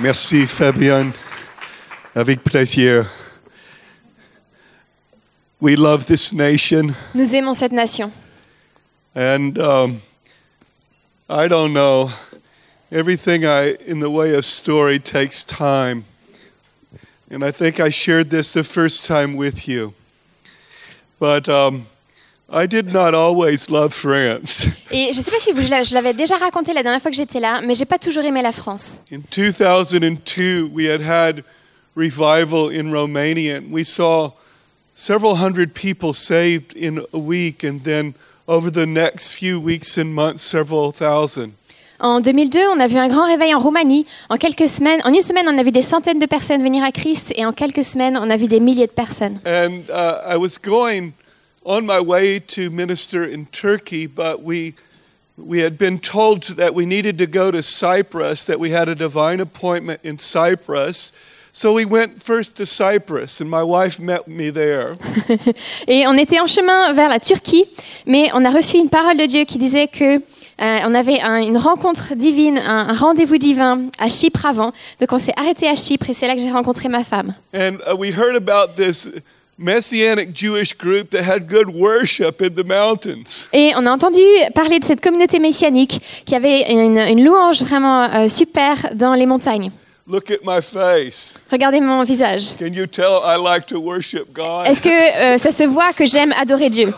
Merci 0.00 0.46
Fabienne. 0.46 1.12
Avec 2.14 2.42
plaisir. 2.44 3.06
We 5.60 5.74
love 5.76 6.06
this 6.06 6.32
nation 6.32 6.94
Nous 7.14 7.34
aimons 7.34 7.54
cette 7.58 7.72
nation. 7.72 8.12
and 9.14 9.58
um, 9.58 10.02
I 11.28 11.48
don't 11.48 11.72
know. 11.72 12.10
Everything 12.92 13.44
I 13.44 13.74
in 13.86 13.98
the 13.98 14.08
way 14.08 14.34
of 14.34 14.44
story 14.44 14.98
takes 15.00 15.42
time. 15.44 16.04
And 17.30 17.44
I 17.44 17.50
think 17.50 17.80
I 17.80 17.90
shared 17.90 18.30
this 18.30 18.52
the 18.52 18.62
first 18.64 19.04
time 19.04 19.36
with 19.36 19.66
you. 19.68 19.92
But 21.18 21.48
um, 21.48 21.86
I 22.50 22.66
did 22.66 22.92
not 22.92 23.12
always 23.14 23.68
love 23.68 23.92
France. 23.92 24.66
Et 24.90 25.12
je 25.12 25.18
ne 25.18 25.22
sais 25.22 25.30
pas 25.30 25.38
si 25.38 25.52
vous, 25.52 25.62
je 25.62 25.68
l'a- 25.70 25.82
je 25.82 25.92
l'avais 25.92 26.14
déjà 26.14 26.36
raconté 26.36 26.72
la 26.72 26.82
dernière 26.82 27.00
fois 27.02 27.10
que 27.10 27.16
j'étais 27.16 27.40
là, 27.40 27.60
mais 27.62 27.74
j'ai 27.74 27.84
pas 27.84 27.98
toujours 27.98 28.24
aimé 28.24 28.40
la 28.40 28.52
France. 28.52 29.02
In 29.12 29.20
2002, 29.30 30.62
we 30.72 30.88
had 30.88 31.02
had 31.02 31.44
revival 31.94 32.70
in 32.70 32.90
Romania, 32.90 33.58
and 33.58 33.70
we 33.70 33.84
saw 33.84 34.30
several 34.94 35.34
hundred 35.36 35.74
people 35.74 36.14
saved 36.14 36.74
in 36.74 37.00
a 37.12 37.18
week, 37.18 37.64
and 37.64 37.80
then 37.84 38.14
over 38.46 38.70
the 38.70 38.86
next 38.86 39.32
few 39.32 39.60
weeks 39.60 39.98
and 39.98 40.06
months, 40.06 40.40
several 40.42 40.90
thousand. 40.90 41.50
En 42.00 42.20
2002, 42.20 42.60
on 42.72 42.80
a 42.80 42.86
vu 42.86 42.96
un 42.96 43.08
grand 43.08 43.26
réveil 43.26 43.52
en 43.54 43.58
Roumanie. 43.58 44.06
En 44.30 44.36
quelques 44.38 44.68
semaines, 44.70 45.00
en 45.04 45.12
une 45.12 45.20
semaine, 45.20 45.46
on 45.48 45.58
a 45.58 45.62
vu 45.62 45.72
des 45.72 45.82
centaines 45.82 46.20
de 46.20 46.26
personnes 46.26 46.62
venir 46.62 46.82
à 46.82 46.92
Christ, 46.92 47.34
et 47.36 47.44
en 47.44 47.52
quelques 47.52 47.82
semaines, 47.84 48.16
on 48.16 48.30
a 48.30 48.36
vu 48.38 48.46
des 48.46 48.60
milliers 48.60 48.86
de 48.86 48.92
personnes. 48.92 49.38
And 49.44 49.82
uh, 49.90 50.32
I 50.32 50.36
was 50.38 50.56
going 50.64 51.12
on 51.68 51.84
my 51.84 52.00
way 52.00 52.40
to 52.40 52.70
minister 52.70 53.22
in 53.24 53.46
Turkey, 53.46 54.06
but 54.06 54.42
we 54.42 54.74
we 55.36 55.60
had 55.60 55.76
been 55.78 56.00
told 56.00 56.42
that 56.56 56.74
we 56.74 56.84
needed 56.84 57.16
to 57.18 57.26
go 57.26 57.50
to 57.52 57.62
Cyprus, 57.62 58.46
that 58.46 58.58
we 58.58 58.70
had 58.70 58.88
a 58.88 58.94
divine 58.96 59.38
appointment 59.40 60.00
in 60.02 60.18
Cyprus. 60.18 61.12
So 61.52 61.72
we 61.72 61.84
went 61.84 62.20
first 62.22 62.56
to 62.56 62.66
Cyprus, 62.66 63.40
and 63.40 63.48
my 63.50 63.62
wife 63.62 64.00
met 64.00 64.26
me 64.26 64.50
there. 64.50 64.96
Et 65.86 66.06
on 66.06 66.16
était 66.16 66.40
en 66.40 66.46
chemin 66.46 66.92
vers 66.92 67.08
la 67.08 67.18
Turquie, 67.20 67.66
mais 68.06 68.30
on 68.34 68.44
a 68.44 68.50
reçu 68.50 68.78
une 68.78 68.88
parole 68.90 69.16
de 69.16 69.26
Dieu 69.26 69.44
qui 69.44 69.58
disait 69.58 69.86
que 69.88 70.16
euh, 70.60 70.80
on 70.86 70.94
avait 70.94 71.20
un- 71.20 71.40
une 71.42 71.56
rencontre 71.58 72.14
divine, 72.16 72.58
un, 72.58 72.88
un 72.88 72.92
rendez-vous 72.92 73.38
divin 73.38 73.82
à 73.98 74.08
Chypre 74.08 74.44
avant. 74.46 74.72
Donc 75.00 75.12
on 75.12 75.18
s'est 75.18 75.34
arrêté 75.36 75.68
à 75.68 75.74
Chypre 75.76 76.10
et 76.10 76.14
c'est 76.14 76.26
là 76.26 76.34
que 76.34 76.40
j'ai 76.40 76.50
rencontré 76.50 76.88
ma 76.88 77.04
femme. 77.04 77.34
And 77.54 77.78
uh, 77.88 77.94
we 77.96 78.12
heard 78.12 78.34
about 78.36 78.74
this 78.76 79.08
Messianic 79.58 80.32
Jewish 80.32 80.72
group 80.72 81.10
that 81.10 81.24
had 81.24 81.48
good 81.48 81.68
worship 81.68 82.40
in 82.40 82.50
the 82.54 82.64
mountains. 82.64 83.48
Et 83.52 83.72
on 83.76 83.84
a 83.86 83.90
entendu 83.90 84.20
parler 84.54 84.78
de 84.78 84.84
cette 84.84 85.00
communauté 85.00 85.40
messianique 85.40 86.00
qui 86.24 86.34
avait 86.36 86.70
une, 86.70 86.98
une 86.98 87.24
louange 87.24 87.62
vraiment 87.62 88.04
euh, 88.04 88.28
super 88.28 88.94
dans 88.94 89.14
les 89.14 89.26
montagnes. 89.26 89.72
Look 90.06 90.30
at 90.30 90.38
my 90.42 90.62
face. 90.62 91.38
Regardez 91.50 91.82
mon 91.82 92.02
visage. 92.02 92.56
Can 92.56 92.72
you 92.72 92.86
tell 92.86 93.20
I 93.22 93.36
like 93.36 93.66
to 93.66 93.78
worship 93.78 94.32
God? 94.32 94.66
Est-ce 94.66 94.80
que 94.80 94.88
euh, 94.88 95.36
ça 95.36 95.50
se 95.50 95.64
voit 95.64 95.92
que 95.92 96.06
j'aime 96.06 96.32
adorer 96.40 96.70
Dieu? 96.70 96.94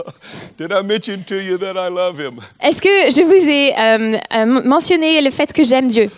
Did 0.58 0.72
I 0.72 0.82
mention 0.82 1.22
to 1.26 1.36
you 1.36 1.56
that 1.58 1.76
I 1.76 1.88
love 1.88 2.18
Him? 2.18 2.40
Est-ce 2.60 2.82
que 2.82 2.88
je 2.88 3.22
vous 3.22 3.48
ai 3.48 3.74
euh, 3.78 4.18
euh, 4.34 4.62
mentionné 4.64 5.20
le 5.20 5.30
fait 5.30 5.52
que 5.52 5.62
j'aime 5.62 5.86
Dieu? 5.88 6.10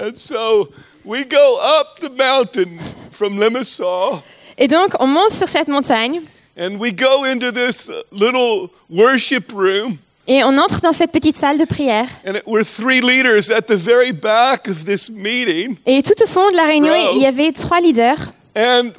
And 0.00 0.14
so 0.14 0.70
we 1.04 1.26
go 1.28 1.58
up 1.60 2.00
the 2.00 2.10
mountain 2.16 2.78
from 3.10 3.38
Limassol 3.38 4.22
Et 4.60 4.68
donc 4.68 4.90
on 5.00 5.06
monte 5.06 5.30
sur 5.30 5.48
cette 5.48 5.68
montagne 5.68 6.20
and 6.58 6.76
we 6.78 6.92
go 6.92 7.24
into 7.24 7.50
this 7.50 7.90
little 8.12 8.68
worship 8.90 9.50
room. 9.52 9.96
et 10.28 10.44
on 10.44 10.56
entre 10.58 10.80
dans 10.82 10.92
cette 10.92 11.10
petite 11.12 11.36
salle 11.36 11.58
de 11.58 11.64
prière. 11.64 12.06
And 12.26 12.34
it, 12.36 12.42
we're 12.46 12.64
three 12.64 13.00
leaders 13.00 13.50
at 13.50 13.62
the 13.62 13.74
very 13.74 14.12
back 14.12 14.68
of 14.68 14.84
this 14.84 15.10
meeting. 15.10 15.76
Et 15.86 16.02
tout 16.02 16.22
au 16.22 16.26
fond 16.26 16.50
de 16.50 16.56
la 16.56 16.64
réunion, 16.64 16.94
il 17.14 17.22
y 17.22 17.26
avait 17.26 17.52
trois 17.52 17.80
leaders. 17.80 18.18
And 18.54 18.92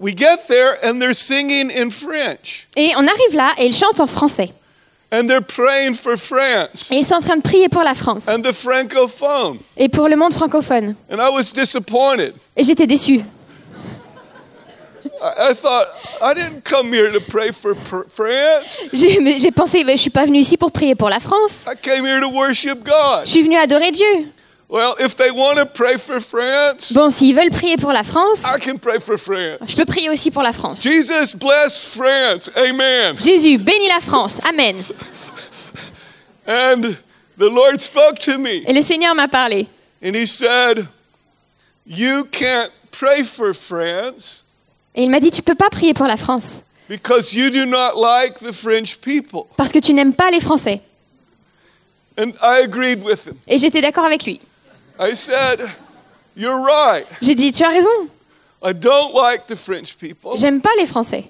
we 0.00 0.16
get 0.16 0.46
there 0.48 0.78
and 0.82 0.98
they're 0.98 1.14
singing 1.14 1.70
in 1.70 1.90
French. 1.90 2.66
Et 2.76 2.92
on 2.96 3.06
arrive 3.06 3.34
là 3.36 3.50
et 3.58 3.66
ils 3.66 3.76
chantent 3.76 4.00
en 4.00 4.06
français. 4.06 4.50
And 5.12 5.26
they're 5.26 5.42
praying 5.44 5.92
for 5.92 6.16
France 6.16 6.90
Et 6.90 6.96
ils 6.96 7.04
sont 7.04 7.16
en 7.16 7.20
train 7.20 7.36
de 7.36 7.42
prier 7.42 7.68
pour 7.68 7.82
la 7.82 7.92
France 7.92 8.28
and 8.28 8.40
the 8.40 8.52
Francophone. 8.52 9.58
et 9.76 9.90
pour 9.90 10.08
le 10.08 10.16
monde 10.16 10.32
francophone. 10.32 10.94
And 11.10 11.18
I 11.18 11.28
was 11.30 11.52
disappointed. 11.52 12.32
Et 12.56 12.62
j'étais 12.62 12.86
déçue. 12.86 13.20
I, 13.20 13.20
I 13.20 13.20
thought, 13.20 13.20
I 13.20 13.20
didn't 13.20 13.26
come 13.26 13.80
here 13.82 14.00
to 14.00 14.00
pray 14.00 14.00
for 14.00 14.20
pr- 14.24 14.60
France. 14.62 14.91
J'ai 18.94 19.50
pensé, 19.50 19.84
mais 19.84 19.96
je 19.96 20.02
suis 20.02 20.10
pas 20.10 20.24
venue 20.24 20.38
ici 20.38 20.56
pour 20.56 20.70
prier 20.72 20.94
pour 20.94 21.08
la 21.08 21.20
France. 21.20 21.66
I 21.66 21.74
came 21.80 22.04
here 22.06 22.20
to 22.20 22.28
worship 22.28 22.82
God. 22.84 23.24
Je 23.24 23.30
suis 23.30 23.42
venue 23.42 23.56
adorer 23.56 23.90
Dieu. 23.90 24.28
Well, 24.68 24.94
if 24.98 25.16
they 25.16 25.30
want 25.30 25.56
to 25.56 25.66
pray 25.66 25.98
for 25.98 26.18
France, 26.18 26.92
Bon, 26.94 27.10
s'ils 27.10 27.34
veulent 27.34 27.50
prier 27.50 27.76
pour 27.76 27.92
la 27.92 28.02
France, 28.02 28.42
I 28.44 28.58
can 28.58 28.78
pray 28.78 28.98
for 28.98 29.18
France. 29.18 29.58
je 29.70 29.76
peux 29.76 29.84
prier 29.84 30.08
aussi 30.08 30.30
pour 30.30 30.42
la 30.42 30.52
France. 30.54 30.82
Jesus 30.82 31.34
bless 31.36 31.94
France. 31.94 32.50
Amen. 32.56 33.14
Jésus, 33.20 33.58
bénis 33.58 33.88
la 33.88 34.00
France. 34.00 34.40
Amen. 34.48 34.76
And 36.46 36.96
the 37.36 37.50
Lord 37.50 37.80
spoke 37.80 38.18
to 38.20 38.38
me 38.38 38.62
Et 38.66 38.72
le 38.72 38.80
Seigneur 38.80 39.14
m'a 39.14 39.28
parlé. 39.28 39.66
and 40.02 40.14
he 40.16 40.26
said, 40.26 40.86
You 41.86 42.24
can't 42.30 42.70
pray 42.90 43.22
for 43.24 43.52
France 43.52 44.44
Et 44.94 45.04
il 45.04 45.10
m'a 45.10 45.20
dit, 45.20 45.30
tu 45.30 45.42
peux 45.42 45.54
pas 45.54 45.70
prier 45.70 45.94
pour 45.94 46.06
la 46.06 46.16
France 46.16 46.62
because 46.88 47.32
you 47.34 47.48
do 47.50 47.64
not 47.64 47.96
like 47.96 48.38
the 48.38 48.52
French 48.52 48.96
people. 48.96 49.46
parce 49.56 49.72
que 49.72 49.78
tu 49.78 49.94
n'aimes 49.94 50.14
pas 50.14 50.30
les 50.30 50.40
Français. 50.40 50.80
And 52.18 52.32
I 52.42 52.60
agreed 52.62 53.02
with 53.02 53.26
him. 53.26 53.36
Et 53.48 53.56
j'étais 53.56 53.80
d'accord 53.80 54.04
avec 54.04 54.24
lui. 54.24 54.40
I 55.00 55.16
said, 55.16 55.60
You're 56.36 56.62
right. 56.62 57.06
J'ai 57.22 57.34
dit, 57.34 57.52
tu 57.52 57.62
as 57.62 57.70
raison. 57.70 58.08
I 58.62 58.72
don't 58.74 59.14
like 59.14 59.46
the 59.46 59.56
French 59.56 59.96
people. 59.96 60.32
J'aime 60.36 60.60
pas 60.60 60.70
les 60.78 60.86
Français. 60.86 61.24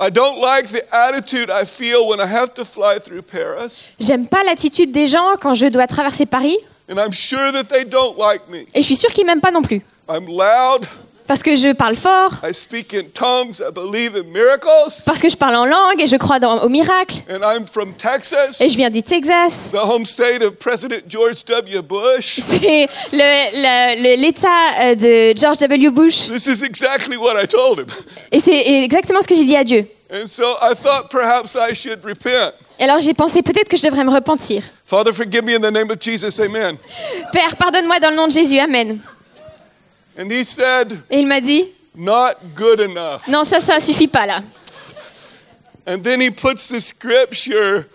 I 0.00 0.10
don't 0.10 0.40
like 0.40 0.68
the 0.70 0.84
attitude 0.92 1.50
I 1.50 1.64
feel 1.64 2.06
when 2.08 2.20
I 2.20 2.26
have 2.26 2.54
to 2.54 2.64
fly 2.64 3.00
through 3.00 3.22
Paris. 3.22 3.90
J'aime 3.98 4.28
pas 4.28 4.44
l'attitude 4.44 4.92
des 4.92 5.08
gens 5.08 5.34
quand 5.40 5.54
je 5.54 5.66
dois 5.66 5.88
traverser 5.88 6.24
Paris. 6.26 6.56
And 6.88 6.94
I'm 6.98 7.12
sure 7.12 7.52
that 7.52 7.64
they 7.64 7.84
don't 7.84 8.16
like 8.16 8.48
me. 8.48 8.66
Et 8.74 8.82
je 8.82 8.86
suis 8.86 8.96
sûre 8.96 9.12
qu'ils 9.12 9.26
m'aiment 9.26 9.40
pas 9.40 9.50
non 9.50 9.62
plus. 9.62 9.82
I'm 10.08 10.26
loud. 10.26 10.86
Parce 11.28 11.42
que 11.42 11.54
je 11.56 11.72
parle 11.74 11.94
fort, 11.94 12.32
I 12.42 12.54
speak 12.54 12.94
in 12.94 13.04
tongues. 13.12 13.60
I 13.60 13.70
believe 13.70 14.16
in 14.16 14.24
miracles. 14.32 15.02
parce 15.04 15.20
que 15.20 15.28
je 15.28 15.36
parle 15.36 15.56
en 15.56 15.66
langue 15.66 16.00
et 16.00 16.06
je 16.06 16.16
crois 16.16 16.38
dans, 16.40 16.62
au 16.62 16.70
miracle. 16.70 17.16
And 17.30 17.40
I'm 17.44 17.66
from 17.66 17.92
Texas, 17.94 18.60
Et 18.60 18.70
je 18.70 18.76
viens 18.78 18.88
du 18.88 19.02
Texas. 19.02 19.70
the 19.70 19.76
home 19.76 20.06
state 20.06 20.42
of 20.42 20.54
President 20.58 21.02
George 21.06 21.44
W. 21.44 21.82
Bush. 21.82 22.40
C'est 22.40 22.88
l'État 23.12 24.48
euh, 24.80 24.94
de 24.94 25.38
George 25.38 25.58
W. 25.58 25.90
Bush. 25.90 26.28
This 26.28 26.46
is 26.46 26.64
exactly 26.64 27.16
what 27.18 27.34
I 27.40 27.46
told 27.46 27.80
him. 27.80 27.86
Et 28.32 28.40
c'est 28.40 28.82
exactement 28.84 29.20
ce 29.20 29.28
que 29.28 29.34
j'ai 29.34 29.44
dit 29.44 29.56
à 29.56 29.64
Dieu. 29.64 29.86
And 30.10 30.26
so 30.26 30.56
I 30.62 30.74
thought 30.74 31.10
perhaps 31.10 31.54
I 31.54 31.74
should 31.74 32.02
repent. 32.02 32.54
Et 32.78 32.84
alors 32.84 33.00
j'ai 33.02 33.12
pensé 33.12 33.42
peut-être 33.42 33.68
que 33.68 33.76
je 33.76 33.82
devrais 33.82 34.04
me 34.04 34.10
repentir. 34.10 34.62
Father, 34.86 35.12
forgive 35.12 35.44
me 35.44 35.54
in 35.56 35.60
the 35.60 35.70
name 35.70 35.90
of 35.90 35.98
Jesus. 36.00 36.40
Amen. 36.40 36.76
Père, 37.32 37.54
pardonne-moi 37.56 38.00
dans 38.00 38.08
le 38.08 38.16
nom 38.16 38.26
de 38.28 38.32
Jésus. 38.32 38.58
Amen. 38.58 38.98
And 40.18 40.30
he 40.32 40.44
said, 40.44 40.98
Et 41.10 41.20
il 41.20 41.26
m'a 41.26 41.40
dit, 41.40 41.64
Not 41.96 42.34
good 42.54 42.80
enough. 42.80 43.26
non, 43.28 43.44
ça, 43.44 43.60
ça 43.60 43.80
suffit 43.80 44.08
pas 44.08 44.26
là. 44.26 44.40
And 45.86 46.00
then 46.02 46.20
he 46.20 46.30
puts 46.30 46.68
the 46.68 46.80
scripture 46.80 47.86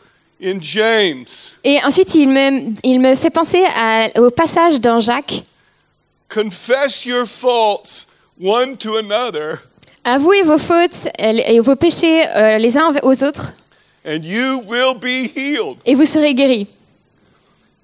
in 0.42 0.60
James 0.62 1.26
Et 1.64 1.80
ensuite, 1.84 2.16
il 2.16 2.28
me, 2.30 2.74
il 2.84 3.00
me 3.00 3.16
fait 3.16 3.30
penser 3.30 3.64
à- 3.78 4.08
au 4.20 4.32
passage 4.32 4.80
dans 4.82 5.00
Jacques. 5.00 5.44
Confess 6.30 7.06
your 7.06 7.26
faults 7.28 8.08
one 8.42 8.76
to 8.78 8.98
another, 8.98 9.60
Avouez 10.06 10.42
vos 10.44 10.58
fautes 10.58 11.08
euh, 11.22 11.38
et 11.48 11.60
vos 11.60 11.76
péchés 11.76 12.26
euh, 12.28 12.58
les 12.58 12.78
uns 12.78 12.92
aux 13.04 13.24
autres, 13.24 13.54
and 14.06 14.24
you 14.26 14.62
will 14.68 14.96
be 15.00 15.30
healed. 15.36 15.78
et 15.86 15.94
vous 15.96 16.06
serez 16.06 16.34
guéris. 16.34 16.68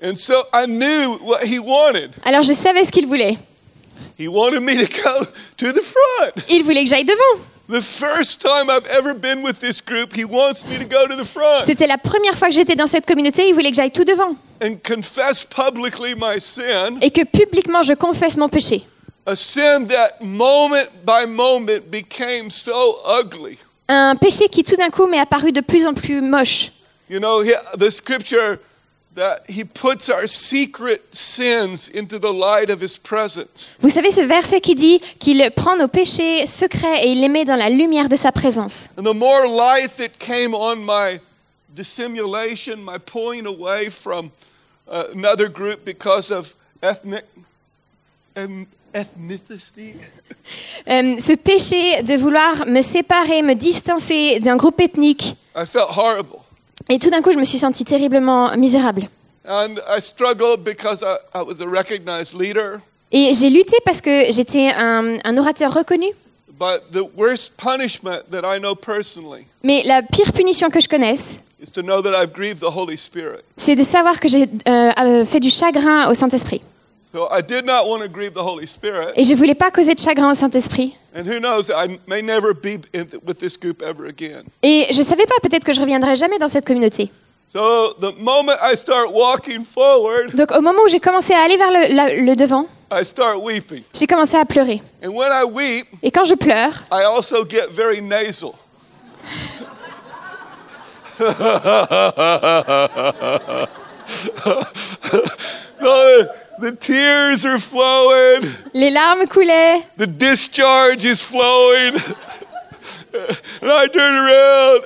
And 0.02 0.16
so 0.16 0.34
I 0.54 0.66
knew 0.66 1.18
what 1.22 1.44
he 1.46 1.60
wanted. 1.60 2.12
Alors 2.26 2.42
je 2.42 2.52
savais 2.54 2.84
ce 2.84 2.92
qu'il 2.92 3.06
voulait. 3.08 3.38
He 4.20 4.28
wanted 4.28 4.62
me 4.62 4.76
to 4.86 4.86
go 5.04 5.26
to 5.58 5.72
the 5.74 5.82
front. 5.82 6.34
Il 6.50 6.64
voulait 6.64 6.84
que 6.84 6.90
j'aille 6.90 7.06
devant. 7.06 7.44
The 7.70 7.82
first 7.82 8.42
time 8.42 8.70
I've 8.70 8.88
ever 8.90 9.14
been 9.14 9.44
with 9.44 9.60
this 9.60 9.80
group, 9.80 10.16
he 10.18 10.24
wants 10.26 10.66
me 10.68 10.78
to 10.80 10.86
go 10.86 11.06
to 11.08 11.16
the 11.16 11.24
front 11.26 11.64
C'était 11.66 11.86
la 11.86 12.00
première 12.00 12.34
fois 12.36 12.48
que 12.50 12.56
j'étais 12.56 12.76
dans 12.76 12.88
cette 12.88 13.06
communauté, 13.06 13.48
il 13.48 13.54
voulait 13.54 13.70
que 13.70 13.76
j'aille 13.76 13.92
tout 13.92 14.04
devant. 14.06 14.36
and 14.62 14.78
confess 14.84 15.44
publicly 15.46 16.16
my 16.16 16.40
sin, 16.40 16.98
Et 17.02 17.12
que 17.12 17.24
publiquement 17.24 17.84
je 17.84 17.94
confesse 17.94 18.38
mon 18.38 18.50
péché. 18.50 18.82
a 19.28 19.36
sin 19.36 19.86
that 19.86 20.18
moment 20.22 20.88
by 21.06 21.28
moment 21.28 21.82
became 21.92 22.50
so 22.50 22.98
ugly. 23.22 23.60
Un 23.88 24.16
péché 24.16 24.48
qui 24.50 24.64
tout 24.64 24.76
d'un 24.76 24.90
coup 24.90 25.06
m'est 25.06 25.20
apparu 25.20 25.52
de 25.52 25.62
plus 25.62 25.86
en 25.86 25.94
plus 25.94 26.22
moche. 26.22 26.72
You 27.10 27.20
know, 27.20 27.42
he- 27.44 27.54
the 27.78 27.90
scripture 27.92 28.58
that 29.16 29.42
he 29.50 29.64
puts 29.64 30.10
our 30.10 30.28
secret 30.28 31.14
sins 31.14 31.90
into 31.90 32.20
the 32.20 32.32
light 32.32 32.70
of 32.70 32.82
his 32.82 32.98
presence. 32.98 33.78
Vous 33.82 33.90
savez 33.90 34.12
ce 34.12 34.22
verset 34.22 34.62
qui 34.62 34.76
dit 34.76 35.00
qu'il 35.20 35.44
prend 35.56 35.76
nos 35.76 35.88
péchés 35.88 36.46
secrets 36.48 37.06
et 37.06 37.12
il 37.12 37.22
les 37.22 37.30
met 37.30 37.46
dans 37.46 37.58
la 37.58 37.70
lumière 37.70 38.10
de 38.10 38.16
sa 38.16 38.32
présence. 38.32 38.90
And 38.98 39.04
the 39.04 39.16
more 39.16 39.48
light 39.48 39.96
that 39.98 40.20
came 40.20 40.54
on 40.54 40.78
my 40.78 41.20
dissimulation, 41.76 42.78
my 42.84 42.98
pulling 42.98 43.46
away 43.46 43.90
from 43.90 44.32
uh, 44.88 45.06
another 45.14 45.50
group 45.50 45.86
because 45.86 46.32
of 46.32 46.54
ethnic 46.82 47.26
em- 48.36 48.68
ethnicity. 48.94 49.96
Euh, 50.88 51.20
ce 51.20 51.34
péché 51.34 52.02
de 52.02 52.16
vouloir 52.16 52.66
me 52.66 52.82
séparer, 52.82 53.44
me 53.44 53.54
distancer 53.54 54.40
d'un 54.40 54.56
groupe 54.56 54.80
ethnique. 54.82 55.36
I 55.56 55.66
felt 55.66 55.90
horrible. 55.96 56.39
Et 56.88 57.00
tout 57.00 57.10
d'un 57.10 57.22
coup, 57.22 57.34
je 57.34 57.38
me 57.40 57.44
suis 57.44 57.58
sentie 57.58 57.84
terriblement 57.84 58.56
misérable. 58.58 59.10
And 59.48 59.76
I 59.90 60.00
struggled 60.00 60.64
because 60.64 61.02
I, 61.04 61.18
I 61.38 61.42
was 61.42 61.62
a 61.62 61.68
recognized 61.68 62.40
leader. 62.40 62.80
Et 63.12 63.34
j'ai 63.34 63.50
lutté 63.50 63.76
parce 63.86 64.02
que 64.02 64.32
j'étais 64.32 64.70
un, 64.72 65.16
un 65.24 65.38
orateur 65.38 65.74
reconnu. 65.74 66.08
But 66.60 66.92
the 66.92 67.08
worst 67.16 67.58
punishment 67.58 68.30
that 68.32 68.42
I 68.44 68.60
know 68.60 68.76
personally 68.76 69.46
Mais 69.64 69.82
la 69.86 70.02
pire 70.02 70.34
punition 70.34 70.70
que 70.70 70.82
je 70.82 70.88
connaisse, 70.90 71.40
is 71.62 71.72
to 71.72 71.82
know 71.82 72.02
that 72.02 72.12
I've 72.12 72.34
grieved 72.34 72.60
the 72.60 72.76
Holy 72.76 72.98
Spirit. 72.98 73.44
c'est 73.58 73.76
de 73.76 73.84
savoir 73.84 74.20
que 74.20 74.28
j'ai 74.28 74.44
euh, 74.68 74.92
euh, 75.00 75.26
fait 75.26 75.40
du 75.40 75.50
chagrin 75.50 76.10
au 76.10 76.14
Saint-Esprit. 76.14 76.62
So 77.12 77.28
I 77.32 77.42
did 77.42 77.66
not 77.66 77.88
want 77.88 78.04
to 78.04 78.08
grieve 78.08 78.34
the 78.34 78.44
Holy 78.44 78.68
Spirit. 78.68 79.14
Et 79.16 79.24
je 79.24 79.34
voulais 79.34 79.56
pas 79.56 79.72
causer 79.72 79.96
de 79.96 80.00
chagrin 80.00 80.30
au 80.30 80.36
Saint-Esprit. 80.36 80.96
And 81.16 81.24
who 81.26 81.40
knows, 81.40 81.72
I 81.72 82.00
may 82.08 82.22
never 82.22 82.54
be 82.54 82.78
in 82.94 83.06
th- 83.06 83.20
with 83.26 83.40
this 83.40 83.58
group 83.58 83.82
ever 83.82 84.08
again. 84.08 84.44
Et 84.62 84.86
je 84.92 85.02
savais 85.02 85.26
pas, 85.26 85.34
peut-être 85.42 85.64
que 85.64 85.74
je 85.74 85.82
reviendrai 85.82 86.16
jamais 86.16 86.38
dans 86.38 86.48
cette 86.48 86.68
communauté. 86.68 87.10
So 87.52 87.94
the 88.00 88.14
moment 88.20 88.54
I 88.62 88.76
start 88.78 89.10
walking 89.12 89.66
forward, 89.66 90.36
Donc 90.36 90.52
au 90.56 90.62
moment 90.62 90.84
où 90.86 90.88
j'ai 90.88 91.00
commencé 91.00 91.34
à 91.34 91.40
aller 91.42 91.58
vers 91.58 91.72
le, 91.72 91.96
la- 91.96 92.14
le 92.16 92.36
devant, 92.36 92.68
I 92.92 93.04
start 93.04 93.40
weeping. 93.42 93.82
j'ai 93.92 94.06
commencé 94.06 94.38
à 94.38 94.46
pleurer. 94.46 94.80
And 95.04 95.10
when 95.10 95.32
I 95.32 95.44
weep, 95.46 95.88
Et 96.04 96.12
quand 96.12 96.26
je 96.26 96.36
pleure, 96.36 96.84
I 106.62 106.68
also 106.68 106.72
get 106.72 106.90
very 106.90 107.32
nasal. 107.32 107.40
so 107.40 107.40
the 107.40 107.42
tears 107.42 107.46
are 107.46 107.60
flowing, 107.60 108.52
les 108.74 108.92
larmes 108.92 109.28
coulaient, 109.28 109.84
the 109.98 110.08
discharge 110.08 111.06
is 111.06 111.22
flowing. 111.22 111.96
and 113.62 113.72
I 113.72 113.88
turn 113.88 114.16
around. 114.16 114.84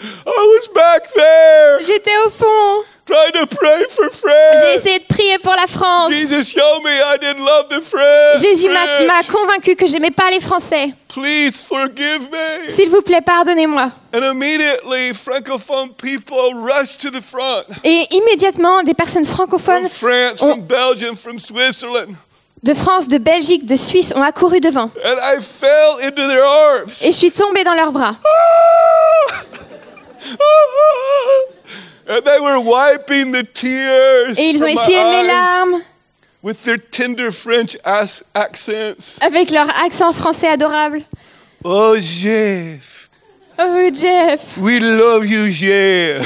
I 0.00 0.24
was 0.26 0.68
back 0.74 1.12
there 1.14 1.80
j'étais 1.80 2.16
au 2.24 2.30
fond, 2.30 2.84
trying 3.08 3.32
to 3.32 3.46
pray 3.46 3.84
for 3.88 4.08
j'ai 4.60 4.78
essayé 4.78 4.98
de 4.98 5.04
prier 5.04 5.38
pour 5.38 5.54
la 5.54 5.66
France. 5.66 6.12
Jesus 6.12 6.50
showed 6.50 6.82
me 6.84 6.90
I 6.90 7.16
didn't 7.18 7.44
love 7.44 7.68
the 7.68 7.80
friends. 7.80 8.40
Jésus 8.40 8.68
m'a 8.68 9.06
m'a 9.06 9.22
convaincu 9.22 9.76
que 9.76 9.86
j'aimais 9.86 10.10
pas 10.10 10.30
les 10.30 10.40
Français. 10.40 10.92
Please 11.08 11.62
forgive 11.62 12.28
me. 12.30 12.70
S'il 12.70 12.90
vous 12.90 13.02
plaît, 13.02 13.22
pardonnez-moi. 13.22 13.90
And 14.14 14.22
immediately, 14.22 15.12
francophone 15.14 15.90
people 15.96 16.54
rushed 16.54 17.00
to 17.00 17.10
the 17.10 17.22
front. 17.22 17.64
Et 17.82 18.06
immédiatement, 18.10 18.82
des 18.82 18.94
personnes 18.94 19.24
francophones 19.24 19.88
From 19.88 20.10
France, 20.10 20.38
from 20.38 20.60
Belgium, 20.62 21.16
from 21.16 21.38
Switzerland. 21.38 22.14
de 22.62 22.74
France, 22.74 23.08
de 23.08 23.18
Belgique, 23.18 23.66
de 23.66 23.76
Suisse 23.76 24.12
ont 24.16 24.22
accouru 24.22 24.60
devant. 24.60 24.90
And 25.04 25.16
I 25.22 25.40
fell 25.40 25.98
into 26.02 26.28
their 26.28 26.44
arms. 26.44 27.02
Et 27.02 27.12
je 27.12 27.16
suis 27.16 27.30
tombée 27.30 27.64
dans 27.64 27.74
leurs 27.74 27.92
bras. 27.92 28.16
And 32.08 32.22
they 32.24 32.40
were 32.40 32.58
wiping 32.60 33.32
the 33.32 33.42
tears 33.44 34.38
Et 34.38 34.50
ils 34.50 34.56
ont 34.64 34.66
from 34.66 34.74
my 34.74 34.80
essuyé 34.82 35.04
mes 35.04 35.20
eyes 35.20 35.26
larmes 35.28 35.82
with 36.42 36.64
their 36.64 36.78
tender 36.78 37.30
French 37.30 37.76
as- 37.84 38.22
accents. 38.34 39.18
avec 39.20 39.50
leur 39.50 39.68
accent 39.82 40.12
français 40.12 40.48
adorable. 40.48 41.02
Oh, 41.64 41.96
Jeff. 42.00 43.10
Oh 43.58 43.90
Jeff, 43.92 44.56
We 44.56 44.78
love 44.78 45.26
you, 45.26 45.50
Jeff. 45.50 46.24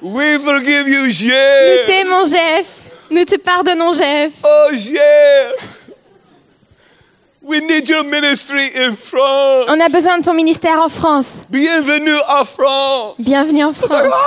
we 0.00 0.38
forgive 0.38 0.88
you, 0.88 1.04
nous 1.04 1.10
Jeff. 1.10 1.86
t'aimons 1.86 2.24
Jeff, 2.24 2.66
nous 3.10 3.24
te 3.24 3.36
pardonnons 3.38 3.92
Jeff. 3.92 4.32
Oh, 4.44 4.70
Jeff. 4.72 5.77
We 7.48 7.60
need 7.62 7.88
your 7.88 8.04
ministry 8.04 8.68
in 8.76 8.94
France. 8.94 9.64
On 9.68 9.80
a 9.80 9.88
besoin 9.88 10.18
de 10.18 10.22
ton 10.22 10.34
ministère 10.34 10.82
en 10.82 10.90
France. 10.90 11.36
Bienvenue 11.48 12.18
à 12.28 12.44
France. 12.44 13.14
Bienvenue 13.18 13.64
en 13.64 13.72
France. 13.72 14.12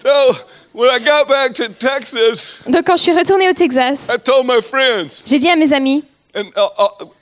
So 0.00 0.36
when 0.74 0.90
I 0.90 0.98
got 1.00 1.26
back 1.26 1.54
to 1.54 1.68
Texas, 1.68 2.56
Donc 2.66 2.84
quand 2.86 2.96
je 2.98 3.02
suis 3.02 3.12
retournée 3.12 3.48
au 3.48 3.52
Texas, 3.54 4.08
I 4.10 4.18
told 4.18 4.46
my 4.46 4.60
friends 4.62 5.24
j'ai 5.26 5.38
dit 5.38 5.48
à 5.48 5.56
mes 5.56 5.72
amis, 5.72 6.04
and 6.36 6.50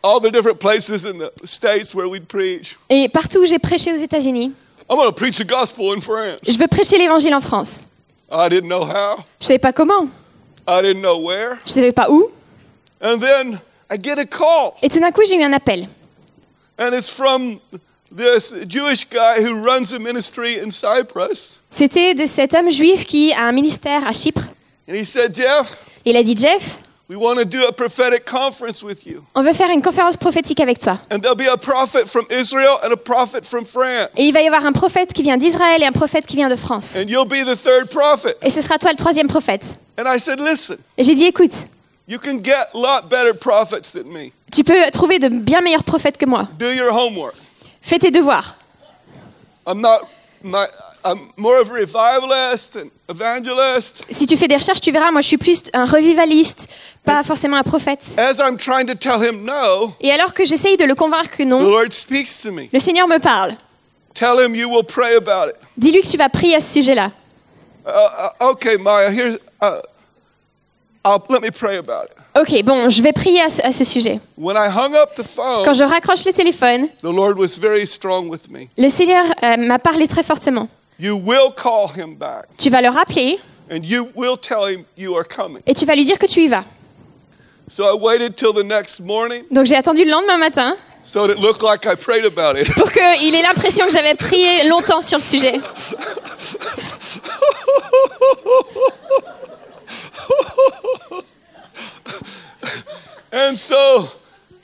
all 0.03 0.21
the 0.21 0.31
different 0.31 0.59
places 0.59 1.07
in 1.07 1.19
the 1.19 1.31
states 1.45 1.95
where 1.95 2.09
we'd 2.09 2.27
preach, 2.27 2.77
et 2.91 3.09
partout 3.09 3.43
où 3.43 3.47
j'ai 3.47 3.59
prêché 3.59 3.93
aux 3.93 3.97
États-Unis, 3.97 4.53
I'm 4.91 4.97
going 4.97 5.07
to 5.07 5.13
preach 5.13 5.39
the 5.39 5.47
gospel 5.49 5.95
in 5.97 6.01
France. 6.01 6.41
je 6.47 6.59
veux 6.59 6.69
prêcher 6.69 6.99
l'évangile 6.99 7.35
en 7.35 7.41
France. 7.41 7.85
I 8.31 8.49
didn't 8.49 8.69
know 8.69 8.85
how. 8.85 9.23
Je 9.41 9.47
savais 9.47 9.59
pas 9.59 9.73
comment, 9.73 10.09
I 10.69 10.83
didn't 10.83 11.03
know 11.03 11.19
where. 11.19 11.59
je 11.67 11.73
savais 11.73 11.93
pas 11.93 12.09
où. 12.11 12.31
And 13.01 13.19
then 13.19 13.61
I 13.91 13.97
get 14.03 14.19
a 14.19 14.27
call, 14.27 14.75
Et 14.83 14.89
tout 14.89 14.99
d'un 15.01 15.13
coup, 15.13 15.23
j'ai 15.27 15.37
eu 15.37 15.43
un 15.43 15.53
appel. 15.53 15.89
and 16.79 16.93
it's 16.93 17.09
from 17.09 17.61
this 18.15 18.55
Jewish 18.67 19.05
guy 19.09 19.41
who 19.43 19.55
runs 19.65 19.93
a 19.95 19.99
ministry 19.99 20.59
in 20.59 20.71
Cyprus. 20.71 21.61
C'était 21.71 22.15
de 22.15 22.27
cet 22.27 22.55
homme 22.55 22.71
juif 22.71 23.05
qui 23.07 23.33
a 23.33 23.45
un 23.47 23.53
ministère 23.53 24.07
à 24.07 24.13
Chypre. 24.13 24.43
And 24.89 24.95
he 24.95 25.05
said, 25.05 25.35
Jeff, 25.35 25.79
Il 26.05 26.17
a 26.17 26.23
dit 26.23 26.37
Jeff, 26.37 26.79
we 27.09 27.17
want 27.17 27.39
to 27.39 27.45
do 27.45 27.65
a 27.67 27.73
prophetic 27.73 28.25
conference 28.25 28.83
with 28.83 29.07
you. 29.07 29.23
on 29.35 29.43
veut 29.43 29.53
faire 29.53 29.71
une 29.71 29.83
conférence 29.83 30.17
prophétique 30.17 30.61
avec 30.61 30.79
toi. 30.79 30.99
And 31.11 31.21
there'll 31.21 31.37
be 31.37 31.49
a 31.49 31.57
prophet 31.57 32.09
from 32.09 32.27
Israel 32.31 32.79
and 32.83 32.93
a 32.93 32.97
prophet 32.97 33.45
from 33.45 33.65
France. 33.65 34.09
Et 34.17 34.25
il 34.25 34.33
va 34.33 34.43
y 34.43 34.47
avoir 34.47 34.65
un 34.67 34.73
prophète 34.73 35.13
qui 35.13 35.23
vient 35.23 35.37
d'Israël 35.37 35.83
et 35.83 35.87
un 35.87 35.93
prophète 35.93 36.27
qui 36.27 36.37
vient 36.37 36.49
de 36.49 36.57
France. 36.57 36.97
And 36.97 37.09
you'll 37.09 37.27
be 37.29 37.45
the 37.45 37.57
third 37.57 37.89
prophet. 37.91 38.37
Et 38.43 38.51
ce 38.51 38.61
sera 38.61 38.79
toi 38.79 38.91
le 38.91 38.97
troisième 38.97 39.29
prophète. 39.29 39.79
And 39.99 40.05
I 40.07 40.19
said, 40.19 40.41
listen, 40.41 40.77
Et 40.99 41.05
j'ai 41.05 41.15
dit 41.15 41.25
écoute, 41.25 41.53
you 42.09 42.19
can 42.19 42.39
get 42.43 42.69
a 42.75 42.77
lot 42.77 43.09
better 43.09 43.33
prophets 43.35 43.93
than 43.93 44.09
me. 44.09 44.31
tu 44.53 44.65
peux 44.65 44.75
trouver 44.93 45.19
de 45.19 45.29
bien 45.29 45.61
meilleurs 45.61 45.85
prophètes 45.85 46.19
que 46.19 46.27
moi. 46.27 46.49
Do 46.59 46.71
your 46.71 46.93
homework. 46.93 47.35
Fais 47.83 47.99
tes 47.99 48.11
devoirs. 48.11 48.57
I'm 49.67 49.81
not, 49.81 50.01
my, 50.43 50.67
I'm 51.07 51.31
more 51.37 51.61
of 51.61 51.71
a 51.71 51.75
revivalist 51.75 52.77
and 52.77 52.91
evangelist. 53.09 54.05
Si 54.11 54.27
tu 54.27 54.37
fais 54.37 54.49
des 54.49 54.57
recherches, 54.57 54.81
tu 54.81 54.91
verras, 54.93 55.11
moi 55.13 55.21
je 55.21 55.29
suis 55.29 55.39
plus 55.39 55.63
un 55.73 55.85
revivaliste, 55.85 56.69
pas 57.05 57.23
forcément 57.23 57.57
un 57.57 57.63
prophète. 57.63 58.15
As 58.19 58.39
I'm 58.39 58.57
trying 58.57 58.87
to 58.87 58.95
tell 58.95 59.23
him 59.23 59.45
no, 59.45 59.93
Et 60.01 60.11
alors 60.11 60.35
que 60.35 60.45
j'essaye 60.45 60.77
de 60.77 60.85
le 60.85 60.95
convaincre 60.95 61.31
que 61.31 61.43
the 61.43 61.47
non, 61.47 61.63
Lord 61.63 61.93
speaks 61.93 62.41
to 62.43 62.51
me. 62.51 62.69
le 62.73 62.79
Seigneur 62.79 63.07
me 63.07 63.19
parle. 63.19 63.57
Tell 64.15 64.41
him 64.41 64.55
you 64.55 64.69
will 64.69 64.85
pray 64.85 65.15
about 65.17 65.49
it. 65.51 65.57
Dis-lui 65.77 66.03
que 66.03 66.09
tu 66.09 66.17
vas 66.17 66.29
prier 66.29 66.57
à 66.57 66.61
ce 66.61 66.73
sujet-là. 66.73 67.11
Uh, 67.87 67.91
uh, 67.91 68.49
okay, 68.51 68.77
Maya, 68.79 69.11
here's, 69.11 69.39
uh, 69.63 69.81
I'll, 71.05 71.23
let 71.29 71.41
me 71.43 71.51
pray 71.51 71.77
about 71.77 72.07
it. 72.11 72.17
Ok, 72.35 72.63
bon, 72.65 72.89
je 72.91 73.01
vais 73.03 73.13
prier 73.13 73.41
à 73.41 73.49
ce, 73.49 73.63
à 73.63 73.71
ce 73.73 73.85
sujet. 73.85 74.19
When 74.37 74.57
I 74.57 74.69
hung 74.69 74.95
up 74.97 75.15
the 75.15 75.23
phone, 75.23 75.65
Quand 75.65 75.73
je 75.73 75.85
raccroche 75.85 76.25
le 76.25 76.33
téléphone, 76.33 76.89
the 77.01 77.05
Lord 77.05 77.39
was 77.39 77.59
very 77.61 77.87
strong 77.87 78.29
with 78.29 78.51
me. 78.51 78.67
le 78.77 78.89
Seigneur 78.89 79.25
euh, 79.43 79.57
m'a 79.59 79.79
parlé 79.79 80.07
très 80.09 80.23
fortement. 80.23 80.69
You 80.99 81.17
will 81.17 81.51
call 81.55 81.89
him 81.89 82.15
back, 82.17 82.47
Tu 82.59 82.71
vas 82.71 82.81
le 82.81 82.89
rappeler 82.89 83.39
and 83.71 83.85
you 83.85 84.09
will 84.15 84.37
tell 84.39 84.65
him 84.67 84.85
you 84.97 85.15
are 85.17 85.25
coming. 85.25 85.63
et 85.67 85.75
tu 85.75 85.85
vas 85.85 85.95
lui 85.95 86.05
dire 86.05 86.19
que 86.19 86.27
tu 86.27 86.41
y 86.41 86.49
vas. 86.49 86.65
So 87.69 87.85
I 87.85 87.95
waited 88.01 88.37
till 88.37 88.53
the 88.53 88.63
next 88.65 89.01
morning 89.01 89.45
Donc 89.51 89.67
j'ai 89.67 89.77
attendu 89.77 90.05
le 90.05 90.11
lendemain 90.11 90.39
matin 90.39 90.77
so 91.05 91.25
it 91.29 91.39
looked 91.39 91.63
like 91.63 91.85
I 91.87 91.95
prayed 91.97 92.25
about 92.25 92.57
it. 92.57 92.73
pour 92.75 92.91
qu'il 92.91 93.35
ait 93.35 93.43
l'impression 93.43 93.85
que 93.87 93.93
j'avais 93.93 94.15
prié 94.15 94.69
longtemps 94.69 95.01
sur 95.01 95.19
le 95.19 95.23
sujet. 95.23 95.61
And 103.33 103.59
so 103.59 104.09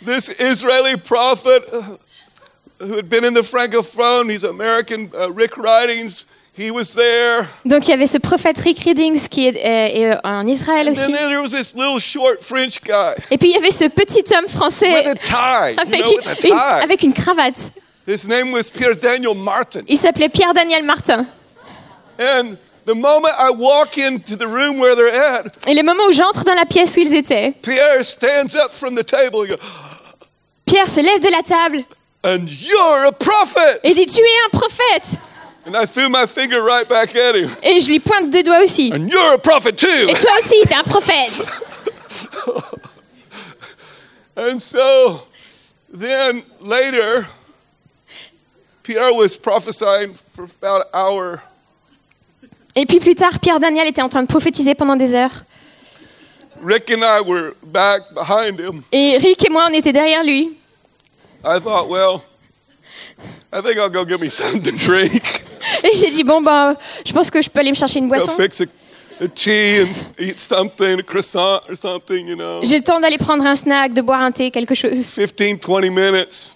this 0.01 0.29
Israeli 0.29 0.97
prophet 0.97 1.63
who 2.83 2.97
had 2.97 3.09
been 3.09 3.25
in 3.25 3.35
the 3.35 3.43
Francophone, 3.43 4.31
he's 4.31 4.45
American, 4.45 5.11
uh, 5.15 5.31
Rick 5.31 5.57
Ridings, 5.57 6.27
he 6.55 6.71
was 6.71 6.95
there. 6.95 7.47
Donc 7.65 7.87
il 7.89 7.91
y 7.91 7.95
avait 7.95 8.07
ce 8.07 8.19
prophète 8.19 8.59
Rick 8.59 8.81
Readings 8.85 9.29
qui 9.29 9.47
est, 9.47 9.57
est 9.57 10.17
en 10.25 10.47
Israël 10.47 10.89
And 10.89 10.93
aussi. 10.93 11.13
then 11.13 11.29
there 11.31 11.41
was 11.41 11.51
this 11.53 11.75
little 11.75 11.99
short 11.99 12.41
French 12.43 12.81
guy 12.83 13.15
Et 13.31 13.39
puis 13.39 13.49
il 13.51 13.55
y 13.55 13.57
avait 13.57 13.71
ce 13.71 13.85
petit 13.89 14.25
homme 14.35 14.45
with 14.45 14.53
français 14.55 15.07
a 15.07 15.15
tie, 15.15 15.73
you 15.73 15.81
avec 15.81 16.01
know, 16.03 16.17
with 16.17 16.27
a 16.27 16.33
une, 16.33 16.37
tie. 16.41 16.83
avec 16.85 17.03
une 17.03 17.13
cravate. 17.15 17.71
His 18.07 18.27
name 18.29 18.53
was 18.53 18.65
Pierre 18.71 18.97
Daniel 18.97 19.35
Martin. 19.35 19.83
Il 19.89 19.97
s'appelait 19.97 20.29
Pierre-Daniel 20.29 20.83
Martin. 20.83 21.25
And 22.19 22.57
the 22.85 22.95
moment 22.97 23.33
I 23.39 23.51
walk 23.51 23.97
into 23.97 24.37
the 24.37 24.47
room 24.47 24.79
where 24.81 24.97
they're 24.97 25.15
at, 25.15 25.45
Et 25.69 25.75
le 25.75 25.83
moment 25.85 26.03
où 26.09 26.13
j'entre 26.13 26.45
dans 26.45 26.55
la 26.55 26.67
pièce 26.67 26.97
où 26.97 27.01
ils 27.01 27.15
étaient, 27.15 27.53
Pierre 27.63 28.05
stands 28.05 28.57
up 28.57 28.73
from 28.73 28.97
the 28.97 29.05
table 29.07 29.43
and, 29.45 29.47
goes, 29.51 29.59
Pierre 30.67 30.89
se 30.89 31.01
lève 31.01 31.21
de 31.21 31.31
la 31.31 31.43
table 31.43 31.85
and 32.25 32.47
you're 32.49 33.07
a 33.07 33.13
prophet. 33.13 33.81
et 33.83 33.95
dit 33.95 34.07
Tu 34.07 34.21
es 34.21 34.47
un 34.47 34.59
prophète 34.59 35.19
And 35.65 35.77
I 35.77 35.87
threw 35.87 36.09
my 36.09 36.27
finger 36.27 36.61
right 36.61 36.89
back 36.89 37.15
at 37.15 37.37
him. 37.37 37.51
Et 37.63 37.81
je 37.81 37.87
lui 37.87 38.01
pointe 38.01 38.31
deux 38.31 38.43
doigts 38.43 38.65
aussi. 38.65 38.93
And 38.93 39.09
you're 39.09 39.35
a 39.35 39.39
prophet 39.39 39.73
too. 39.73 40.09
Et 40.09 40.15
toi 40.15 40.33
aussi, 40.39 40.57
t'es 40.67 40.75
un 40.75 40.83
prophète 40.83 41.47
And 44.37 44.59
so 44.59 45.23
then 45.93 46.43
later, 46.61 47.29
Pierre 48.83 49.15
was 49.15 49.37
prophesying 49.37 50.15
for 50.15 50.45
about 50.45 50.87
an 50.87 50.89
hour. 50.95 51.39
Et 52.75 52.87
puis 52.87 52.99
plus 52.99 53.15
tard, 53.15 53.39
Pierre 53.39 53.61
Daniel 53.61 53.87
était 53.87 54.03
en 54.03 54.09
train 54.09 54.23
de 54.23 54.29
prophétiser 54.29 54.75
pendant 54.75 54.97
des 54.97 55.15
heures. 55.15 55.45
Rick 56.65 56.91
and 56.91 57.03
I 57.05 57.21
were 57.21 57.55
back 57.63 58.13
behind 58.15 58.59
him. 58.59 58.83
Et 58.91 59.19
Rick 59.19 59.45
et 59.47 59.51
moi, 59.51 59.69
on 59.71 59.75
était 59.75 59.93
derrière 59.93 60.25
lui. 60.25 60.57
I 61.45 61.59
thought, 61.59 61.89
well, 61.89 62.25
I 63.53 63.61
think 63.61 63.79
I'll 63.79 63.91
go 63.91 64.05
get 64.05 64.21
me 64.21 64.29
something 64.29 64.63
to 64.63 64.73
drink. 64.73 65.45
Et 65.85 65.97
j'ai 65.97 66.11
dit, 66.11 66.25
bon, 66.25 66.41
ben, 66.43 66.77
je 67.05 67.13
pense 67.13 67.31
que 67.31 67.43
je 67.43 67.51
peux 67.51 67.61
aller 67.61 67.71
me 67.71 67.77
chercher 67.77 67.99
une 67.99 68.09
Go 68.09 68.17
boisson. 68.17 68.33
fix 68.37 68.61
a, 68.61 68.65
a 69.25 69.29
tea 69.29 69.81
and 69.83 69.93
eat 70.19 70.39
something, 70.39 70.99
a 71.01 71.03
croissant 71.03 71.61
or 71.69 71.77
something, 71.77 72.27
you 72.27 72.37
know. 72.37 72.61
J'ai 72.63 72.79
le 72.79 72.85
temps 72.85 73.01
d'aller 73.01 73.19
prendre 73.19 73.45
un 73.45 73.55
snack, 73.55 73.93
de 73.93 74.03
boire 74.03 74.23
un 74.23 74.33
thé, 74.33 74.51
quelque 74.51 74.75
chose. 74.75 75.15
15, 75.17 75.59
20 75.61 75.91
minutes. 75.91 76.55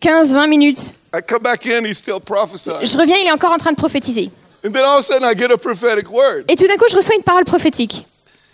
15, 0.00 0.32
20 0.32 0.46
minutes. 0.46 0.92
I 1.12 1.20
come 1.20 1.42
back 1.42 1.66
in, 1.66 1.84
he's 1.84 1.98
still 1.98 2.20
prophesying. 2.20 2.84
Je 2.84 2.96
reviens, 2.96 3.16
il 3.16 3.26
est 3.26 3.32
encore 3.32 3.52
en 3.52 3.58
train 3.58 3.72
de 3.72 3.76
prophétiser. 3.76 4.30
And 4.64 4.72
then 4.72 4.82
all 4.84 4.98
of 4.98 5.00
a 5.00 5.02
sudden 5.02 5.24
I 5.24 5.34
get 5.36 5.50
a 5.50 5.58
prophetic 5.58 6.10
word. 6.10 6.44
Et 6.48 6.56
tout 6.56 6.66
d'un 6.66 6.76
coup, 6.76 6.86
je 6.90 6.96
reçois 6.96 7.14
une 7.16 7.22
parole 7.22 7.44
prophétique. 7.44 8.06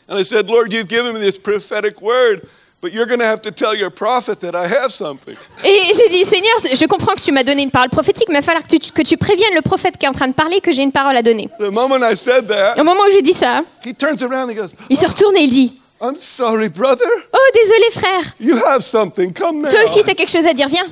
And 0.08 0.18
I 0.18 0.24
said, 0.24 0.48
Lord, 0.48 0.70
you've 0.72 0.88
given 0.88 1.12
me 1.14 1.20
this 1.20 1.38
prophetic 1.38 2.00
word, 2.02 2.42
but 2.84 2.92
you're 2.92 3.06
going 3.06 3.20
to 3.20 3.24
have 3.26 3.40
to 3.40 3.50
tell 3.50 3.74
your 3.74 3.88
prophet 3.88 4.40
that 4.40 4.54
I 4.54 4.66
have 4.66 4.92
something. 4.92 5.34
Et 5.64 5.92
j'ai 5.94 6.10
dit, 6.10 6.22
Seigneur, 6.26 6.52
je 6.74 6.84
comprends 6.84 7.14
que 7.14 7.22
tu 7.22 7.32
m'as 7.32 7.42
donné 7.42 7.62
une 7.62 7.70
parole 7.70 7.88
prophétique, 7.88 8.28
mais 8.28 8.34
il 8.34 8.40
va 8.40 8.42
falloir 8.42 8.62
que 8.62 8.76
tu, 8.76 8.92
que 8.92 9.00
tu 9.00 9.16
préviennes 9.16 9.54
le 9.54 9.62
prophète 9.62 9.96
qui 9.96 10.04
est 10.04 10.08
en 10.08 10.12
train 10.12 10.28
de 10.28 10.34
parler 10.34 10.60
que 10.60 10.70
j'ai 10.70 10.82
une 10.82 10.92
parole 10.92 11.16
à 11.16 11.22
donner. 11.22 11.48
The 11.58 11.72
moment 11.72 11.96
I 12.02 12.14
said 12.14 12.46
that, 12.48 12.78
Au 12.78 12.84
moment 12.84 13.04
où 13.08 13.10
j'ai 13.10 13.22
dit 13.22 13.32
ça, 13.32 13.62
he 13.86 13.94
turns 13.94 14.22
around 14.22 14.50
and 14.50 14.52
he 14.52 14.54
goes, 14.54 14.74
il 14.90 14.98
se 14.98 15.06
retourne 15.06 15.34
et 15.38 15.44
il 15.44 15.48
dit, 15.48 15.80
I'm 16.02 16.16
sorry, 16.16 16.68
brother. 16.68 17.08
Oh, 17.32 17.38
désolé 17.54 17.90
frère, 17.90 18.34
You 18.38 18.56
have 18.66 18.82
something. 18.82 19.32
Come 19.32 19.62
now. 19.62 19.70
toi 19.70 19.82
aussi 19.84 20.04
tu 20.04 20.10
as 20.10 20.14
quelque 20.14 20.30
chose 20.30 20.46
à 20.46 20.52
dire, 20.52 20.68
viens. 20.68 20.84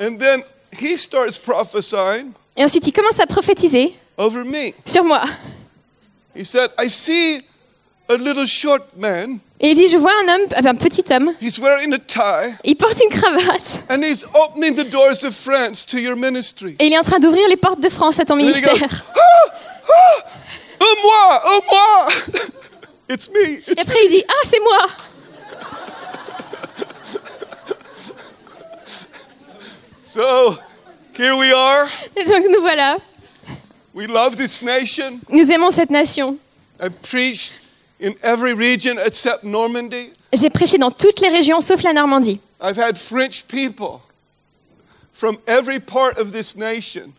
And 0.00 0.16
then 0.18 0.42
he 0.80 0.96
starts 0.98 1.38
prophesying 1.38 2.32
Et 2.56 2.64
ensuite, 2.64 2.88
il 2.88 2.92
commence 2.92 3.20
à 3.20 3.26
prophétiser 3.26 3.94
over 4.18 4.42
me. 4.42 4.72
sur 4.84 5.04
moi. 5.04 5.22
He 6.34 6.44
said, 6.44 6.70
I 6.76 6.88
see 6.88 7.40
a 8.08 8.14
little 8.14 8.46
short 8.46 8.82
man. 8.96 9.38
Et 9.64 9.70
il 9.70 9.74
dit, 9.76 9.86
je 9.86 9.96
vois 9.96 10.10
un 10.24 10.34
homme, 10.34 10.46
euh, 10.52 10.68
un 10.70 10.74
petit 10.74 11.04
homme, 11.12 11.34
He's 11.40 11.58
wearing 11.60 11.94
a 11.94 11.98
tie 11.98 12.52
il 12.64 12.74
porte 12.76 12.98
une 13.00 13.16
cravate, 13.16 13.80
and 13.88 14.02
he's 14.02 14.24
opening 14.34 14.74
the 14.74 14.82
doors 14.88 15.22
of 15.24 15.34
France 15.34 15.86
to 15.86 15.98
your 15.98 16.16
ministry. 16.16 16.74
et 16.80 16.86
il 16.86 16.92
est 16.92 16.98
en 16.98 17.04
train 17.04 17.20
d'ouvrir 17.20 17.48
les 17.48 17.56
portes 17.56 17.80
de 17.80 17.88
France 17.88 18.18
à 18.18 18.24
ton 18.24 18.34
ministère. 18.34 19.04
Oh, 20.84 20.94
moi, 21.00 21.42
oh, 21.46 21.60
moi. 21.70 22.08
it's 23.08 23.30
me. 23.30 23.58
Et 23.70 23.80
après, 23.80 23.98
il 24.04 24.08
dit, 24.10 24.24
ah, 24.28 24.44
c'est 24.44 24.60
moi. 24.60 24.78
So 30.04 30.58
here 31.16 31.36
we 31.36 31.52
are. 31.52 31.86
Et 32.16 32.24
donc 32.24 32.44
nous 32.50 32.60
voilà, 32.60 32.96
We 33.94 34.06
love 34.08 34.36
this 34.36 34.60
nation. 34.62 35.20
nous 35.30 35.50
aimons 35.50 35.70
cette 35.70 35.90
nation. 35.90 36.36
I've 36.80 37.00
preached 37.00 37.60
in 38.02 38.14
every 38.22 38.52
region 38.52 38.98
except 38.98 39.44
Normandy. 39.44 40.10
J'ai 40.32 40.50
prêché 40.50 40.78
dans 40.78 40.90
toutes 40.90 41.20
les 41.20 41.28
régions 41.28 41.60
sauf 41.60 41.82
la 41.82 41.92
Normandie. 41.92 42.40
I've 42.60 42.78
had 42.78 42.96
French 42.98 43.44
people 43.48 44.00
from 45.12 45.38
every 45.46 45.78
part 45.80 46.18
of 46.18 46.32
this 46.32 46.56
nation 46.56 47.12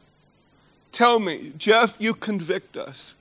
tell 0.92 1.20
me, 1.20 1.52
Jeff, 1.58 1.96
you 2.00 2.14
convict 2.14 2.76
us. 2.78 3.16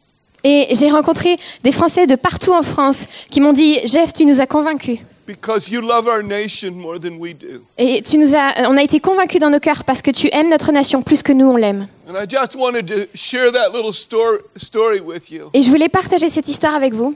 Et 0.44 0.68
j'ai 0.72 0.90
rencontré 0.90 1.36
des 1.62 1.70
Français 1.72 2.06
de 2.06 2.16
partout 2.16 2.52
en 2.52 2.62
France 2.62 3.06
qui 3.30 3.40
m'ont 3.40 3.52
dit 3.52 3.78
Jeff, 3.84 4.12
tu 4.12 4.24
nous 4.24 4.40
as 4.40 4.46
convaincus. 4.46 4.98
Because 5.24 5.70
you 5.70 5.80
love 5.80 6.08
our 6.08 6.20
nation 6.22 6.72
more 6.72 6.98
than 6.98 7.16
we 7.18 7.32
do. 7.32 7.62
Et 7.78 8.02
tu 8.02 8.18
nous 8.18 8.34
as, 8.34 8.68
on 8.68 8.76
a 8.76 8.82
été 8.82 8.98
convaincus 8.98 9.40
dans 9.40 9.50
nos 9.50 9.60
cœurs 9.60 9.84
parce 9.84 10.02
que 10.02 10.10
tu 10.10 10.28
aimes 10.32 10.50
notre 10.50 10.72
nation 10.72 11.00
plus 11.00 11.22
que 11.22 11.32
nous 11.32 11.46
on 11.46 11.56
l'aime. 11.56 11.86
And 12.08 12.14
I 12.16 12.26
just 12.28 12.56
wanted 12.56 12.88
to 12.88 13.06
share 13.14 13.52
that 13.52 13.70
little 13.72 13.92
story, 13.92 14.40
story 14.56 15.00
with 15.00 15.30
you, 15.30 15.48
Et 15.54 15.62
je 15.62 15.70
voulais 15.70 15.88
partager 15.88 16.28
cette 16.28 16.48
histoire 16.48 16.74
avec 16.74 16.92
vous, 16.92 17.14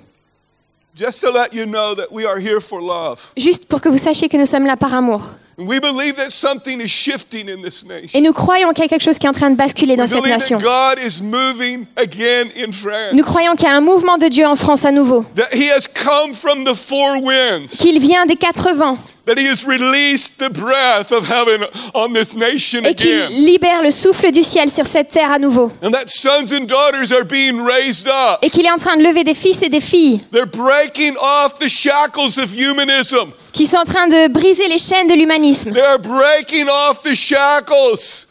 just 0.97 1.21
to 1.21 1.31
let 1.31 1.53
you 1.53 1.67
know 1.67 1.95
that 1.95 2.09
we 2.11 2.25
are 2.27 2.39
here 2.39 2.61
for 2.61 2.81
love. 2.81 3.33
juste 3.37 3.69
pour 3.69 3.81
que 3.81 3.89
vous 3.89 3.99
sachiez 3.99 4.29
que 4.29 4.37
nous 4.37 4.47
sommes 4.47 4.67
là 4.67 4.77
par 4.77 4.95
amour. 4.95 5.21
And 5.59 5.67
we 5.67 5.81
believe 5.81 6.17
that 6.17 6.29
something 6.31 6.81
is 6.83 6.89
shifting 6.91 7.49
in 7.49 7.63
this 7.63 7.85
Et 8.13 8.21
nous 8.21 8.35
croyons 8.35 8.73
qu'il 8.75 8.85
y 8.85 8.87
a 8.87 8.89
quelque 8.89 9.03
chose 9.03 9.19
qui 9.19 9.25
est 9.25 9.29
en 9.31 9.33
train 9.33 9.49
de 9.51 9.57
basculer 9.57 9.97
dans 9.97 10.03
We 10.03 10.11
cette 10.13 10.21
believe 10.23 10.37
nation. 10.39 10.59
that 10.59 10.97
God 10.97 10.99
is 11.03 11.23
moving 11.23 11.87
again 11.97 12.49
in 12.59 12.73
France. 12.73 13.15
Nous 13.15 13.25
croyons 13.25 13.55
qu'il 13.55 13.65
y 13.67 13.71
a 13.71 13.75
un 13.75 13.81
mouvement 13.81 14.19
de 14.19 14.29
Dieu 14.29 14.47
en 14.47 14.55
France 14.57 14.85
à 14.85 14.93
nouveau, 14.93 15.25
That 15.35 15.49
He 15.55 15.71
has 15.71 15.87
come 15.89 16.35
from 16.35 16.65
the 16.65 16.75
four 16.75 17.23
winds. 17.23 17.69
qu'il 17.79 17.99
vient 18.01 18.27
des 18.27 18.37
quatre 18.37 18.75
vents 18.75 18.99
That 19.27 19.39
He 19.39 19.49
has 19.49 19.67
released 19.67 20.39
the 20.39 20.49
breath 20.51 21.11
of 21.11 21.29
heaven 21.29 21.67
on 21.95 22.13
this 22.13 22.37
nation 22.37 22.85
et 22.85 22.95
qu'il 22.95 23.11
again. 23.23 23.29
libère 23.31 23.83
le 23.83 23.91
souffle 23.91 24.31
du 24.31 24.45
ciel 24.45 24.71
sur 24.71 24.87
cette 24.87 25.09
terre 25.09 25.33
à 25.33 25.41
nouveau. 25.41 25.73
And 25.83 25.91
that 25.91 26.07
sons 26.09 26.53
and 26.53 26.67
daughters 26.69 27.11
are 27.13 27.25
being 27.25 27.61
raised 27.61 28.07
up. 28.07 28.39
Et 28.43 28.51
qu'il 28.51 28.65
est 28.65 28.71
en 28.71 28.79
train 28.79 28.97
de 28.97 29.03
lever 29.03 29.25
des 29.25 29.35
fils 29.35 29.65
et 29.65 29.69
des 29.69 29.81
filles 29.81 30.21
They're 30.31 30.47
breaking 30.47 31.17
off 31.21 31.59
the 31.59 31.67
shackles 31.67 32.39
of 32.39 32.53
humanism. 32.55 33.33
qui 33.53 33.67
sont 33.67 33.79
en 33.79 33.85
train 33.85 34.07
de 34.07 34.29
briser 34.29 34.69
les 34.69 34.79
chaînes 34.79 35.09
de 35.09 35.15
l'humanisme, 35.15 35.73
They're 35.73 35.99
breaking 35.99 36.69
off 36.69 37.03
the 37.03 37.17
shackles 37.17 38.29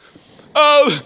of, 0.56 1.04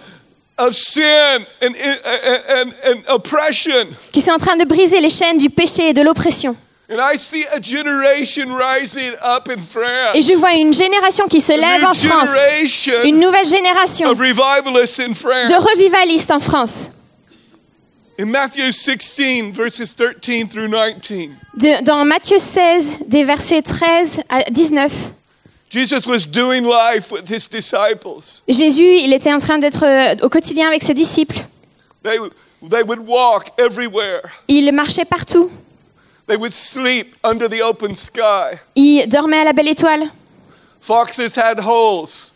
of 0.60 0.74
sin 0.76 1.46
and, 1.64 1.74
and, 1.74 2.44
and, 2.48 2.74
and 2.86 3.14
oppression. 3.16 3.88
qui 4.12 4.22
sont 4.22 4.34
en 4.34 4.38
train 4.38 4.56
de 4.56 4.66
briser 4.66 5.00
les 5.02 5.10
chaînes 5.10 5.40
du 5.40 5.50
péché 5.50 5.90
et 5.90 5.94
de 5.94 6.04
l'oppression. 6.04 6.56
And 6.92 6.98
I 7.00 7.18
see 7.18 7.46
a 7.54 7.60
generation 7.62 8.52
rising 8.52 9.14
up 9.22 9.48
in 9.48 9.62
France. 9.62 10.16
Et 10.16 10.24
je 10.24 10.34
vois 10.34 10.54
une 10.54 10.74
génération 10.74 11.28
qui 11.28 11.40
se 11.40 11.54
a 11.54 11.58
lève 11.58 11.86
en 11.86 11.94
France, 11.94 12.30
generation 12.30 13.04
une 13.04 13.20
nouvelle 13.20 13.48
génération 13.48 14.10
of 14.10 14.18
revivalists 14.18 15.00
in 15.00 15.14
France. 15.14 15.50
de 15.52 15.56
revivalistes 15.56 16.32
en 16.32 16.40
France. 16.40 16.90
In 18.20 18.26
Matthew 18.26 18.72
16, 18.72 19.52
verses 19.54 19.96
13 19.96 20.50
through 20.50 20.68
19, 20.68 21.30
De- 21.58 21.84
dans 21.84 22.04
Matthieu 22.06 22.40
16, 22.40 22.96
des 23.06 23.24
versets 23.24 23.62
13 23.62 24.22
à 24.28 24.42
19, 24.50 24.92
Jesus 25.70 26.08
was 26.08 26.26
doing 26.28 26.64
life 26.64 27.12
with 27.12 27.30
his 27.30 27.48
disciples. 27.48 28.42
Jésus, 28.48 28.98
il 29.04 29.14
était 29.14 29.32
en 29.32 29.38
train 29.38 29.60
d'être 29.60 29.86
euh, 29.86 30.16
au 30.26 30.30
quotidien 30.30 30.68
avec 30.68 30.82
ses 30.82 30.96
disciples. 30.96 31.38
They, 32.04 32.18
they 32.68 32.82
would 32.82 33.08
walk 33.08 33.52
everywhere. 33.60 34.22
Il 34.48 34.72
marchait 34.72 35.06
partout. 35.06 35.52
They 36.30 36.38
would 36.38 36.54
sleep 36.54 37.16
under 37.24 37.50
the 37.50 37.62
open 37.64 37.96
sky. 37.96 38.60
Il 38.76 39.08
dormait 39.10 39.40
à 39.40 39.46
la 39.46 39.52
belle 39.52 39.68
étoile. 39.70 40.12
Foxes 40.80 41.36
had 41.36 41.60
holes, 41.60 42.34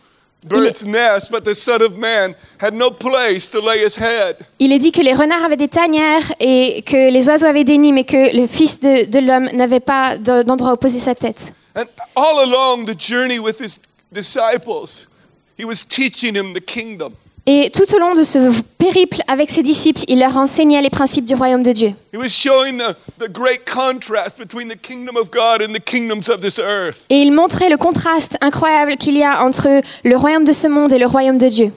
birds 0.48 0.84
nest, 0.84 1.30
but 1.32 1.44
the 1.46 1.54
Son 1.54 1.80
of 1.82 1.96
Man 1.96 2.34
had 2.60 2.74
no 2.74 2.90
place 2.90 3.48
to 3.52 3.62
lay 3.62 3.86
his 3.86 3.96
head. 3.96 4.38
Il 4.58 4.74
est 4.74 4.80
dit 4.80 4.92
que 4.92 5.02
les 5.02 5.14
renards 5.14 5.44
avaient 5.44 5.58
des 5.58 5.68
tanières 5.68 6.34
et 6.40 6.82
que 6.82 7.12
les 7.12 7.28
oiseaux 7.30 7.46
avaient 7.46 7.64
des 7.64 7.78
nids, 7.78 7.94
mais 7.94 8.04
que 8.04 8.36
le 8.36 8.48
Fils 8.48 8.80
de, 8.80 9.06
de 9.06 9.20
l'homme 9.20 9.48
n'avait 9.54 9.80
pas 9.80 10.18
de- 10.18 10.42
d'endroit 10.42 10.74
où 10.74 10.78
poser 10.78 10.98
sa 11.00 11.14
tête. 11.14 11.54
And 11.76 11.86
all 12.16 12.40
along 12.40 12.86
the 12.86 13.00
journey 13.00 13.38
with 13.38 13.62
his 13.62 13.80
disciples, 14.12 15.08
he 15.58 15.66
was 15.66 15.86
teaching 15.88 16.36
him 16.36 16.54
the 16.56 16.62
kingdom. 16.66 17.14
Et 17.46 17.70
tout 17.72 17.94
au 17.94 18.00
long 18.00 18.16
de 18.16 18.24
ce 18.24 18.54
périple 18.78 19.22
avec 19.28 19.50
ses 19.50 19.64
disciples, 19.64 20.02
il 20.08 20.20
leur 20.20 20.38
enseignait 20.38 20.82
les 20.82 20.90
principes 20.90 21.26
du 21.26 21.36
royaume 21.36 21.62
de 21.62 21.74
Dieu. 21.74 21.94
Et 27.10 27.22
il 27.22 27.34
montrait 27.34 27.70
le 27.70 27.76
contraste 27.76 28.38
incroyable 28.40 28.96
qu'il 28.96 29.18
y 29.18 29.24
a 29.24 29.44
entre 29.44 29.82
le 30.06 30.16
royaume 30.16 30.46
de 30.46 30.54
ce 30.54 30.68
monde 30.68 30.94
et 30.94 30.98
le 30.98 31.06
royaume 31.06 31.38
de 31.38 31.50
Dieu. 31.50 31.74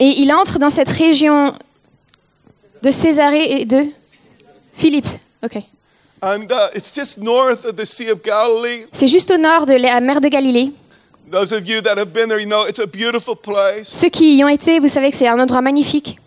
Et 0.00 0.10
il 0.20 0.32
entre 0.32 0.58
dans 0.58 0.70
cette 0.70 0.90
région 0.90 1.54
de 2.82 2.90
Césarée 2.90 3.60
et 3.60 3.64
de 3.64 3.86
Philippe. 4.74 5.06
Ok. 5.44 5.62
And 6.24 6.46
it's 6.74 6.92
just 6.94 7.18
north 7.18 7.64
of 7.64 7.74
the 7.74 7.84
Sea 7.84 8.10
of 8.10 8.22
Galilee. 8.22 8.86
C'est 8.92 9.08
juste 9.08 9.32
au 9.32 9.38
nord 9.38 9.66
de 9.66 9.74
la 9.74 10.00
mer 10.00 10.20
de 10.20 10.28
Galilée. 10.28 10.72
Those 11.30 11.52
of 11.52 11.66
you 11.66 11.80
that 11.80 11.96
have 11.96 12.12
been 12.12 12.28
there, 12.28 12.38
you 12.40 12.46
know 12.46 12.66
it's 12.66 12.80
a 12.80 12.86
beautiful 12.86 13.34
place. 13.36 13.88
Ceux 13.88 14.10
qui 14.10 14.36
y 14.36 14.44
ont 14.44 14.48
été, 14.48 14.80
vous 14.80 14.88
savez 14.88 15.10
que 15.10 15.16
c'est 15.16 15.28
un 15.28 15.38
endroit 15.38 15.62
magnifique. 15.62 16.18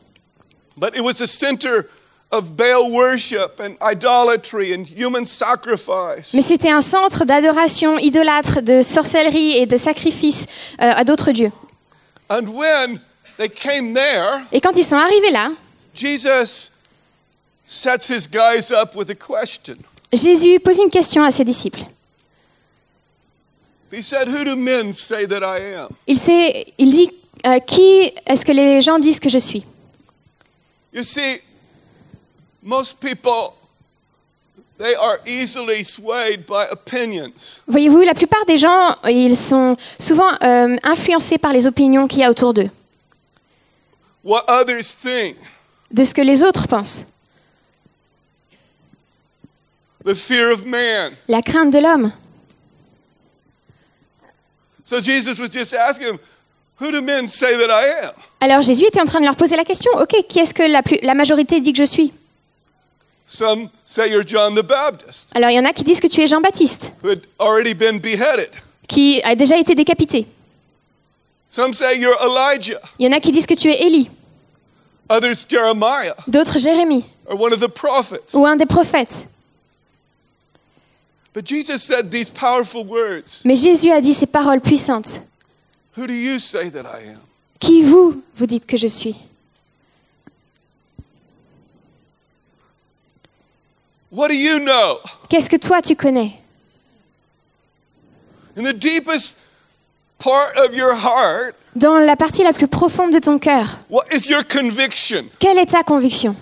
But 0.78 0.96
it 0.96 1.02
was 1.02 1.22
a 1.22 1.28
center 1.28 1.88
of 2.32 2.56
Baal 2.56 2.92
worship 2.92 3.60
and 3.60 3.76
idolatry 3.82 4.74
and 4.74 4.86
human 4.86 5.26
sacrifice. 5.26 6.34
Mais 6.34 6.42
c'était 6.42 6.72
un 6.72 6.82
centre 6.82 7.24
d'adoration 7.26 7.98
idolâtre, 8.00 8.62
de 8.62 8.82
sorcellerie 8.82 9.58
et 9.58 9.66
de 9.66 9.78
sacrifice 9.78 10.46
euh, 10.82 10.92
à 10.96 11.04
d'autres 11.04 11.32
dieux. 11.32 11.52
And 12.30 12.48
when 12.48 13.00
they 13.38 13.50
came 13.50 13.94
there, 13.94 14.42
Et 14.52 14.60
quand 14.60 14.76
ils 14.76 14.84
sont 14.84 14.98
arrivés 14.98 15.32
là, 15.32 15.52
Jesus 15.94 16.72
sets 17.66 18.10
his 18.10 18.28
guys 18.28 18.72
up 18.72 18.96
with 18.96 19.10
a 19.10 19.16
question. 19.16 19.76
Jésus 20.12 20.60
pose 20.60 20.80
une 20.80 20.90
question 20.90 21.24
à 21.24 21.32
ses 21.32 21.44
disciples. 21.44 21.82
He 21.82 21.84
said, 21.84 21.84
Who 21.84 21.84
do 21.84 21.84
men 21.84 21.84
say 21.84 21.84
that 21.84 23.44
I 23.44 23.64
am? 23.64 23.75
Il, 26.08 26.18
sait- 26.18 26.74
il 26.78 26.92
dit 26.92 27.10
euh, 27.46 27.60
Qui 27.60 28.12
est-ce 28.26 28.46
que 28.46 28.52
les 28.52 28.82
gens 28.82 29.00
disent 29.00 29.20
que 29.20 29.30
je 29.30 29.38
suis? 29.38 29.64
You 30.94 31.04
see, 31.04 31.42
most 32.64 33.00
people, 33.00 33.54
they 34.78 34.96
are 34.96 35.20
easily 35.26 35.84
swayed 35.84 36.46
by 36.46 36.66
opinions. 36.72 37.62
Voyez-vous, 37.68 38.02
la 38.02 38.14
plupart 38.14 38.46
des 38.46 38.58
gens, 38.58 38.96
ils 39.10 39.36
sont 39.38 39.76
souvent 40.00 40.32
euh, 40.42 40.76
influencés 40.84 41.38
par 41.38 41.52
les 41.54 41.68
opinions 41.68 42.08
qu'il 42.08 42.20
y 42.20 42.24
a 42.24 42.30
autour 42.32 42.54
d'eux. 42.54 42.70
what 44.24 44.44
others 44.48 44.92
think, 44.96 45.38
de 45.92 46.04
ce 46.04 46.14
que 46.14 46.22
les 46.22 46.42
autres 46.42 46.68
pensent, 46.68 47.06
the 50.04 50.16
fear 50.16 50.52
of 50.52 50.66
man. 50.66 51.14
la 51.28 51.42
crainte 51.42 51.72
de 51.72 51.80
l'homme. 51.80 52.12
So 52.12 52.12
Jesus 52.12 52.12
was 52.12 52.14
just 52.14 52.14
asking 52.14 52.14
them, 52.14 52.14
Who 52.28 52.44
do 53.24 53.34
men 54.02 54.54
say 54.54 54.64
that 54.66 54.72
I 54.72 54.75
am? 54.75 54.75
Alors 58.42 58.62
Jésus 58.62 58.86
était 58.86 59.02
en 59.02 59.06
train 59.06 59.20
de 59.20 59.26
leur 59.26 59.36
poser 59.36 59.56
la 59.56 59.64
question, 59.66 59.92
ok, 60.00 60.26
qui 60.28 60.40
est-ce 60.40 60.54
que 60.54 60.64
la, 60.64 60.84
plus- 60.84 61.00
la 61.02 61.14
majorité 61.14 61.60
dit 61.62 61.72
que 61.74 61.80
je 61.80 61.84
suis? 61.90 62.14
Some 63.28 63.70
say 63.86 64.10
you're 64.12 64.24
John 64.26 64.54
the 64.54 64.62
Baptist, 64.62 65.32
Alors 65.36 65.50
il 65.50 65.56
y 65.56 65.60
en 65.60 65.66
a 65.66 65.74
qui 65.74 65.84
disent 65.84 66.00
que 66.00 66.08
tu 66.08 66.22
es 66.22 66.28
Jean-Baptiste, 66.28 66.92
who 67.04 67.10
had 67.10 67.22
already 67.40 67.74
been 67.74 67.98
beheaded. 68.00 68.50
qui 68.88 69.20
a 69.24 69.36
déjà 69.36 69.58
été 69.58 69.74
décapité. 69.74 70.28
Some 71.50 71.74
say 71.74 71.98
you're 71.98 72.18
Elijah, 72.22 72.80
Il 73.00 73.06
y 73.06 73.10
en 73.10 73.14
a 73.18 73.20
qui 73.20 73.32
disent 73.32 73.48
que 73.48 73.56
tu 73.56 73.70
es 73.72 73.82
Élie, 73.88 74.12
others 75.10 75.46
Jeremiah, 75.50 76.16
d'autres 76.28 76.60
Jérémie, 76.60 77.04
or 77.26 77.40
one 77.42 77.52
of 77.54 77.60
the 77.60 77.68
prophets. 77.68 78.36
ou 78.36 78.46
un 78.46 78.56
des 78.58 78.68
prophètes. 78.68 79.26
But 81.36 81.44
Jesus 81.44 81.84
said 81.84 82.10
these 82.12 82.30
powerful 82.30 82.86
words 82.86 83.44
Mais 83.44 83.58
Jésus 83.58 83.92
a 83.92 84.00
dit 84.00 84.14
ces 84.14 84.26
paroles 84.26 84.62
puissantes. 84.62 85.20
Who 85.98 86.08
do 86.08 86.14
you 86.14 86.40
say 86.40 86.70
that 86.70 86.86
I 86.86 87.10
am? 87.10 87.20
Qui 87.60 87.84
vous, 87.84 88.24
vous 88.38 88.46
dites 88.48 88.66
que 88.66 88.78
je 88.78 88.88
suis? 88.88 89.18
What 94.12 94.30
do 94.30 94.36
you 94.36 94.60
know? 94.60 95.00
Qu'est-ce 95.30 95.50
que 95.50 95.58
toi 95.58 95.82
tu 95.82 95.96
connais? 95.98 96.40
In 98.56 98.64
the 98.64 98.74
deepest 98.74 99.38
part 100.18 100.56
of 100.58 100.74
your 100.74 100.96
heart, 100.96 101.56
Dans 101.76 102.00
la 102.00 102.16
partie 102.16 102.44
la 102.44 102.54
plus 102.54 102.70
profonde 102.70 103.12
de 103.12 103.20
ton 103.20 103.38
cœur, 103.40 103.80
what 103.90 104.06
is 104.14 104.30
your 104.30 104.44
conviction? 104.48 105.26
quelle 105.40 105.58
est 105.58 105.72
ta 105.72 105.84
conviction? 105.84 106.34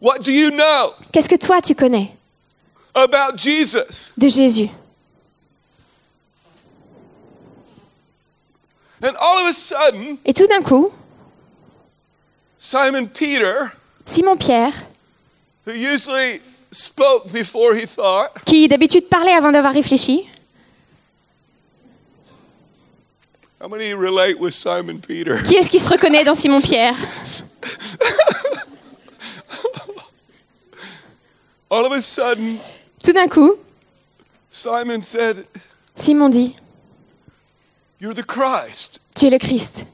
What 0.00 0.22
do 0.22 0.32
you 0.32 0.50
know 0.50 0.94
Qu'est-ce 1.12 1.28
que 1.28 1.36
toi 1.36 1.60
tu 1.60 1.74
connais 1.74 2.10
about 2.94 3.36
Jesus? 3.36 4.12
de 4.16 4.28
Jésus? 4.28 4.70
And 9.02 9.14
all 9.20 9.38
of 9.38 9.46
a 9.48 9.52
sudden, 9.52 10.18
Et 10.26 10.34
tout 10.34 10.46
d'un 10.46 10.62
coup, 10.62 10.90
Simon 12.58 13.06
Peter, 13.06 13.70
Simon-Pierre, 14.04 14.74
who 15.66 15.72
usually 15.72 16.40
spoke 16.70 17.30
before 17.32 17.74
he 17.74 17.86
thought, 17.86 18.30
qui 18.44 18.68
d'habitude 18.68 19.08
parlait 19.08 19.32
avant 19.32 19.52
d'avoir 19.52 19.72
réfléchi, 19.72 20.26
how 23.62 23.68
many 23.68 23.94
relate 23.94 24.38
with 24.38 24.52
Simon 24.54 24.98
Peter? 24.98 25.42
qui 25.44 25.54
est-ce 25.54 25.70
qui 25.70 25.78
se 25.78 25.88
reconnaît 25.88 26.24
dans 26.24 26.34
Simon-Pierre 26.34 26.94
All 31.70 31.86
of 31.86 31.92
a 31.92 32.00
sudden, 32.02 32.58
Tout 33.02 33.12
d'un 33.12 33.28
coup, 33.28 33.56
Simon 34.50 35.02
said, 35.02 35.46
Simon 35.96 36.28
dit, 36.28 36.56
You're 38.00 38.14
the 38.14 38.24
Christ. 38.24 39.00
tu 39.14 39.26
es 39.26 39.30
le 39.30 39.38
Christ, 39.38 39.84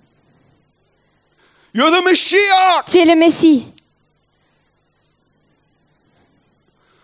You're 1.74 1.90
the 1.90 2.02
Mashiach. 2.02 2.86
tu 2.86 2.98
es 2.98 3.04
le 3.04 3.14
Messie, 3.16 3.66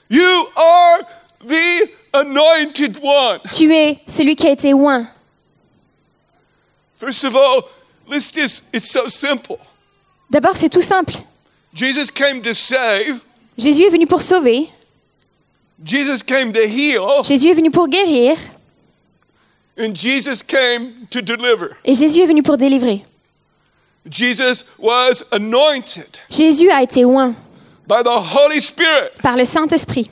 You 0.08 0.46
are 0.56 1.00
the 1.44 1.88
anointed 2.14 2.98
one. 3.02 3.40
tu 3.50 3.72
es 3.72 3.98
celui 4.06 4.36
qui 4.36 4.46
a 4.46 4.50
été 4.52 4.72
oint. 4.74 5.06
First 6.94 7.24
of 7.24 7.34
all, 7.34 7.68
let's 8.06 8.30
just, 8.30 8.64
it's 8.72 8.90
so 8.90 9.08
simple. 9.08 9.58
D'abord, 10.30 10.56
c'est 10.56 10.68
tout 10.70 10.82
simple. 10.82 11.14
Jesus 11.74 12.10
came 12.10 12.42
to 12.42 12.54
save, 12.54 13.24
Jésus 13.58 13.82
est 13.84 13.90
venu 13.90 14.06
pour 14.06 14.22
sauver, 14.22 14.68
Jesus 15.84 16.22
came 16.24 16.52
to 16.52 16.60
heal, 16.60 17.24
Jésus 17.24 17.48
est 17.50 17.54
venu 17.54 17.70
pour 17.70 17.88
guérir, 17.88 18.36
and 19.78 19.94
Jesus 19.94 20.42
came 20.42 21.06
to 21.10 21.20
deliver. 21.20 21.70
et 21.84 21.94
Jésus 21.94 22.20
est 22.20 22.26
venu 22.26 22.42
pour 22.42 22.56
délivrer. 22.56 23.04
Jesus 24.10 24.64
was 24.78 25.22
anointed 25.30 26.18
Jésus 26.28 26.68
a 26.70 26.82
été 26.82 27.04
oint 27.04 27.34
by 27.86 28.02
the 28.02 28.08
Holy 28.08 28.60
Spirit. 28.60 29.10
par 29.22 29.36
le 29.36 29.44
Saint-Esprit. 29.44 30.10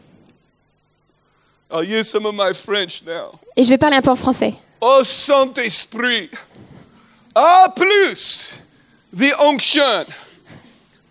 I'll 1.72 1.84
use 1.84 2.08
some 2.08 2.24
of 2.26 2.34
my 2.34 2.52
French 2.52 3.02
now. 3.04 3.38
Et 3.56 3.62
je 3.64 3.68
vais 3.68 3.78
parler 3.78 3.96
un 3.96 4.02
peu 4.02 4.10
en 4.10 4.16
français. 4.16 4.54
Au 4.80 5.02
Saint-Esprit, 5.04 6.30
à 7.34 7.72
plus 7.74 8.60
the 9.16 9.32
onction, 9.40 10.04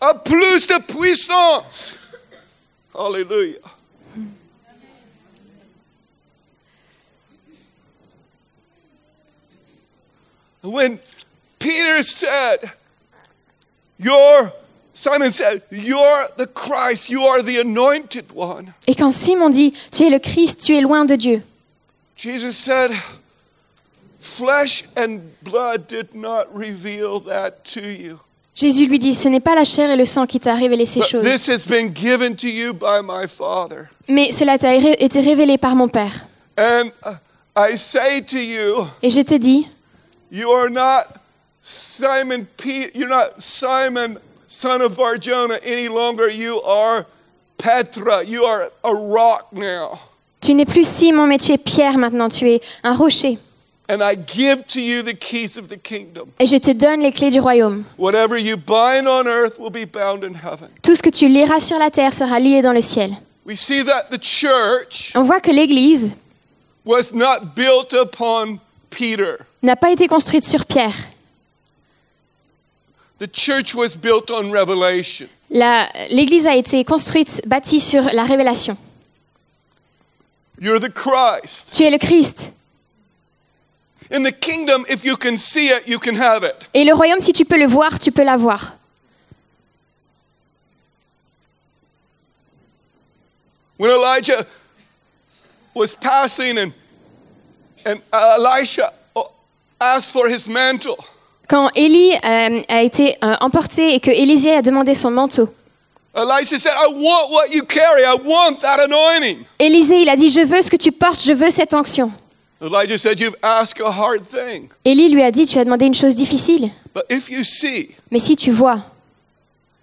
à 0.02 0.14
plus 0.16 0.68
de 0.68 0.82
puissance. 0.82 1.99
Hallelujah. 3.00 3.60
When 10.62 11.00
Peter 11.60 12.04
said, 12.04 12.58
You're, 13.98 14.52
Simon 14.94 15.32
said, 15.32 15.62
You're 15.72 16.28
the 16.36 16.48
Christ, 16.48 17.10
you 17.10 17.22
are 17.22 17.42
the 17.42 17.62
anointed 17.62 18.34
one. 18.34 18.74
Et 18.86 18.96
quand 18.96 19.14
Simon 19.14 19.50
dit, 19.50 19.72
tu 19.94 20.04
es 20.04 20.10
le 20.10 20.20
Christ, 20.20 20.66
tu 20.66 20.76
es 20.76 20.82
loin 20.82 21.06
de 21.06 21.16
Dieu, 21.16 21.42
Jesus 22.18 22.58
said, 22.58 22.92
Flesh 24.20 24.84
and 24.98 25.22
blood 25.42 25.88
did 25.88 26.14
not 26.14 26.54
reveal 26.54 27.22
that 27.22 27.64
to 27.64 27.90
you. 27.90 28.20
Jésus 28.60 28.88
lui 28.88 29.00
dit, 29.00 29.14
ce 29.16 29.30
n'est 29.30 29.40
pas 29.40 29.56
la 29.56 29.64
chair 29.64 29.90
et 29.90 29.96
le 29.96 30.04
sang 30.06 30.26
qui 30.26 30.40
t'a 30.40 30.54
révélé 30.54 30.86
ces 30.86 31.02
choses, 31.02 31.24
this 31.24 31.48
has 31.48 31.66
been 31.66 31.94
given 31.96 32.36
to 32.36 32.48
you 32.48 32.74
by 32.74 33.00
my 33.02 33.26
Father. 33.28 33.86
mais 34.08 34.32
cela 34.34 34.58
t'a 34.58 34.70
ré- 34.72 34.98
été 35.00 35.22
révélé 35.22 35.58
par 35.58 35.76
mon 35.76 35.88
Père. 35.88 36.26
And 36.58 36.92
uh, 37.06 37.12
I 37.56 37.78
say 37.78 38.22
to 38.22 38.38
you, 38.38 38.86
Et 39.02 39.10
je 39.10 39.22
te 39.22 39.36
dis, 39.36 39.66
you 40.32 40.52
are 40.52 40.70
not 40.70 41.06
Simon 41.62 42.46
P. 42.58 42.90
You're 42.96 43.10
not 43.10 43.34
Simon, 43.38 44.18
son 44.48 44.82
of 44.82 44.96
Barjona, 44.98 45.56
any 45.66 45.88
longer. 45.88 46.30
You 46.30 46.60
are 46.64 47.06
Petra. 47.58 48.24
You 48.24 48.44
are 48.44 48.72
a 48.84 48.92
rock 48.94 49.48
now. 49.54 50.00
tu 50.42 50.54
n'es 50.54 50.66
plus 50.66 50.86
Simon, 50.88 51.28
mais 51.28 51.38
tu 51.38 51.52
es 51.52 51.58
Pierre 51.58 51.98
maintenant, 51.98 52.30
tu 52.30 52.50
es 52.50 52.62
un 52.84 52.94
rocher. 52.94 53.38
And 53.92 54.04
I 54.04 54.16
give 54.16 54.64
to 54.68 54.80
you 54.80 55.02
the 55.02 55.16
keys 55.16 55.58
of 55.58 55.68
the 55.68 55.76
kingdom. 55.82 56.28
Et 56.40 56.46
je 56.46 56.58
te 56.58 56.70
donne 56.72 57.02
les 57.02 57.12
clés 57.12 57.32
du 57.32 57.40
royaume. 57.40 57.84
Whatever 57.98 58.38
you 58.40 58.56
bind 58.56 59.08
on 59.08 59.26
earth 59.26 59.58
will 59.58 59.72
be 59.72 59.86
bound 59.92 60.24
in 60.24 60.34
heaven. 60.36 60.70
Tout 60.84 60.96
ce 60.96 61.02
que 61.02 61.10
tu 61.10 61.28
liras 61.28 61.60
sur 61.60 61.80
la 61.80 61.90
terre 61.90 62.14
sera 62.14 62.40
lié 62.40 62.62
dans 62.62 62.72
le 62.74 62.82
ciel. 62.82 63.12
We 63.48 63.60
see 63.60 63.84
that 63.84 64.10
the 64.12 64.22
church 64.22 65.12
On 65.16 65.22
voit 65.24 65.40
que 65.42 65.50
l'Église 65.50 66.14
was 66.86 67.12
not 67.14 67.56
built 67.56 67.94
upon 67.94 68.60
Peter. 68.92 69.38
n'a 69.64 69.76
pas 69.76 69.90
été 69.92 70.08
construite 70.08 70.44
sur 70.44 70.66
Pierre. 70.68 70.94
The 73.18 73.28
church 73.34 73.74
was 73.74 73.96
built 73.98 74.30
on 74.30 74.52
revelation. 74.52 75.28
La- 75.50 75.90
L'Église 76.12 76.46
a 76.46 76.56
été 76.56 76.86
construite, 76.86 77.42
bâtie 77.48 77.80
sur 77.80 78.04
la 78.14 78.24
révélation. 78.24 78.78
You're 80.62 80.80
the 80.80 80.94
Christ. 80.94 81.74
Tu 81.76 81.84
es 81.86 81.90
le 81.90 81.98
Christ. 81.98 82.52
Et 84.12 84.18
le 86.84 86.94
royaume, 86.94 87.20
si 87.20 87.34
tu 87.34 87.46
peux 87.46 87.60
le 87.60 87.68
voir, 87.68 88.00
tu 88.00 88.12
peux 88.12 88.24
l'avoir. 88.24 88.76
When 93.78 93.92
Elijah 93.92 94.46
was 95.74 95.96
passing 95.96 96.58
and, 96.58 96.72
and 97.86 98.02
Elisha 98.12 98.92
asked 99.80 100.12
for 100.12 100.28
his 100.28 100.50
mantle, 100.50 100.98
Quand 101.48 101.70
Élie 101.76 102.14
euh, 102.14 102.62
a 102.68 102.84
été 102.84 103.16
euh, 103.24 103.36
emporté 103.40 103.96
et 103.96 104.00
que 104.00 104.12
Élisée 104.12 104.54
a 104.54 104.62
demandé 104.62 104.94
son 104.94 105.10
manteau, 105.10 105.50
Elisha 106.16 106.60
said, 106.60 106.74
I 106.76 106.88
want 106.92 107.32
what 107.32 107.54
you 107.54 107.64
carry. 107.64 108.04
I 108.04 108.16
want 108.16 108.60
that 108.62 108.80
anointing. 108.80 109.46
Élisée, 109.58 110.02
il 110.02 110.10
a 110.10 110.16
dit, 110.16 110.30
je 110.30 110.42
veux 110.42 110.62
ce 110.62 110.70
que 110.70 110.76
tu 110.76 110.92
portes, 110.92 111.24
je 111.24 111.34
veux 111.34 111.50
cette 111.50 111.74
onction. 111.74 112.12
Elijah 112.62 112.98
said, 112.98 113.20
You've 113.20 113.38
asked 113.42 113.80
a 113.82 113.90
hard 113.92 114.24
thing. 114.26 114.70
Élie 114.84 115.10
lui 115.10 115.24
a 115.24 115.32
dit, 115.32 115.46
tu 115.46 115.58
as 115.60 115.64
demandé 115.66 115.86
une 115.86 115.94
chose 115.94 116.14
difficile. 116.16 116.72
But 116.94 117.06
if 117.10 117.30
you 117.30 117.44
see, 117.44 117.90
Mais 118.12 118.20
si 118.20 118.36
tu 118.36 118.52
vois, 118.52 118.84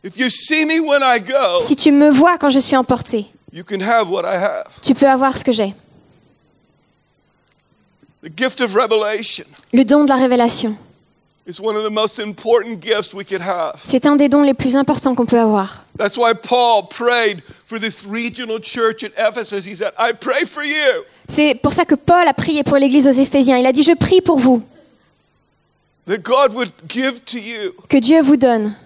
if 0.04 0.18
you 0.18 0.28
see 0.28 0.66
me 0.66 0.80
when 0.80 1.00
I 1.02 1.18
go, 1.20 1.60
si 1.60 1.74
tu 1.76 1.90
me 1.90 2.10
vois 2.10 2.36
quand 2.38 2.50
je 2.50 2.58
suis 2.58 2.76
emporté, 2.76 3.26
you 3.52 3.64
can 3.64 3.80
have 3.80 4.10
what 4.10 4.24
I 4.24 4.36
have. 4.36 4.66
tu 4.82 4.94
peux 4.94 5.08
avoir 5.08 5.36
ce 5.36 5.44
que 5.44 5.52
j'ai. 5.52 5.74
The 8.22 8.30
gift 8.36 8.60
of 8.60 8.74
revelation 8.74 9.44
Le 9.72 9.84
don 9.84 10.04
de 10.04 10.08
la 10.08 10.16
révélation, 10.16 10.76
is 11.46 11.60
one 11.60 11.76
of 11.76 11.84
the 11.84 11.90
most 11.92 12.18
important 12.18 12.80
gifts 12.82 13.14
we 13.14 13.24
could 13.24 13.40
have. 13.40 13.80
c'est 13.84 14.04
un 14.04 14.16
des 14.16 14.28
dons 14.28 14.42
les 14.42 14.54
plus 14.54 14.76
importants 14.76 15.14
qu'on 15.14 15.26
peut 15.26 15.40
avoir. 15.40 15.84
For 17.66 17.80
this 17.80 18.06
regional 18.06 18.60
church 18.60 19.02
at 19.02 19.12
Ephesus. 19.18 19.64
He 19.64 19.74
said, 19.74 19.92
I 19.98 20.12
pray 20.12 20.44
for 20.44 20.62
you. 20.62 21.04
C'est 21.26 21.56
pour 21.60 21.72
ça 21.72 21.84
que 21.84 21.96
Paul 21.96 22.28
a 22.28 22.32
prié 22.32 22.62
pour 22.62 22.76
l'Église 22.76 23.08
aux 23.08 23.10
Éphésiens. 23.10 23.58
Il 23.58 23.66
a 23.66 23.72
dit, 23.72 23.82
je 23.82 23.92
prie 23.92 24.20
pour 24.20 24.38
vous, 24.38 24.62
that 26.06 26.18
God 26.18 26.54
would 26.54 26.70
give 26.88 27.24
to 27.24 27.38
you 27.38 27.74
que 27.88 27.98
Dieu 27.98 28.22
vous 28.22 28.36
donne 28.36 28.76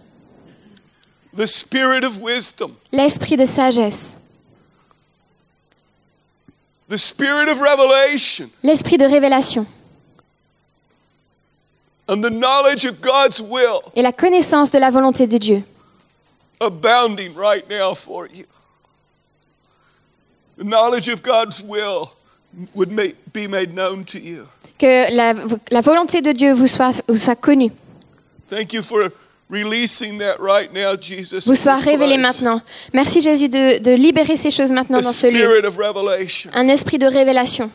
the 1.34 1.46
spirit 1.46 2.04
of 2.04 2.18
wisdom, 2.22 2.74
l'esprit 2.90 3.36
de 3.36 3.44
sagesse, 3.44 4.14
the 6.88 6.96
spirit 6.96 7.50
of 7.50 7.60
revelation, 7.60 8.48
l'esprit 8.62 8.96
de 8.96 9.04
révélation. 9.04 9.66
And 12.08 12.22
the 12.22 12.30
knowledge 12.30 12.86
of 12.86 13.00
God's 13.02 13.40
will 13.40 13.82
et 13.94 14.02
la 14.02 14.12
connaissance 14.12 14.70
de 14.70 14.78
la 14.78 14.90
volonté 14.90 15.26
de 15.26 15.36
Dieu. 15.38 15.62
abounding 16.60 17.34
right 17.34 17.68
now 17.68 17.94
for 17.94 18.26
you. 18.26 18.46
The 20.60 20.66
knowledge 20.66 21.08
of 21.08 21.22
God's 21.22 21.64
will 21.64 22.10
would 22.74 22.92
make, 22.92 23.16
be 23.32 23.48
made 23.48 23.72
known 23.74 24.04
to 24.04 24.18
you. 24.18 24.46
que 24.78 25.06
la, 25.10 25.32
la 25.70 25.80
volonté 25.80 26.20
de 26.20 26.32
Dieu 26.32 26.52
vous 26.52 26.66
soit, 26.66 26.92
vous 27.08 27.16
soit 27.16 27.34
connue, 27.36 27.72
Thank 28.50 28.72
you 28.74 28.82
for 28.82 29.10
releasing 29.48 30.18
that 30.18 30.36
right 30.38 30.70
now, 30.72 30.96
Jesus. 31.00 31.46
vous 31.46 31.54
soit 31.54 31.76
révélée 31.76 32.18
maintenant. 32.18 32.60
Merci 32.92 33.20
Jésus 33.20 33.48
de, 33.48 33.78
de 33.78 33.92
libérer 33.92 34.36
ces 34.36 34.50
choses 34.50 34.70
maintenant 34.72 35.00
dans 35.00 35.12
ce 35.12 35.28
lieu. 35.28 35.38
spirit 35.38 35.64
of 35.66 35.76
revelation, 35.78 36.50
Un 36.54 36.68
esprit 36.68 36.98
de 36.98 37.06
révélation, 37.06 37.70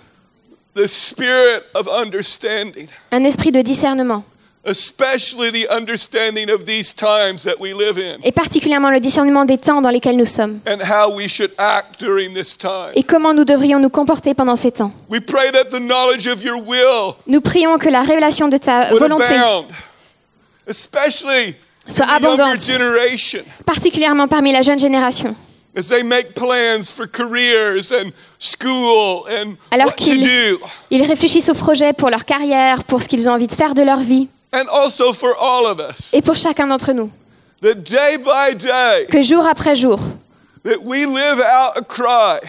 the 0.75 0.85
spirit 0.85 1.63
of 1.73 1.87
understanding, 1.87 2.87
un 3.11 3.23
esprit 3.23 3.51
de 3.51 3.61
discernement, 3.61 4.23
especially 4.65 5.51
the 5.51 5.67
understanding 5.71 6.49
of 6.49 6.65
these 6.65 6.93
times 6.93 7.43
that 7.43 7.55
we 7.59 7.73
live 7.73 7.97
in 7.97 8.17
et 8.23 8.31
particulièrement 8.31 8.89
le 8.89 8.99
discernement 8.99 9.45
des 9.45 9.57
temps 9.57 9.81
dans 9.81 9.89
lesquels 9.91 10.17
nous 10.17 10.25
sommes 10.25 10.59
and 10.67 10.77
how 10.81 11.13
we 11.15 11.27
should 11.27 11.51
act 11.57 11.99
during 11.99 12.33
this 12.33 12.57
time. 12.57 12.91
et 12.95 13.03
comment 13.03 13.33
nous 13.33 13.45
devrions 13.45 13.79
nous 13.79 13.89
comporter 13.89 14.33
pendant 14.33 14.55
ces 14.55 14.71
temps. 14.71 14.91
We 15.09 15.19
pray 15.21 15.51
that 15.51 15.65
the 15.65 15.79
knowledge 15.79 16.27
of 16.27 16.43
your 16.43 16.59
will 16.65 17.15
Nous 17.27 17.41
prions 17.41 17.77
que 17.77 17.89
la 17.89 18.01
révélation 18.01 18.47
de 18.47 18.57
ta 18.57 18.93
volonté, 18.95 19.35
abound, 19.35 19.67
especially 20.67 21.55
Soit 21.87 22.07
abondante. 22.09 22.57
particulièrement 23.65 24.27
parmi 24.27 24.51
la 24.51 24.63
jeune 24.63 24.79
génération, 24.79 25.35
as 25.77 25.89
they 25.89 26.03
make 26.03 26.33
plans 26.33 26.89
for 26.91 27.05
careers 27.05 27.91
and 27.91 28.09
school 28.39 29.23
and 29.29 29.55
Alors 29.71 29.93
qu'ils- 29.95 30.57
réfléchissent 30.91 31.49
aux 31.49 31.53
projets 31.53 31.93
pour 31.93 32.09
leur 32.09 32.25
carrière, 32.25 32.83
pour 32.85 33.03
ce 33.03 33.07
qu'ils 33.07 33.29
ont 33.29 33.33
envie 33.33 33.45
de 33.47 33.51
faire 33.53 33.75
de 33.75 33.83
leur 33.83 33.99
vie, 33.99 34.27
And 34.51 34.69
also 34.69 35.11
for 35.11 35.35
all 35.35 35.65
of 35.67 35.79
us, 35.79 36.13
et 36.13 36.21
pour 36.21 36.35
chacun 36.35 36.67
d'entre 36.67 36.93
nous, 36.93 37.11
that 37.61 37.75
day 37.83 38.17
by 38.17 38.53
day, 38.55 39.05
que 39.09 39.21
jour 39.21 39.45
après 39.45 39.75
jour, 39.75 39.99
that 40.63 40.81
we 40.81 41.05
live 41.05 41.39
out 41.41 41.77
a 41.77 41.83
cry, 41.83 42.39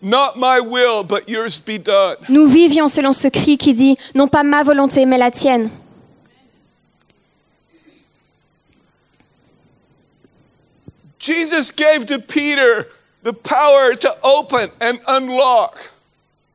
not 0.00 0.36
my 0.38 0.58
will, 0.60 1.04
but 1.04 1.28
yours 1.28 1.60
be 1.60 1.78
done. 1.78 2.16
nous 2.30 2.46
vivions 2.48 2.88
selon 2.88 3.12
ce 3.12 3.28
cri 3.28 3.58
qui 3.58 3.74
dit 3.74 3.96
non 4.14 4.26
pas 4.28 4.42
ma 4.42 4.62
volonté 4.62 5.04
mais 5.04 5.18
la 5.18 5.30
tienne. 5.30 5.70
Jesus 11.18 11.70
gave 11.72 12.06
to 12.06 12.18
Peter 12.20 12.86
the 13.22 13.32
power 13.32 13.94
to 13.94 14.16
open 14.22 14.70
and 14.80 15.00
unlock. 15.08 15.78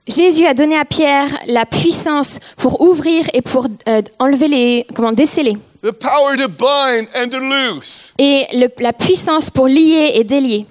Jésus 0.07 0.45
a 0.45 0.53
donné 0.53 0.77
à 0.77 0.83
Pierre 0.85 1.29
la 1.47 1.65
puissance 1.65 2.39
pour 2.57 2.81
ouvrir 2.81 3.25
et 3.33 3.41
pour 3.41 3.67
euh, 3.87 4.01
enlever 4.19 4.47
les 4.49 4.85
comment 4.95 5.13
déceler 5.13 5.53
the 5.81 5.91
power 5.91 6.35
to 6.37 6.47
bind 6.47 7.07
and 7.15 7.29
to 7.29 7.39
loose. 7.39 8.13
et 8.17 8.45
le- 8.53 8.67
la 8.79 8.93
puissance 8.93 9.49
pour 9.49 9.67
lier 9.67 10.11
et 10.15 10.23
délier. 10.23 10.65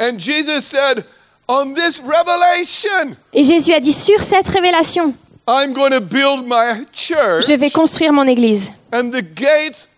And 0.00 0.18
Jesus 0.18 0.60
said, 0.62 1.04
On 1.48 1.72
this 1.74 2.00
revelation, 2.00 3.16
Et 3.32 3.42
Jésus 3.42 3.72
a 3.72 3.80
dit 3.80 3.92
sur 3.92 4.20
cette 4.20 4.46
révélation, 4.48 5.14
I'm 5.48 5.72
going 5.72 5.90
to 5.90 6.00
build 6.00 6.44
my 6.46 6.84
church, 6.92 7.46
je 7.48 7.54
vais 7.54 7.70
construire 7.70 8.12
mon 8.12 8.24
église 8.26 8.70
and 8.92 9.10
the 9.10 9.22
gates 9.34 9.88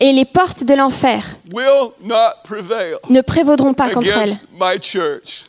et 0.00 0.12
les 0.12 0.24
portes 0.24 0.64
de 0.64 0.74
l'enfer 0.74 1.36
ne 3.08 3.20
prévaudront 3.20 3.72
pas 3.72 3.90
contre 3.90 4.18
elle, 4.18 4.32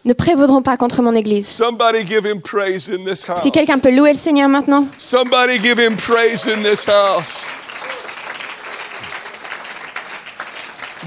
ne 0.06 0.14
prévaudront 0.14 0.62
pas 0.62 0.78
contre 0.78 1.02
mon 1.02 1.16
église. 1.16 1.48
Somebody 1.48 2.06
give 2.06 2.26
him 2.26 2.40
praise 2.40 2.90
in 2.90 3.04
this 3.04 3.28
house. 3.28 3.42
Si 3.42 3.52
quelqu'un 3.52 3.80
peut 3.80 3.90
louer 3.92 4.12
le 4.12 4.18
Seigneur 4.18 4.48
maintenant, 4.48 4.86
Somebody 4.98 5.60
give 5.60 5.80
him 5.80 5.96
praise 5.96 6.48
in 6.48 6.62
this 6.62 6.86
house. 6.88 7.48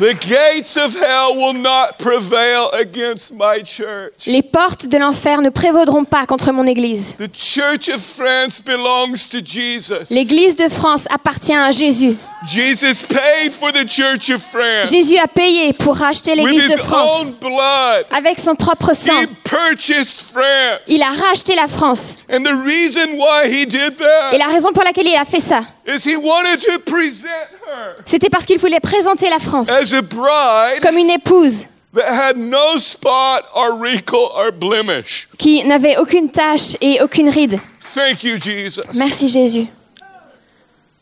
The 0.01 0.15
gates 0.15 0.79
of 0.79 0.95
hell 0.95 1.37
will 1.37 1.53
not 1.53 1.99
prevail 1.99 2.71
against 2.73 3.35
my 3.35 3.63
church. 3.63 4.27
les 4.27 4.43
portes 4.43 4.87
de 4.87 4.97
l'enfer 4.97 5.43
ne 5.43 5.51
prévaudront 5.51 6.05
pas 6.05 6.25
contre 6.27 6.53
mon 6.53 6.67
église. 6.67 7.15
The 7.19 7.31
Church 7.33 7.91
of 7.91 8.01
France 8.01 8.63
belongs 8.65 9.29
to 9.31 9.39
Jesus. 9.45 10.11
L'église 10.11 10.57
de 10.57 10.69
France 10.69 11.07
appartient 11.11 11.55
à 11.55 11.71
Jésus. 11.71 12.17
Jesus 12.47 13.03
paid 13.03 13.53
for 13.53 13.71
the 13.71 13.85
Church 13.87 14.31
of 14.31 14.41
France 14.41 14.91
Jésus 14.91 15.19
a 15.19 15.29
payé 15.29 15.73
pour 15.75 15.97
racheter 15.97 16.35
l'église 16.35 16.75
de 16.75 16.79
France 16.79 17.27
own 17.27 17.35
blood. 17.41 18.07
avec 18.11 18.39
son 18.39 18.55
propre 18.55 18.95
sang. 18.95 19.21
He 19.21 19.27
purchased 19.45 20.23
France. 20.33 20.89
Il 20.89 21.03
a 21.03 21.11
racheté 21.11 21.55
la 21.55 21.69
France. 21.69 22.17
And 22.33 22.43
the 22.43 22.55
reason 22.55 23.19
why 23.19 23.47
he 23.47 23.67
did 23.67 23.93
Et 23.93 23.97
that 23.99 24.39
la 24.39 24.47
raison 24.47 24.73
pour 24.73 24.85
laquelle 24.85 25.09
il 25.09 25.17
a 25.17 25.25
fait 25.25 25.41
ça, 25.41 25.63
is 25.87 26.09
he 26.09 26.17
wanted 26.17 26.61
to 26.61 26.79
present 26.81 27.29
her 27.67 27.97
c'était 28.07 28.31
parce 28.31 28.47
qu'il 28.47 28.59
voulait 28.59 28.81
présenter 28.81 29.29
la 29.29 29.39
France 29.39 29.69
as 29.69 29.93
a 29.93 30.01
bride 30.01 30.81
comme 30.83 30.97
une 30.97 31.11
épouse 31.11 31.67
that 31.95 32.07
had 32.07 32.37
no 32.37 32.79
spot 32.79 33.45
or 33.55 33.79
wrinkle 33.79 34.31
or 34.35 34.51
blemish. 34.53 35.29
qui 35.39 35.65
n'avait 35.65 35.99
aucune 35.99 36.31
tache 36.31 36.77
et 36.81 37.03
aucune 37.03 37.29
ride. 37.29 37.59
Thank 37.95 38.23
you, 38.25 38.39
Jesus. 38.39 38.83
Merci 38.95 39.29
Jésus. 39.29 39.67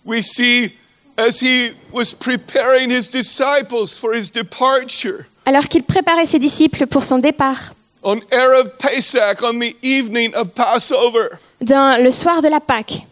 We 0.05 0.23
see 0.23 0.73
as 1.19 1.41
he 1.43 1.73
was 1.93 2.15
preparing 2.15 2.91
his 2.91 3.11
disciples 3.11 3.99
for 3.99 4.15
his 4.15 4.31
departure 4.31 5.25
Alors 5.47 5.67
qu'il 5.69 5.83
préparait 5.83 6.27
ses 6.27 6.39
disciples 6.39 6.87
pour 6.87 7.03
son 7.05 7.19
départ, 7.19 7.75
on 8.05 8.21
Erev 8.31 8.71
Pesach, 8.79 9.43
on 9.43 9.59
the 9.59 9.75
evening 9.83 10.33
of 10.35 10.51
Passover, 10.55 11.39
dans 11.61 12.01
le 12.03 12.11
soir 12.11 12.41
de 12.43 12.49
la 12.49 12.61
Pâque, 12.61 13.03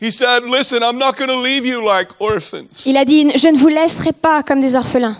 he 0.00 0.10
said, 0.10 0.42
Listen, 0.44 0.82
I'm 0.82 0.98
not 0.98 1.12
going 1.16 1.28
to 1.28 1.40
leave 1.40 1.64
you 1.64 1.80
like 1.80 2.08
orphans. 2.18 2.84
il 2.86 2.96
a 2.96 3.04
dit, 3.04 3.30
je 3.36 3.48
ne 3.48 3.56
vous 3.58 3.68
laisserai 3.68 4.12
pas 4.12 4.42
comme 4.42 4.60
des 4.60 4.74
orphelins, 4.74 5.16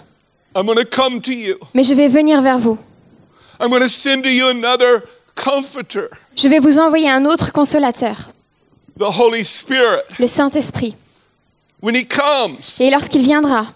I'm 0.56 0.66
going 0.66 0.76
to 0.82 0.84
come 0.84 1.20
to 1.20 1.30
you. 1.32 1.56
mais 1.74 1.84
je 1.84 1.94
vais 1.94 2.08
venir 2.08 2.42
vers 2.42 2.58
vous. 2.58 2.76
I'm 3.60 3.68
going 3.70 3.82
to 3.82 3.88
send 3.88 4.22
to 4.24 4.30
you 4.30 4.48
another 4.48 5.02
comforter, 5.36 6.08
Je 6.36 6.48
vais 6.48 6.58
vous 6.58 6.78
envoyer 6.78 7.08
un 7.10 7.24
autre 7.26 7.52
consolateur, 7.52 8.30
the 8.98 9.04
Holy 9.04 9.44
Spirit. 9.44 10.02
le 10.18 10.26
Saint-Esprit. 10.26 10.96
When 11.82 11.94
he 11.96 12.06
comes, 12.06 12.80
Et 12.80 12.90
lorsqu'il 12.90 13.22
viendra, 13.22 13.66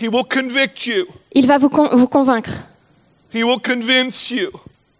he 0.00 0.08
will 0.08 0.24
convict 0.24 0.86
you, 0.86 1.04
il 1.34 1.46
va 1.46 1.58
vous, 1.58 1.68
con- 1.68 1.90
vous 1.92 2.06
convaincre. 2.08 2.50
he 3.34 3.42
will 3.44 3.60
convince 3.60 4.30
you, 4.30 4.48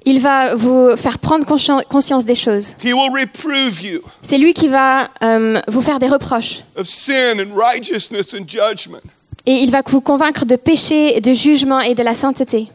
Il 0.05 0.21
va 0.21 0.55
vous 0.55 0.97
faire 0.97 1.19
prendre 1.19 1.47
conscien- 1.47 1.83
conscience 1.89 2.25
des 2.25 2.35
choses. 2.35 2.77
he 2.85 2.93
will 2.93 3.11
reprove 3.11 3.83
you 3.83 4.01
C'est 4.23 4.37
lui 4.39 4.53
qui 4.53 4.69
va 4.69 5.09
euh, 5.23 5.61
vous 5.69 5.81
faire 5.81 5.99
des 5.99 6.09
reproches. 6.09 6.63
of 6.77 6.87
sin 6.87 7.39
and 7.41 7.55
righteousness 7.57 8.35
and 8.35 8.45
judgment. 8.47 9.01
Et 9.47 9.57
il 9.57 9.71
va 9.71 9.83
vous 9.87 10.01
convaincre 10.01 10.45
de 10.45 10.57
péché, 10.57 11.21
de 11.21 11.33
jugement 11.33 11.81
et 11.81 11.95
de 11.95 12.03
la 12.03 12.15
sainteté. 12.15 12.69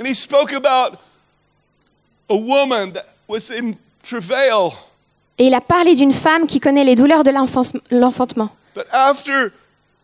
And 0.00 0.04
he 0.06 0.14
spoke 0.14 0.52
about 0.52 0.96
a 2.30 2.34
woman 2.34 2.92
that 2.92 3.04
was 3.28 3.50
in 3.50 3.72
travail, 4.02 4.70
Et 5.38 5.46
il 5.48 5.54
a 5.54 5.60
parlé 5.60 5.94
d'une 5.96 6.12
femme 6.12 6.46
qui 6.46 6.60
connaît 6.60 6.84
les 6.84 6.94
douleurs 6.94 7.24
de 7.24 7.30
l'enfance- 7.30 7.72
l'enfantement. 7.90 8.50
But 8.74 8.86
after 8.92 9.52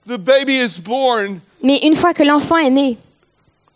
the 0.06 0.18
baby 0.18 0.56
is 0.59 0.78
born, 0.78 1.40
Mais 1.62 1.78
une 1.83 1.94
fois 1.94 2.14
que 2.14 2.22
l'enfant 2.22 2.56
est 2.59 2.70
né, 2.70 2.96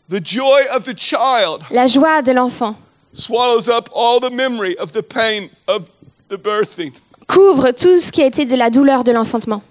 the 0.09 0.21
joy 0.25 0.63
of 0.75 0.85
the 0.85 0.97
child 0.97 1.63
la 1.71 1.87
joie 1.87 2.23
de 2.23 2.33
l'enfant 2.33 2.77
swallows 3.13 3.69
up 3.69 3.89
all 3.95 4.21
the 4.21 4.31
memory 4.31 4.77
of 4.79 4.93
the 4.93 5.03
pain 5.03 5.51
of 5.67 5.91
the 6.29 6.37
birthing. 6.37 6.93
couvre 7.27 7.71
tout 7.73 7.99
ce 7.99 8.11
qui 8.11 8.23
a 8.23 8.27
été 8.27 8.45
de 8.45 8.57
la 8.57 8.71
douleur 8.71 9.05
de 9.05 9.13
l'enfantement. 9.13 9.63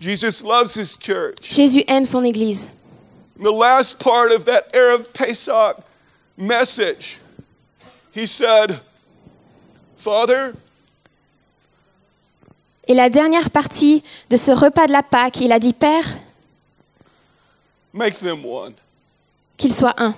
Jesus 0.00 0.42
loves 0.44 0.74
his 0.74 0.96
church. 0.96 1.48
Jésus 1.48 1.84
aime 1.86 2.04
son 2.04 2.24
Église. 2.24 2.70
In 3.38 3.44
the 3.44 3.52
last 3.52 4.00
part 4.00 4.32
of 4.32 4.44
that 4.46 4.74
Arab 4.74 5.12
Pesach 5.12 5.76
message, 6.36 7.18
he 8.12 8.26
said, 8.26 8.80
Father, 9.96 10.54
Et 12.88 12.94
la 12.94 13.08
dernière 13.08 13.50
partie 13.50 14.02
de 14.30 14.36
ce 14.36 14.50
repas 14.50 14.86
de 14.86 14.92
la 14.92 15.02
Pâque, 15.02 15.40
il 15.40 15.52
a 15.52 15.58
dit 15.58 15.72
Père, 15.72 16.04
make 17.92 18.18
them 18.18 18.44
one. 18.44 18.74
qu'il 19.56 19.72
soit 19.72 19.94
un. 19.98 20.14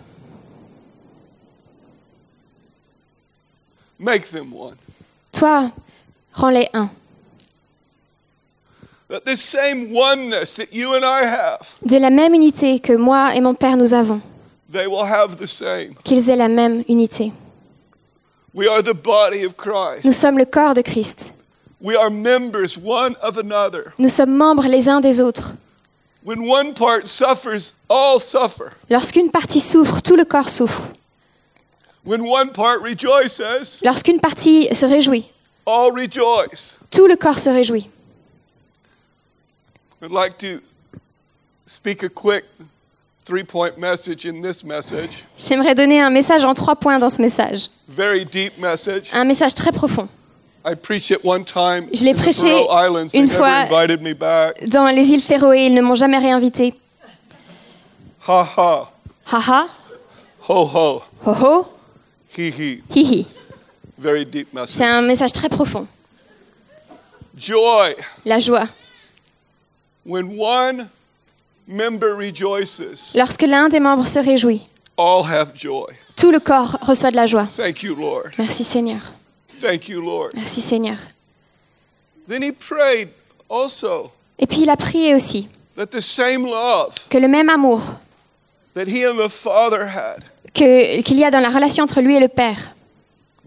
Make 3.99 4.29
them 4.31 4.53
one. 4.55 4.77
Toi, 5.33 5.71
rends-les 6.33 6.69
un. 6.73 6.91
That 9.09 9.21
the 9.27 9.37
same 9.37 9.95
oneness 9.95 10.55
that 10.57 10.73
you 10.73 10.95
and 10.95 11.05
I 11.05 11.25
have, 11.27 11.77
De 11.83 11.99
la 11.99 12.09
même 12.09 12.33
unité 12.33 12.81
que 12.81 12.95
moi 12.95 13.35
et 13.35 13.41
mon 13.41 13.55
Père 13.55 13.77
nous 13.77 13.93
avons, 13.93 14.21
qu'ils 16.03 16.31
aient 16.31 16.37
la 16.37 16.49
même 16.49 16.83
unité. 16.89 17.33
We 18.55 18.67
are 18.69 18.83
the 18.83 18.95
body 18.95 19.45
of 19.45 19.55
Nous 20.05 20.13
sommes 20.13 20.39
le 20.39 20.47
corps 20.47 20.75
de 20.75 20.81
Christ. 20.81 21.34
We 21.85 21.97
are 21.97 22.09
members 22.09 22.79
one 22.79 23.15
of 23.21 23.37
another. 23.37 23.93
Nous 23.99 24.09
sommes 24.09 24.35
membres 24.35 24.67
les 24.69 24.89
uns 24.89 25.03
des 25.03 25.21
autres. 25.21 25.53
When 26.25 26.41
one 26.49 26.73
part 26.73 27.07
suffers, 27.07 27.75
all 27.91 28.19
suffer. 28.19 28.73
Lorsqu'une 28.89 29.31
partie 29.31 29.61
souffre, 29.61 30.01
tout 30.01 30.17
le 30.17 30.25
corps 30.25 30.49
souffre. 30.49 30.89
When 32.07 32.23
one 32.23 32.53
part 32.53 32.81
rejoices, 32.83 33.83
Lorsqu'une 33.83 34.19
partie 34.19 34.67
se 34.75 34.87
réjouit, 34.87 35.27
all 35.67 35.93
rejoice. 35.93 36.79
tout 36.91 37.07
le 37.07 37.17
corps 37.17 37.39
se 37.39 37.51
réjouit. 37.51 37.91
I'd 40.01 40.11
like 40.11 40.39
to 40.39 40.63
speak 41.67 42.03
a 42.03 42.09
quick 42.09 42.45
three 43.27 43.45
point 43.45 43.77
message 43.77 44.25
in 44.25 44.41
this 44.41 44.65
message. 44.65 45.23
J'aimerais 45.37 45.75
donner 45.75 46.01
un 46.01 46.09
message 46.09 46.47
en 46.47 46.55
trois 46.55 46.77
points 46.77 46.99
dans 46.99 47.11
ce 47.11 47.21
message. 47.21 47.69
Very 47.87 48.25
deep 48.25 48.57
message. 48.59 49.11
Un 49.13 49.25
message 49.27 49.55
très 49.55 49.71
profond. 49.71 50.09
I 50.67 50.75
preached 50.75 51.11
it 51.11 51.23
one 51.25 51.45
time 51.45 51.89
Je 51.93 52.05
l'ai 52.05 52.15
prêché 52.15 52.49
une 53.13 53.29
fois. 53.29 53.65
Dans 54.67 54.87
les 54.87 55.09
îles 55.11 55.21
Féroé, 55.21 55.67
ils 55.67 55.75
ne 55.75 55.83
m'ont 55.83 55.95
jamais 55.95 56.19
réinvité. 56.19 56.75
Ha 58.27 58.47
ha. 58.57 58.91
Haha, 59.31 59.69
Ho 60.49 60.71
ho. 60.75 61.03
ho 61.25 61.33
ho, 61.33 61.67
hi 62.37 62.83
hi. 62.95 63.27
Very 63.99 64.25
deep 64.27 64.53
message. 64.53 64.77
C'est 64.77 64.85
un 64.85 65.03
message 65.03 65.33
très 65.33 65.49
profond. 65.49 65.87
Joy. 67.37 67.95
La 68.25 68.39
joie. 68.39 68.69
When 70.07 70.39
one 70.39 70.89
member 71.67 72.15
rejoices, 72.17 73.15
Lorsque 73.15 73.43
l'un 73.43 73.69
des 73.69 73.81
membres 73.81 74.07
se 74.07 74.19
réjouit, 74.19 74.63
all 74.99 75.25
have 75.27 75.53
joy. 75.55 75.87
tout 76.17 76.31
le 76.31 76.39
corps 76.41 76.77
reçoit 76.83 77.11
de 77.11 77.17
la 77.17 77.27
joie. 77.27 77.47
Thank 77.57 77.83
you, 77.83 77.95
Lord. 77.95 78.31
Merci 78.39 78.65
Seigneur. 78.65 79.01
Thank 79.65 79.89
you, 79.89 80.03
Lord. 80.03 80.33
Merci 80.35 80.61
Seigneur. 80.61 80.99
Then 82.29 82.43
he 82.43 82.53
prayed 82.53 83.09
also 83.49 84.11
Et 84.39 84.47
puis 84.47 84.61
il 84.63 84.69
a 84.71 84.77
prié 84.77 85.15
aussi 85.15 85.49
that 85.77 85.87
the 85.87 86.01
same 86.01 86.45
love 86.45 86.95
que 87.09 87.17
le 87.19 87.29
même 87.29 87.49
amour 87.49 87.81
that 88.75 88.85
he 88.87 89.07
and 89.07 89.17
the 89.17 89.29
Father 89.31 89.87
had 89.89 90.23
que- 90.55 91.01
qu'il 91.03 91.19
y 91.19 91.25
a 91.25 91.31
dans 91.31 91.41
la 91.41 91.49
relation 91.51 91.85
entre 91.85 92.01
lui 92.03 92.17
et 92.17 92.21
le 92.21 92.29
Père 92.29 92.75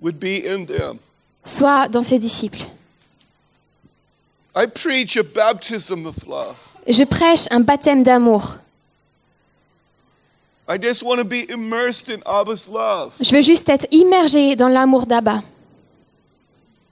would 0.02 0.18
be 0.20 0.44
in 0.48 0.66
them. 0.66 0.98
soit 1.46 1.88
dans 1.88 2.04
ses 2.04 2.18
disciples. 2.20 2.66
I 4.56 4.66
preach 4.66 5.18
a 5.18 5.24
baptism 5.24 6.06
of 6.08 6.26
love. 6.28 6.58
Je 6.88 7.04
prêche 7.04 7.46
un 7.52 7.60
baptême 7.60 8.02
d'amour. 8.04 8.56
I 10.68 10.78
just 10.82 11.04
want 11.04 11.18
to 11.18 11.24
be 11.24 11.46
immersed 11.50 12.10
in 12.10 12.22
Abba's 12.26 12.68
love. 12.68 13.14
Je 13.22 13.32
veux 13.36 13.42
juste 13.44 13.70
être 13.70 13.86
immergé 13.92 14.56
dans 14.56 14.68
l'amour 14.68 15.06
d'Abba. 15.06 15.36
I 15.40 15.42
want 15.42 15.44
to 15.44 15.44
live 15.44 15.44
out 15.44 15.44
a 15.44 15.44
life 15.44 15.44
of 15.44 15.46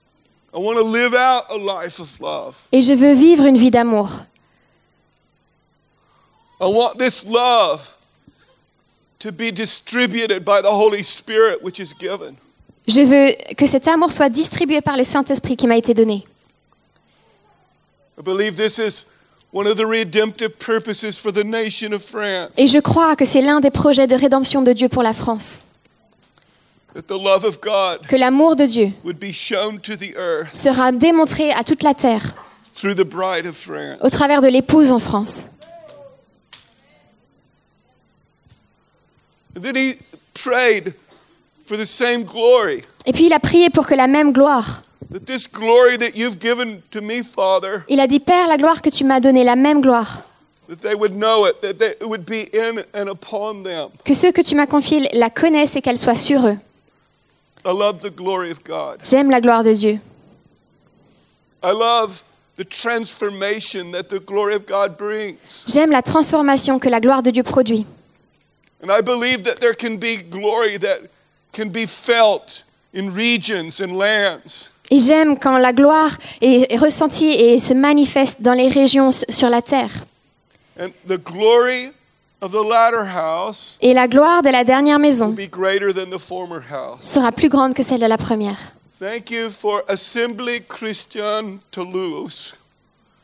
love. 0.06 0.45
Et 2.72 2.82
je 2.82 2.94
veux 2.94 3.14
vivre 3.14 3.46
une 3.46 3.58
vie 3.58 3.72
d'amour. 3.72 4.10
I 6.62 6.68
want 6.68 6.98
this 6.98 7.26
love 7.26 7.96
to 9.20 9.32
be 9.32 9.52
distributed 9.52 10.46
by 10.46 10.62
the 10.62 10.72
Holy 10.72 11.04
Spirit, 11.04 11.62
which 11.62 11.80
is 11.80 11.94
given. 11.94 12.36
Je 12.88 13.02
veux 13.02 13.34
que 13.56 13.66
cet 13.66 13.88
amour 13.88 14.12
soit 14.12 14.30
distribué 14.30 14.80
par 14.80 14.96
le 14.96 15.04
Saint-Esprit 15.04 15.58
qui 15.58 15.68
m'a 15.68 15.76
été 15.76 15.94
donné. 15.94 16.26
I 18.18 18.22
believe 18.24 18.56
this 18.56 18.78
is 18.78 19.08
one 19.52 19.68
of 19.68 19.76
the 19.76 19.86
redemptive 19.86 20.58
purposes 20.58 21.18
for 21.20 21.34
the 21.34 21.44
nation 21.44 21.92
of 21.92 22.02
France. 22.02 22.52
Et 22.58 22.68
je 22.68 22.80
crois 22.80 23.18
que 23.18 23.26
c'est 23.26 23.42
l'un 23.42 23.60
des 23.60 23.72
projets 23.72 24.08
de 24.08 24.16
rédemption 24.16 24.62
de 24.62 24.72
Dieu 24.72 24.88
pour 24.88 25.04
la 25.04 25.14
France. 25.14 25.64
That 25.64 25.64
the 25.64 25.64
love 25.64 25.64
of 25.64 25.64
God 25.64 26.85
Que 26.96 28.16
l'amour 28.16 28.56
de 28.56 28.66
Dieu 28.66 28.92
would 29.04 29.20
be 29.20 29.34
shown 29.34 29.80
to 29.80 29.98
the 29.98 30.16
earth 30.16 30.56
sera 30.56 30.92
démontré 30.94 31.52
à 31.52 31.64
toute 31.64 31.84
la 31.84 31.94
terre 31.94 32.24
through 32.74 32.96
the 32.96 33.04
bride 33.06 33.46
of 33.46 33.56
France. 33.56 34.00
au 34.02 34.10
travers 34.10 34.42
de 34.42 34.48
l'épouse 34.48 34.94
en 34.94 35.00
France. 35.00 35.50
And 39.58 39.62
then 39.62 39.76
he 39.76 39.98
prayed 40.34 40.94
for 41.66 41.78
the 41.78 41.86
same 41.86 42.24
glory. 42.24 42.84
Et 43.06 43.12
puis 43.14 43.26
il 43.26 43.34
a 43.34 43.40
prié 43.40 43.70
pour 43.70 43.86
que 43.88 43.96
la 43.96 44.08
même 44.08 44.32
gloire. 44.32 44.84
That 45.12 45.26
this 45.26 45.48
glory 45.48 45.98
that 45.98 46.16
you've 46.16 46.40
given 46.40 46.82
to 46.92 47.02
me, 47.02 47.22
Father, 47.24 47.84
Il 47.90 48.00
a 48.00 48.08
dit 48.08 48.20
Père, 48.20 48.48
la 48.48 48.58
gloire 48.58 48.82
que 48.82 48.90
tu 48.90 49.04
m'as 49.04 49.20
donnée, 49.20 49.44
la 49.44 49.56
même 49.56 49.82
gloire. 49.82 50.24
that 50.68 50.78
they 50.78 50.96
would 50.96 51.14
know 51.14 51.46
it, 51.46 51.62
that 51.62 51.78
they, 51.78 51.92
it 52.02 52.08
would 52.08 52.26
be 52.26 52.50
in 52.54 52.84
and 52.94 53.08
upon 53.10 53.64
them. 53.64 53.90
Que 54.04 54.14
ceux 54.14 54.32
que 54.32 54.42
tu 54.42 54.56
m'as 54.56 54.66
confiés 54.66 55.08
la 55.14 55.30
connaissent 55.30 55.76
et 55.76 55.82
qu'elle 55.82 55.98
soit 55.98 56.16
sur 56.16 56.46
eux. 56.48 56.58
I 57.66 57.72
love 57.72 58.02
the 58.02 58.12
glory 58.12 58.52
of 58.52 58.64
God. 58.64 59.02
J'aime 59.04 59.32
la 59.32 59.42
gloire 59.42 59.64
de 59.64 59.74
Dieu. 59.74 60.00
I 61.64 61.72
love 61.72 62.24
the 62.58 62.64
transformation 62.64 63.92
that 63.92 64.08
the 64.08 64.20
glory 64.20 64.54
of 64.54 64.68
God 64.68 64.98
brings. 64.98 65.66
J'aime 65.68 65.92
la 65.92 66.04
transformation 66.04 66.78
que 66.80 66.90
la 66.90 67.00
gloire 67.00 67.24
de 67.24 67.32
Dieu 67.32 67.44
produit. 67.44 67.88
And 68.84 68.92
I 68.92 69.02
believe 69.02 69.44
that 69.46 69.60
there 69.60 69.74
can 69.74 69.98
be 69.98 70.18
glory 70.18 70.78
that 70.78 71.10
can 71.54 71.70
be 71.70 71.88
felt 71.88 72.64
in 72.94 73.10
regions 73.12 73.82
and 73.82 73.98
lands. 73.98 74.70
Et 74.92 75.00
j'aime 75.00 75.40
quand 75.40 75.58
la 75.58 75.74
gloire 75.74 76.16
est 76.42 76.78
ressentie 76.78 77.32
et 77.32 77.60
se 77.60 77.74
manifeste 77.74 78.44
dans 78.44 78.54
les 78.54 78.68
régions 78.68 79.10
sur 79.12 79.50
la 79.50 79.64
terre. 79.64 80.06
And 80.80 80.90
the 81.08 81.18
glory 81.18 81.92
of 82.42 82.52
the 82.52 82.68
latter 82.68 83.06
house 83.06 83.78
Et 83.82 83.94
la 83.94 84.08
gloire 84.08 84.42
de 84.42 84.50
la 84.50 84.64
dernière 84.64 85.00
maison 85.00 85.28
will 85.30 85.48
be 85.48 85.50
greater 85.50 85.94
than 85.94 86.10
the 86.16 86.20
former 86.20 86.62
house. 86.70 87.02
sera 87.02 87.32
plus 87.32 87.50
grande 87.50 87.74
que 87.74 87.84
celle 87.84 88.00
de 88.02 88.06
la 88.06 88.18
première. 88.18 88.58
Thank 88.98 89.30
you 89.32 89.50
for 89.50 89.84
Assembly 89.90 90.62
Christian 90.68 91.58
Toulouse, 91.72 92.56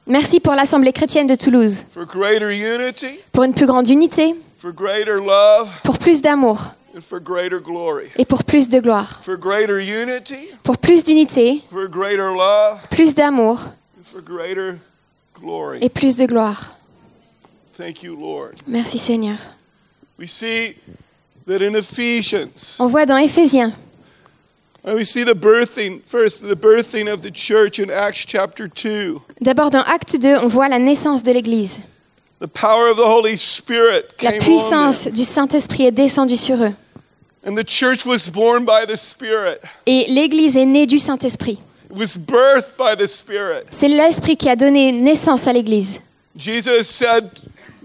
Merci 0.08 0.40
pour 0.40 0.54
l'Assemblée 0.54 0.92
chrétienne 0.92 1.28
de 1.28 1.36
Toulouse, 1.36 1.86
pour 3.32 3.44
une 3.44 3.54
plus 3.54 3.66
grande 3.68 3.88
unité, 3.88 4.36
pour 5.84 6.00
plus 6.00 6.22
d'amour 6.22 6.72
et 8.18 8.26
pour 8.26 8.44
plus 8.44 8.68
de 8.68 8.80
gloire. 8.80 9.22
Pour 10.64 10.78
plus 10.78 11.04
d'unité, 11.06 11.62
plus 12.90 13.16
d'amour 13.16 13.62
et 15.80 15.90
plus 15.90 16.18
de 16.18 16.26
gloire. 16.26 16.76
Thank 17.74 18.04
you, 18.04 18.16
Lord. 18.16 18.56
Merci 18.68 18.98
Seigneur. 18.98 19.38
We 20.20 20.28
see 20.28 20.76
that 21.48 21.62
in 21.62 21.76
Ephesians, 21.76 22.78
On 22.80 22.88
voit 22.88 23.06
dans 23.06 23.18
Éphésiens, 23.18 23.74
and 24.84 24.94
we 24.96 25.04
see 25.06 25.24
the 25.24 25.34
birthing, 25.36 26.02
first, 26.06 26.42
the 26.48 26.56
birthing 26.56 27.08
of 27.12 27.22
the 27.22 27.32
church 27.32 27.80
in 27.80 27.90
Acts 27.90 28.26
chapter 28.28 28.68
2. 28.68 29.20
d'abord 29.42 29.72
dans 29.72 29.84
Acte 29.84 30.18
2, 30.20 30.38
on 30.38 30.48
voit 30.48 30.68
la 30.70 30.80
naissance 30.80 31.24
de 31.24 31.32
l'Église. 31.32 31.82
The 32.40 32.48
power 32.48 32.90
of 32.90 32.98
the 32.98 33.06
Holy 33.06 33.38
Spirit 33.38 34.06
La 34.24 34.32
came 34.32 34.42
on 34.42 34.46
puissance 34.46 35.04
them, 35.06 35.14
du 35.14 35.24
Saint-Esprit 35.24 35.86
est 35.86 35.92
descendue 35.92 36.36
sur 36.38 36.62
eux. 36.62 36.74
and 37.44 37.56
the 37.56 37.64
church 37.68 38.06
was 38.06 38.30
born 38.30 38.66
by 38.66 38.86
the 38.86 38.96
Spirit. 38.98 39.60
Et 39.88 40.06
l'Église 40.10 40.56
est 40.58 40.66
née 40.66 40.86
du 40.86 41.00
Saint-Esprit. 41.00 41.60
It 41.90 41.98
was 41.98 42.18
birthed 42.18 42.76
by 42.78 42.96
the 42.96 43.08
Spirit. 43.08 43.66
C'est 43.72 43.88
l'Esprit 43.88 44.38
qui 44.38 44.50
a 44.50 44.56
donné 44.56 44.92
naissance 44.92 45.48
à 45.48 45.54
l'Église. 45.54 46.00
Jesus 46.38 46.84
said 46.86 47.30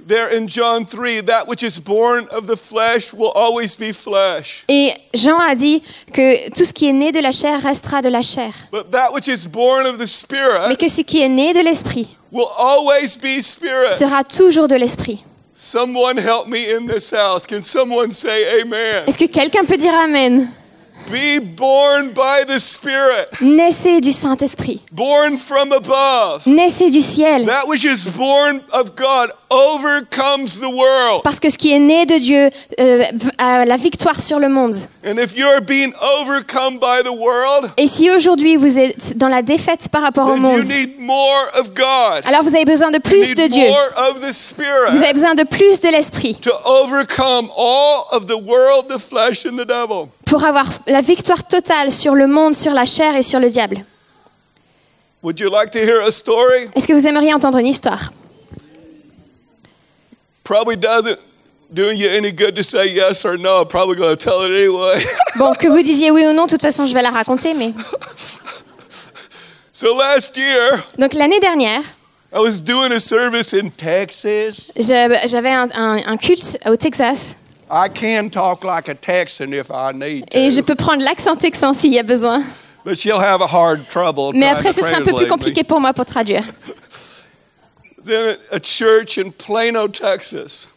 there 0.06 0.28
in 0.28 0.46
John 0.46 0.84
3 0.86 1.22
that 1.22 1.46
which 1.48 1.62
is 1.62 1.78
born 1.80 2.26
of 2.30 2.46
the 2.46 2.56
flesh 2.56 3.12
will 3.12 3.32
always 3.34 3.76
be 3.76 3.92
flesh, 3.92 4.64
Et 4.68 4.94
Jean 5.14 5.38
a 5.40 5.54
dit 5.54 5.82
que 6.12 6.48
tout 6.50 6.64
ce 6.64 6.72
qui 6.72 6.88
est 6.88 6.92
né 6.92 7.12
de 7.12 7.20
la 7.20 7.32
chair 7.32 7.60
restera 7.62 8.02
de 8.02 8.08
la 8.08 8.22
chair. 8.22 8.52
but 8.70 8.90
that 8.90 9.12
which 9.12 9.28
is 9.28 9.46
born 9.48 9.86
of 9.86 9.96
the 9.98 10.00
Mais 10.00 10.06
Spirit 10.06 10.76
que 10.78 10.88
ce 10.88 11.02
qui 11.02 11.22
est 11.22 11.28
né 11.28 11.52
de 11.52 11.60
l'Esprit 11.60 12.08
will 12.32 12.48
always 12.58 13.16
be 13.16 13.40
Spirit. 13.42 13.92
sera 13.94 14.22
toujours 14.24 14.68
de 14.68 14.76
l'Esprit. 14.76 15.22
Someone 15.54 16.18
help 16.18 16.48
me 16.48 16.70
in 16.70 16.86
this 16.86 17.10
house. 17.10 17.46
Can 17.46 17.62
someone 17.62 18.10
say 18.10 18.60
amen? 18.60 19.04
Est-ce 19.06 19.16
que 19.16 19.24
quelqu'un 19.26 19.64
peut 19.64 19.78
dire 19.78 19.94
Amen? 19.94 20.50
Be 21.10 21.38
born 21.38 22.10
by 22.12 22.44
the 22.44 22.58
Spirit, 22.58 23.28
Naissez 23.40 24.00
du 24.00 24.10
Saint-Esprit. 24.10 24.80
born 24.92 25.38
from 25.38 25.70
above. 25.72 26.44
Naissez 26.46 26.90
du 26.90 27.00
ciel. 27.00 27.44
That 27.46 27.68
which 27.68 27.84
is 27.84 28.06
born 28.16 28.60
of 28.72 28.96
God 28.96 29.30
overcomes 29.48 30.58
the 30.58 30.68
world. 30.68 31.22
Parce 31.22 31.38
que 31.38 31.48
ce 31.48 31.56
qui 31.56 31.72
est 31.72 31.78
né 31.78 32.06
de 32.06 32.18
Dieu 32.18 32.50
euh, 32.80 33.04
a 33.38 33.64
la 33.64 33.76
victoire 33.76 34.20
sur 34.20 34.40
le 34.40 34.48
monde. 34.48 34.74
And 35.06 35.18
if 35.18 35.36
you're 35.36 35.60
being 35.60 35.92
overcome 36.18 36.80
by 36.80 37.02
the 37.04 37.12
world, 37.16 37.70
Et 37.76 37.86
si 37.86 38.10
aujourd'hui 38.10 38.56
vous 38.56 38.76
êtes 38.76 39.16
dans 39.16 39.28
la 39.28 39.42
défaite 39.42 39.88
par 39.88 40.02
rapport 40.02 40.26
au 40.26 40.32
then 40.34 40.42
you 40.42 40.48
monde, 40.48 40.64
need 40.64 40.98
more 40.98 41.46
of 41.56 41.68
God. 41.74 42.22
alors 42.26 42.42
vous 42.42 42.56
avez 42.56 42.64
besoin 42.64 42.90
de 42.90 42.96
You 42.96 43.02
plus 43.02 43.34
de 43.34 43.42
need 43.42 43.52
Dieu. 43.52 43.68
more 43.68 43.90
of 44.10 44.20
the 44.20 44.26
Vous 44.26 44.32
Spirit 44.32 44.98
avez 45.04 45.12
besoin 45.12 45.36
de 45.36 45.44
plus 45.44 45.80
de 45.80 45.88
l'Esprit 45.88 46.34
to 46.42 46.50
overcome 46.64 47.48
all 47.56 48.06
of 48.10 48.26
the 48.26 48.36
world, 48.36 48.88
the 48.88 48.98
flesh, 48.98 49.46
and 49.46 49.56
the 49.56 49.64
devil. 49.66 50.08
Pour 50.26 50.44
avoir 50.44 50.66
la 50.86 51.00
victoire 51.00 51.42
totale 51.46 51.90
sur 51.90 52.14
le 52.14 52.26
monde, 52.26 52.54
sur 52.54 52.72
la 52.74 52.84
chair 52.84 53.16
et 53.16 53.22
sur 53.22 53.40
le 53.40 53.48
diable. 53.48 53.78
Would 55.22 55.40
you 55.40 55.48
like 55.50 55.70
to 55.70 55.78
hear 55.78 56.02
a 56.06 56.10
story? 56.10 56.68
Est-ce 56.74 56.86
que 56.86 56.92
vous 56.92 57.06
aimeriez 57.06 57.32
entendre 57.32 57.58
une 57.58 57.66
histoire? 57.66 58.12
Probably 60.44 60.76
doesn't 60.76 61.18
do 61.72 61.90
you 61.90 62.08
any 62.08 62.30
good 62.32 62.54
to 62.56 62.62
say 62.62 62.92
yes 62.92 63.24
or 63.24 63.36
no. 63.38 63.62
I'm 63.62 63.68
probably 63.68 63.96
going 63.96 64.14
to 64.16 64.22
tell 64.22 64.42
it 64.42 64.50
anyway. 64.52 65.02
Bon, 65.36 65.52
que 65.54 65.68
vous 65.68 65.82
disiez 65.82 66.10
oui 66.10 66.24
ou 66.26 66.32
non, 66.32 66.46
de 66.46 66.50
toute 66.50 66.62
façon, 66.62 66.86
je 66.86 66.94
vais 66.94 67.02
la 67.02 67.10
raconter, 67.10 67.54
mais 67.54 67.72
So 69.72 69.94
last 69.96 70.36
year, 70.36 70.86
Donc 70.98 71.12
l'année 71.14 71.40
dernière, 71.40 71.82
I 72.32 72.38
was 72.38 72.60
doing 72.62 72.92
a 72.92 72.98
service 73.00 73.52
in 73.54 73.68
Texas. 73.70 74.70
je- 74.76 75.26
j'avais 75.26 75.50
un, 75.50 75.68
un- 75.74 75.98
un 76.06 76.16
culte 76.16 76.58
au 76.66 76.76
Texas 76.76 77.36
I 77.70 77.88
can 77.88 78.28
talk 78.30 78.62
like 78.64 78.88
a 78.88 78.94
Texan 78.94 79.52
if 79.52 79.70
I 79.70 79.92
need 79.92 80.24
et 80.32 80.50
je 80.50 80.60
to, 80.60 80.62
peux 80.62 80.76
prendre 80.76 81.02
l'accent 81.02 81.36
texan 81.36 81.72
s'il 81.74 81.92
y 81.92 81.98
a 81.98 82.02
besoin. 82.04 82.44
but 82.84 82.96
she'll 82.96 83.18
have 83.20 83.42
a 83.42 83.46
hard 83.46 83.88
trouble 83.88 84.32
Mais 84.34 84.46
après, 84.46 84.70
to 84.70 84.76
ce 84.76 84.82
sera 84.82 84.98
un 84.98 85.02
peu 85.02 85.12
plus 85.12 85.26
compliqué 85.26 85.62
me. 85.62 85.66
pour 85.66 85.80
moi 85.80 85.92
pour 85.92 86.04
traduire. 86.04 86.44
Then 88.04 88.36
a 88.52 88.60
church 88.60 89.18
in 89.18 89.30
Plano, 89.32 89.88
Texas, 89.88 90.72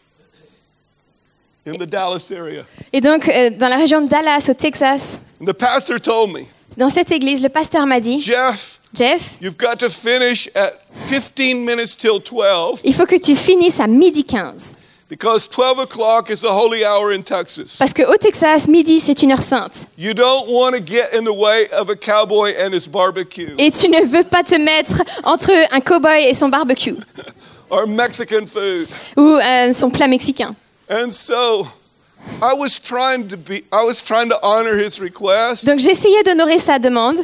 in 1.64 1.74
the 1.78 1.86
Dallas 1.86 2.30
area. 2.32 2.64
Et 2.92 3.00
donc, 3.00 3.28
euh, 3.28 3.50
dans 3.50 3.68
la 3.68 3.76
région 3.76 4.00
de 4.00 4.08
Dallas, 4.08 4.48
au 4.50 4.54
Texas, 4.54 5.20
And 5.40 5.46
the 5.46 5.52
pastor 5.52 6.00
told 6.00 6.32
me, 6.32 6.40
dans 6.76 6.88
cette 6.88 7.12
église, 7.12 7.40
le 7.42 7.48
pasteur 7.48 7.86
m'a 7.86 8.00
dit, 8.00 8.18
Jeff, 8.18 8.80
Jeff, 8.92 9.36
you've 9.40 9.56
got 9.56 9.76
to 9.78 9.88
finish 9.88 10.48
at 10.56 10.72
15 11.06 11.54
minutes 11.64 11.96
till 11.96 12.18
12 12.18 12.80
il 12.82 12.94
faut 12.94 13.06
que 13.06 13.14
tu 13.16 13.36
finisses 13.36 13.78
à 13.78 13.86
midi 13.86 14.24
15. 14.24 14.74
Because 15.10 15.46
12 15.48 15.80
o'clock 15.80 16.30
is 16.30 16.40
the 16.40 16.48
holy 16.52 16.84
hour 16.84 17.12
in 17.12 17.22
Texas. 17.22 17.76
Parce 17.78 17.92
qu'au 17.92 18.16
Texas, 18.16 18.68
midi, 18.68 19.00
c'est 19.00 19.20
une 19.22 19.32
heure 19.32 19.42
sainte. 19.42 19.86
You 19.98 20.14
don't 20.14 20.48
want 20.48 20.72
to 20.74 20.80
get 20.80 21.12
in 21.12 21.24
the 21.24 21.34
way 21.34 21.68
of 21.72 21.90
a 21.90 21.96
cowboy 21.96 22.52
and 22.56 22.72
his 22.72 22.86
barbecue 22.86 23.54
Et 23.58 23.72
tu 23.72 23.88
ne 23.88 24.06
veux 24.06 24.24
pas 24.24 24.44
te 24.44 24.54
mettre 24.56 25.02
entre 25.24 25.50
un 25.72 25.80
cow-boy 25.80 26.24
et 26.28 26.32
son 26.34 26.48
barbecue 26.48 26.96
or 27.70 27.86
Mexican 27.86 28.46
food. 28.46 28.86
ou 29.16 29.36
euh, 29.36 29.72
son 29.72 29.90
plat 29.90 30.06
mexicain. 30.08 30.54
And 30.88 31.10
so 31.10 31.66
I 32.40 32.54
was 32.54 32.78
trying 32.78 33.28
to 33.28 33.36
be 33.36 33.64
I 33.72 33.84
was 33.84 34.00
trying 34.02 34.28
to 34.30 34.38
honor 34.42 34.76
his 34.78 35.00
request, 35.00 35.66
Donc 35.66 35.80
essayé 35.84 36.22
d'honorer 36.22 36.58
sa 36.60 36.78
demande, 36.78 37.18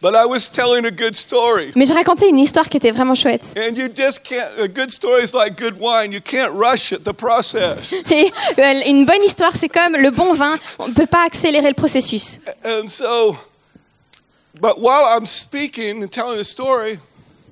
but 0.00 0.14
I 0.14 0.26
was 0.26 0.50
telling 0.50 0.84
a 0.86 0.90
good 0.90 1.14
story. 1.14 1.72
mais 1.74 1.86
je 1.86 1.94
racontais 1.94 2.28
une 2.28 2.38
histoire 2.38 2.68
qui 2.68 2.76
était 2.76 2.90
vraiment 2.90 3.14
chouette. 3.14 3.54
And 3.56 3.76
you 3.76 3.88
just 3.94 4.22
can't 4.22 4.48
a 4.58 4.68
good 4.68 4.90
story 4.90 5.24
is 5.24 5.32
like 5.34 5.56
good 5.56 5.78
wine. 5.80 6.12
You 6.12 6.20
can't 6.20 6.52
rush 6.52 6.92
it, 6.92 7.04
the 7.04 7.12
process. 7.12 7.94
Et 8.10 8.32
euh, 8.58 8.80
une 8.86 9.06
bonne 9.06 9.22
histoire, 9.24 9.52
c'est 9.56 9.68
comme 9.68 9.96
le 9.96 10.10
bon 10.10 10.32
vin, 10.34 10.58
on 10.78 10.88
ne 10.88 10.94
peut 10.94 11.06
pas 11.06 11.24
accélérer 11.24 11.68
le 11.68 11.74
processus. 11.74 12.40
And 12.64 12.88
so 12.88 13.36
but 14.60 14.78
while 14.78 15.04
I'm 15.04 15.26
speaking 15.26 16.02
and 16.02 16.10
telling 16.10 16.38
the 16.38 16.44
story, 16.44 16.98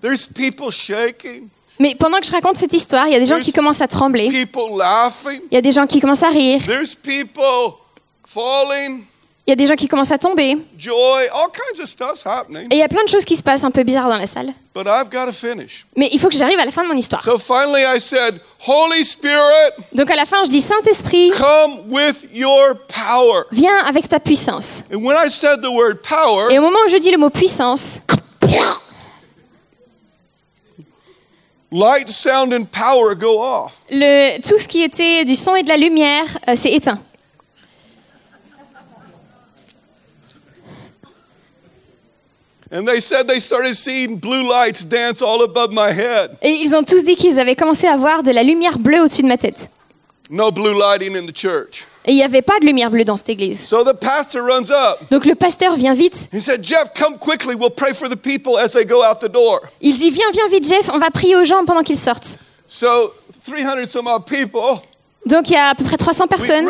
there's 0.00 0.26
people 0.26 0.70
shaking, 0.70 1.50
Mais 1.78 1.96
pendant 1.96 2.20
que 2.20 2.26
je 2.26 2.32
raconte 2.32 2.58
cette 2.58 2.72
histoire, 2.74 3.08
il 3.08 3.12
y 3.12 3.16
a 3.16 3.18
des 3.18 3.26
gens 3.26 3.40
qui 3.40 3.52
commencent 3.52 3.80
à 3.80 3.88
trembler, 3.88 4.30
people 4.30 4.76
laughing, 4.78 5.40
il 5.50 5.54
y 5.54 5.56
a 5.56 5.62
des 5.62 5.72
gens 5.72 5.86
qui 5.86 6.00
commencent 6.00 6.22
à 6.22 6.28
rire, 6.28 6.60
there's 6.64 6.94
people 6.94 7.78
falling, 8.24 9.04
il 9.44 9.50
y 9.50 9.52
a 9.52 9.56
des 9.56 9.66
gens 9.66 9.74
qui 9.74 9.88
commencent 9.88 10.12
à 10.12 10.18
tomber, 10.18 10.56
joy, 10.78 11.22
all 11.34 11.48
kinds 11.52 11.80
of 11.82 11.88
stuff's 11.88 12.24
happening. 12.24 12.68
et 12.70 12.76
il 12.76 12.78
y 12.78 12.82
a 12.82 12.88
plein 12.88 13.02
de 13.02 13.08
choses 13.08 13.24
qui 13.24 13.36
se 13.36 13.42
passent 13.42 13.64
un 13.64 13.72
peu 13.72 13.82
bizarres 13.82 14.08
dans 14.08 14.16
la 14.16 14.26
salle. 14.28 14.52
But 14.72 14.86
I've 14.86 15.10
got 15.10 15.26
to 15.26 15.32
finish. 15.32 15.84
Mais 15.96 16.08
il 16.12 16.20
faut 16.20 16.28
que 16.28 16.36
j'arrive 16.36 16.58
à 16.60 16.64
la 16.64 16.70
fin 16.70 16.84
de 16.84 16.88
mon 16.88 16.96
histoire. 16.96 17.22
So 17.24 17.36
finally 17.38 17.82
I 17.82 18.00
said, 18.00 18.40
Holy 18.66 19.04
Spirit, 19.04 19.72
Donc 19.92 20.10
à 20.10 20.14
la 20.14 20.24
fin, 20.26 20.44
je 20.44 20.50
dis 20.50 20.60
Saint-Esprit, 20.60 21.32
come 21.36 21.80
with 21.90 22.24
your 22.32 22.74
power. 22.86 23.44
viens 23.50 23.78
avec 23.88 24.08
ta 24.08 24.20
puissance. 24.20 24.84
And 24.92 24.98
when 25.04 25.16
I 25.16 25.28
said 25.28 25.60
the 25.60 25.70
word 25.72 26.02
power, 26.02 26.50
Et 26.52 26.58
au 26.58 26.62
moment 26.62 26.78
où 26.86 26.88
je 26.88 26.98
dis 26.98 27.10
le 27.10 27.18
mot 27.18 27.30
puissance, 27.30 28.00
light, 31.70 32.08
sound, 32.08 32.52
and 32.52 32.64
power 32.70 33.14
go 33.14 33.40
off. 33.42 33.80
le, 33.90 34.40
tout 34.40 34.58
ce 34.58 34.68
qui 34.68 34.82
était 34.82 35.24
du 35.24 35.34
son 35.34 35.56
et 35.56 35.62
de 35.62 35.68
la 35.68 35.76
lumière 35.76 36.24
euh, 36.48 36.54
s'est 36.56 36.72
éteint. 36.72 37.00
And 42.72 42.86
they 42.86 43.00
said 43.00 43.28
they 43.28 43.38
started 43.38 43.74
seeing 43.74 44.16
blue 44.16 44.48
lights 44.48 44.82
dance 44.86 45.20
all 45.20 45.42
above 45.44 45.72
my 45.72 45.92
head. 45.92 46.38
Et 46.40 46.52
ils 46.52 46.74
ont 46.74 46.82
tous 46.82 47.04
dit 47.04 47.16
qu'ils 47.16 47.38
avaient 47.38 47.54
commencé 47.54 47.86
à 47.86 47.98
voir 47.98 48.22
de 48.22 48.30
la 48.30 48.42
lumière 48.42 48.78
bleue 48.78 49.02
au-dessus 49.02 49.22
de 49.22 49.28
ma 49.28 49.36
tête. 49.36 49.68
No 50.30 50.50
blue 50.50 50.72
lighting 50.72 51.14
in 51.14 51.26
the 51.26 51.36
church. 51.36 51.84
Et 52.06 52.12
il 52.12 52.14
n'y 52.14 52.22
avait 52.22 52.40
pas 52.40 52.58
de 52.58 52.64
lumière 52.64 52.90
bleue 52.90 53.04
dans 53.04 53.16
cette 53.16 53.28
église. 53.28 53.60
So 53.62 53.84
the 53.84 53.92
pastor 53.94 54.42
runs 54.42 54.70
up. 54.70 55.00
Donc 55.10 55.26
le 55.26 55.34
pasteur 55.34 55.76
vient 55.76 55.92
vite. 55.92 56.28
He 56.32 56.40
said, 56.40 56.64
Jeff, 56.64 56.94
come 56.94 57.18
quickly. 57.18 57.54
We'll 57.54 57.70
pray 57.70 57.92
for 57.92 58.08
the 58.08 58.16
people 58.16 58.58
as 58.58 58.70
they 58.70 58.86
go 58.86 59.04
out 59.04 59.20
the 59.20 59.30
door. 59.30 59.60
Il 59.82 59.98
dit 59.98 60.10
Viens, 60.10 60.30
viens 60.32 60.48
vite, 60.48 60.66
Jeff, 60.66 60.90
on 60.94 60.98
va 60.98 61.10
prier 61.10 61.36
aux 61.36 61.44
gens 61.44 61.66
pendant 61.66 61.82
qu'ils 61.82 61.98
sortent. 61.98 62.38
So 62.66 63.12
300 63.44 63.84
some 63.86 64.06
odd 64.06 64.24
people, 64.24 64.80
Donc 65.26 65.48
il 65.48 65.52
y 65.52 65.56
a 65.56 65.68
à 65.68 65.74
peu 65.74 65.84
près 65.84 65.96
300 65.96 66.24
we 66.24 66.28
personnes. 66.28 66.68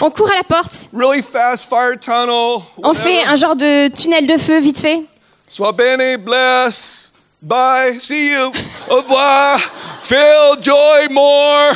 On 0.00 0.10
court 0.10 0.30
à 0.30 0.36
la 0.36 0.44
porte. 0.44 0.88
really 0.92 1.22
fast 1.22 1.68
fire 1.68 1.98
tunnel. 2.00 2.62
On 2.82 2.94
fait 2.94 3.24
un 3.24 3.36
genre 3.36 3.56
de 3.56 3.88
tunnel 3.88 4.26
de 4.26 4.36
feu 4.36 4.58
vite 4.60 4.78
fait. 4.78 5.02
Sois 5.48 5.72
béni, 5.72 6.16
bless, 6.16 7.12
bye, 7.40 7.98
see 8.00 8.32
you, 8.32 8.52
au 8.90 8.96
revoir, 8.96 9.60
feel 10.02 10.56
joy 10.60 11.08
more, 11.10 11.72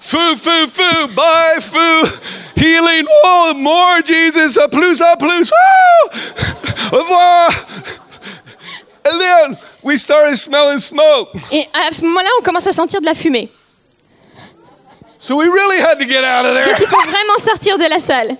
foo, 0.00 0.36
foo, 0.36 0.66
foo, 0.72 1.06
bye, 1.14 1.60
foo, 1.60 2.08
healing, 2.56 3.06
oh, 3.24 3.52
more 3.54 4.00
Jesus, 4.04 4.58
a 4.58 4.66
plus, 4.68 5.00
a 5.00 5.16
plus, 5.16 5.52
au 6.92 6.96
revoir. 6.96 7.50
And 9.06 9.18
then 9.18 9.58
we 9.82 9.96
started 9.96 10.36
smelling 10.36 10.78
smoke. 10.78 11.30
Et 11.52 11.66
à 11.72 11.92
ce 11.92 12.02
moment-là, 12.02 12.28
on 12.40 12.42
commence 12.42 12.66
à 12.66 12.72
sentir 12.72 13.00
de 13.00 13.06
la 13.06 13.14
fumée. 13.14 13.50
So 15.20 15.36
we 15.36 15.44
really 15.44 15.80
had 15.80 15.98
to 15.98 16.06
get 16.06 16.24
out 16.24 16.46
of 16.46 16.54
Donc 16.54 16.64
there. 16.64 16.76
il 16.80 16.86
faut 16.86 17.10
vraiment 17.10 17.38
sortir 17.38 17.76
de 17.78 17.84
la 17.84 17.98
salle. 17.98 18.36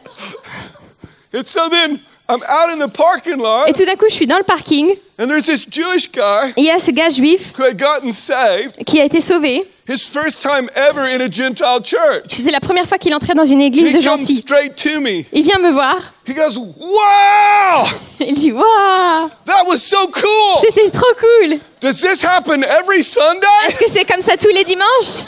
And 1.34 1.44
so 1.44 1.68
then 1.68 2.00
I'm 2.28 2.42
out 2.48 2.70
in 2.72 2.78
the 2.78 2.90
parking 2.90 3.34
Et 3.34 3.36
lot, 3.42 3.66
tout 3.76 3.84
d'un 3.84 3.96
coup, 3.96 4.06
je 4.08 4.14
suis 4.14 4.26
dans 4.26 4.38
le 4.38 4.44
parking. 4.44 4.90
and 5.18 5.26
there's 5.28 5.44
this 5.46 5.66
Jewish 5.68 6.10
guy 6.10 6.48
Et 6.56 6.62
il 6.62 6.64
y 6.64 6.70
a 6.70 6.78
ce 6.78 6.90
gars 6.90 7.10
juif 7.10 7.52
who 7.58 7.64
had 7.64 7.76
gotten 7.78 8.12
saved, 8.12 8.76
qui 8.86 9.00
a 9.00 9.04
été 9.04 9.20
sauvé. 9.20 9.66
his 9.88 10.06
first 10.06 10.40
time 10.40 10.70
ever 10.74 11.00
in 11.02 11.20
a 11.20 11.30
Gentile 11.30 11.80
church. 11.84 12.30
C'était 12.30 12.50
la 12.52 12.60
première 12.60 12.86
fois 12.86 12.96
qu'il 12.98 13.12
entrait 13.14 13.34
dans 13.34 13.44
une 13.44 13.60
église 13.60 13.90
He 13.90 13.92
de 13.96 14.00
gentils. 14.00 14.36
straight 14.38 14.74
to 14.76 15.00
me. 15.00 15.24
Il 15.32 15.42
vient 15.42 15.58
me 15.58 15.70
voir. 15.72 15.96
He 16.26 16.32
goes, 16.32 16.56
Wow, 16.58 17.84
Il 18.20 18.34
dit 18.36 18.52
Waouh, 18.52 19.28
that 19.46 19.64
was 19.66 19.78
so 19.78 20.06
cool. 20.08 20.58
c'était 20.60 20.88
trop 20.90 21.12
cool. 21.18 21.58
Does 21.80 22.00
this 22.00 22.22
happen 22.24 22.62
every 22.64 23.02
Sunday? 23.02 23.46
Est-ce 23.68 23.76
que 23.78 23.90
c'est 23.90 24.04
comme 24.04 24.22
ça 24.22 24.36
tous 24.36 24.48
les 24.54 24.64
dimanches? 24.64 25.26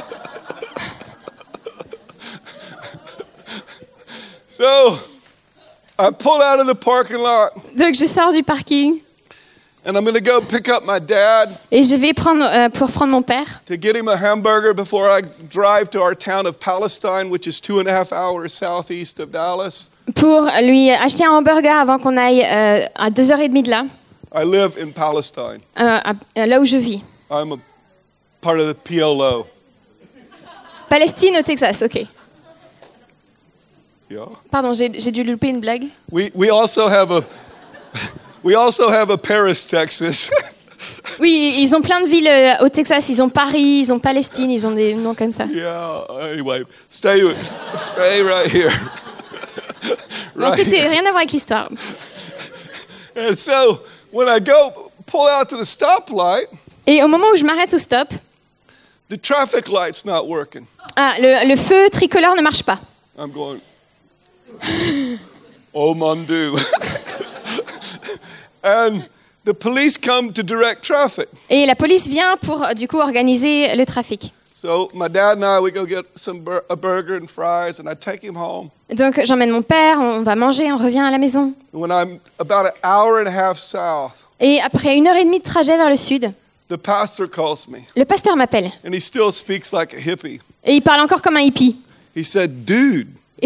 So 4.52 4.98
I 5.98 6.10
pull 6.10 6.42
out 6.42 6.60
of 6.60 6.66
the 6.66 6.74
parking 6.74 7.16
lot 7.18 7.52
Donc 7.74 7.94
je 7.94 8.04
sors 8.06 8.32
du 8.34 8.42
parking 8.42 9.00
and 9.86 9.96
I'm 9.96 10.04
going 10.04 10.14
to 10.14 10.20
go 10.20 10.42
pick 10.42 10.68
up 10.68 10.84
my 10.84 10.98
dad 11.00 11.48
et 11.70 11.82
je 11.82 11.94
vais 11.94 12.12
prendre 12.12 12.44
euh, 12.44 12.68
pour 12.68 12.90
prendre 12.90 13.12
mon 13.12 13.22
père 13.22 13.62
to 13.64 13.76
get 13.80 13.96
him 13.96 14.08
a 14.08 14.16
hamburger 14.16 14.74
before 14.74 15.08
I 15.08 15.22
drive 15.48 15.88
to 15.92 16.00
our 16.02 16.14
town 16.14 16.46
of 16.46 16.58
Palestine, 16.60 17.30
which 17.30 17.46
is 17.46 17.62
two 17.62 17.80
and 17.80 17.86
a 17.88 17.92
half 17.92 18.12
hours 18.12 18.52
southeast 18.52 19.18
of 19.20 19.30
Dallas. 19.30 19.88
pour 20.14 20.42
lui 20.62 20.90
acheter 20.90 21.24
un 21.24 21.32
hamburger 21.32 21.70
avant 21.70 21.98
qu'on 21.98 22.18
aille 22.18 22.42
euh, 22.44 22.84
à 22.96 23.08
2h30 23.08 23.62
de 23.62 23.70
là, 23.70 23.86
I 24.34 24.44
live 24.44 24.76
in 24.78 24.90
Palestine. 24.90 25.60
euh, 25.80 25.98
à 26.36 26.46
là 26.46 26.60
où 26.60 26.66
je 26.66 26.76
vis. 26.76 27.00
I'm 27.30 27.52
a 27.52 27.56
part 28.42 28.58
of 28.58 28.68
the 28.68 28.74
PLO. 28.84 29.46
Palestine 30.90 31.38
au 31.38 31.42
Texas, 31.42 31.82
ok. 31.82 32.04
Yeah. 34.12 34.26
Pardon, 34.50 34.74
j'ai 34.74 34.90
dû 35.10 35.24
louper 35.24 35.48
une 35.48 35.60
blague. 35.60 35.84
We, 36.10 36.30
we 36.34 36.50
also 36.50 36.86
have 36.86 37.10
a 37.10 37.22
we 38.44 38.54
also 38.54 38.90
have 38.90 39.10
a 39.10 39.16
Paris, 39.16 39.64
Texas. 39.66 40.28
Oui, 41.18 41.56
ils 41.60 41.74
ont 41.74 41.80
plein 41.80 42.00
de 42.02 42.06
villes 42.06 42.28
euh, 42.28 42.64
au 42.64 42.68
Texas. 42.68 43.08
Ils 43.08 43.22
ont 43.22 43.30
Paris, 43.30 43.80
ils 43.80 43.90
ont 43.92 43.98
Palestine, 43.98 44.50
ils 44.50 44.66
ont 44.66 44.72
des 44.72 44.94
noms 44.94 45.14
comme 45.14 45.30
ça. 45.30 45.44
yeah. 45.46 46.04
Anyway, 46.30 46.62
stay 46.90 47.22
stay 47.76 48.22
right 48.22 48.52
here. 48.52 48.70
Non, 50.36 50.48
right 50.48 50.56
c'était 50.56 50.86
rien 50.88 51.00
à 51.06 51.10
voir 51.10 51.16
avec 51.18 51.32
l'histoire. 51.32 51.68
And 53.16 53.36
so 53.36 53.80
when 54.12 54.28
I 54.28 54.40
go 54.40 54.90
pull 55.06 55.26
out 55.26 55.48
to 55.50 55.56
the 55.56 55.64
stoplight, 55.64 56.48
Et 56.86 57.02
au 57.02 57.08
moment 57.08 57.28
où 57.32 57.36
je 57.36 57.44
m'arrête 57.44 57.72
au 57.74 57.78
stop, 57.78 58.08
the 59.08 59.20
traffic 59.20 59.68
light's 59.68 60.04
not 60.04 60.26
working. 60.26 60.66
ah, 60.96 61.14
le, 61.18 61.48
le 61.48 61.56
feu 61.56 61.88
tricolore 61.90 62.36
ne 62.36 62.42
marche 62.42 62.62
pas. 62.62 62.78
I'm 63.18 63.30
going, 63.32 63.60
oh 65.74 65.94
mon 65.94 66.16
Dieu. 66.24 66.54
and 68.62 69.08
the 69.44 69.54
police 69.54 69.96
come 69.96 70.32
to 70.32 70.42
direct 70.42 70.82
traffic. 70.82 71.28
Et 71.50 71.66
la 71.66 71.74
police 71.74 72.06
vient 72.08 72.36
pour 72.36 72.62
euh, 72.64 72.74
du 72.74 72.86
coup 72.88 72.98
organiser 72.98 73.74
le 73.76 73.84
trafic. 73.84 74.32
So 74.54 74.90
my 74.94 75.08
dad 75.08 75.38
and 75.38 75.44
I, 75.44 75.58
we 75.60 75.72
go 75.72 75.84
get 75.84 76.04
some 76.14 76.38
bur- 76.40 76.62
a 76.70 76.76
burger 76.76 77.16
and 77.16 77.26
fries, 77.28 77.80
and 77.80 77.88
I 77.88 77.94
take 77.96 78.22
him 78.22 78.36
home. 78.36 78.70
Donc 78.94 79.20
j'emmène 79.24 79.50
mon 79.50 79.62
père, 79.62 79.98
on 80.00 80.22
va 80.22 80.36
manger, 80.36 80.70
on 80.72 80.76
revient 80.76 81.00
à 81.00 81.10
la 81.10 81.18
maison. 81.18 81.52
And 81.74 81.80
when 81.80 81.90
I'm 81.90 82.20
about 82.38 82.66
an 82.66 82.74
hour 82.84 83.18
and 83.20 83.26
a 83.26 83.32
half 83.32 83.58
south, 83.58 84.28
Et 84.38 84.60
après 84.60 84.96
une 84.96 85.08
heure 85.08 85.16
et 85.16 85.24
demie 85.24 85.40
de 85.40 85.44
trajet 85.44 85.76
vers 85.76 85.90
le 85.90 85.96
sud, 85.96 86.32
the 86.68 86.76
pastor 86.76 87.26
calls 87.28 87.66
me, 87.68 87.78
le 87.96 88.04
pasteur 88.04 88.36
m'appelle. 88.36 88.70
and 88.86 88.92
he 88.94 89.00
still 89.00 89.32
speaks 89.32 89.72
like 89.72 89.92
a 89.94 89.98
hippie. 89.98 90.40
Et 90.64 90.74
il 90.76 90.80
parle 90.82 91.00
encore 91.00 91.22
comme 91.22 91.36
un 91.36 91.40
hippie. 91.40 91.76
He 92.14 92.22
said, 92.24 92.64
"Dude, 92.64 93.08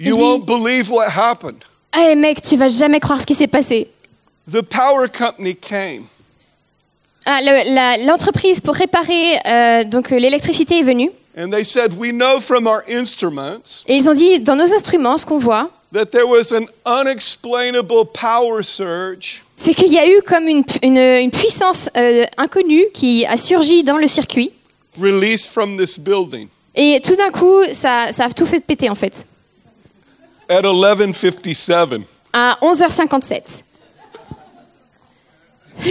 you 0.00 0.14
dit- 0.16 0.20
won't 0.22 0.44
believe 0.46 0.90
what 0.90 1.08
happened. 1.08 1.58
Eh 1.96 2.14
mec, 2.14 2.40
tu 2.42 2.56
vas 2.56 2.68
jamais 2.68 3.00
croire 3.00 3.20
ce 3.20 3.26
qui 3.26 3.34
s'est 3.34 3.46
passé. 3.48 3.88
the 4.50 4.62
power 4.62 5.08
company 5.08 5.54
came 5.54 6.04
Ah, 7.26 7.40
le- 7.42 7.74
la- 7.74 7.98
L'entreprise 7.98 8.60
pour 8.60 8.74
réparer 8.74 9.36
euh, 9.46 9.84
donc 9.84 10.10
euh, 10.10 10.18
l'électricité 10.18 10.80
est 10.80 10.82
venue 10.82 11.10
and 11.38 11.50
they 11.50 11.64
said, 11.64 11.92
We 11.98 12.10
know 12.12 12.40
from 12.40 12.66
our 12.66 12.80
instruments 12.88 13.84
et 13.86 13.96
ils 13.96 14.08
ont 14.08 14.14
dit 14.14 14.40
dans 14.40 14.56
nos 14.56 14.72
instruments 14.74 15.18
ce 15.18 15.26
qu'on 15.26 15.38
voit, 15.38 15.70
that 15.92 16.06
there 16.06 16.26
was 16.26 16.52
an 16.52 16.66
unexplainable 16.86 18.06
power 18.12 18.62
surge 18.62 19.42
c'est 19.56 19.74
qu'il 19.74 19.92
y 19.92 19.98
a 19.98 20.06
eu 20.08 20.22
comme 20.26 20.48
une, 20.48 20.64
une- 20.82 20.96
une 20.96 21.30
puissance 21.30 21.90
euh, 21.96 22.24
inconnue 22.38 22.86
qui 22.94 23.26
a 23.26 23.36
surgi 23.36 23.82
dans 23.84 23.98
le 23.98 24.08
circuit 24.08 24.50
released 24.98 25.50
from 25.50 25.76
this 25.76 25.98
building 25.98 26.48
et 26.74 27.00
tout 27.04 27.14
d'un 27.16 27.30
coup 27.30 27.62
ça, 27.74 28.12
ça 28.12 28.24
a 28.24 28.30
tout 28.30 28.46
fait 28.46 28.64
péter 28.64 28.88
en 28.88 28.94
fait. 28.94 29.26
At 30.50 30.64
1157. 30.64 32.04
À 32.32 32.58
11h57. 32.60 33.62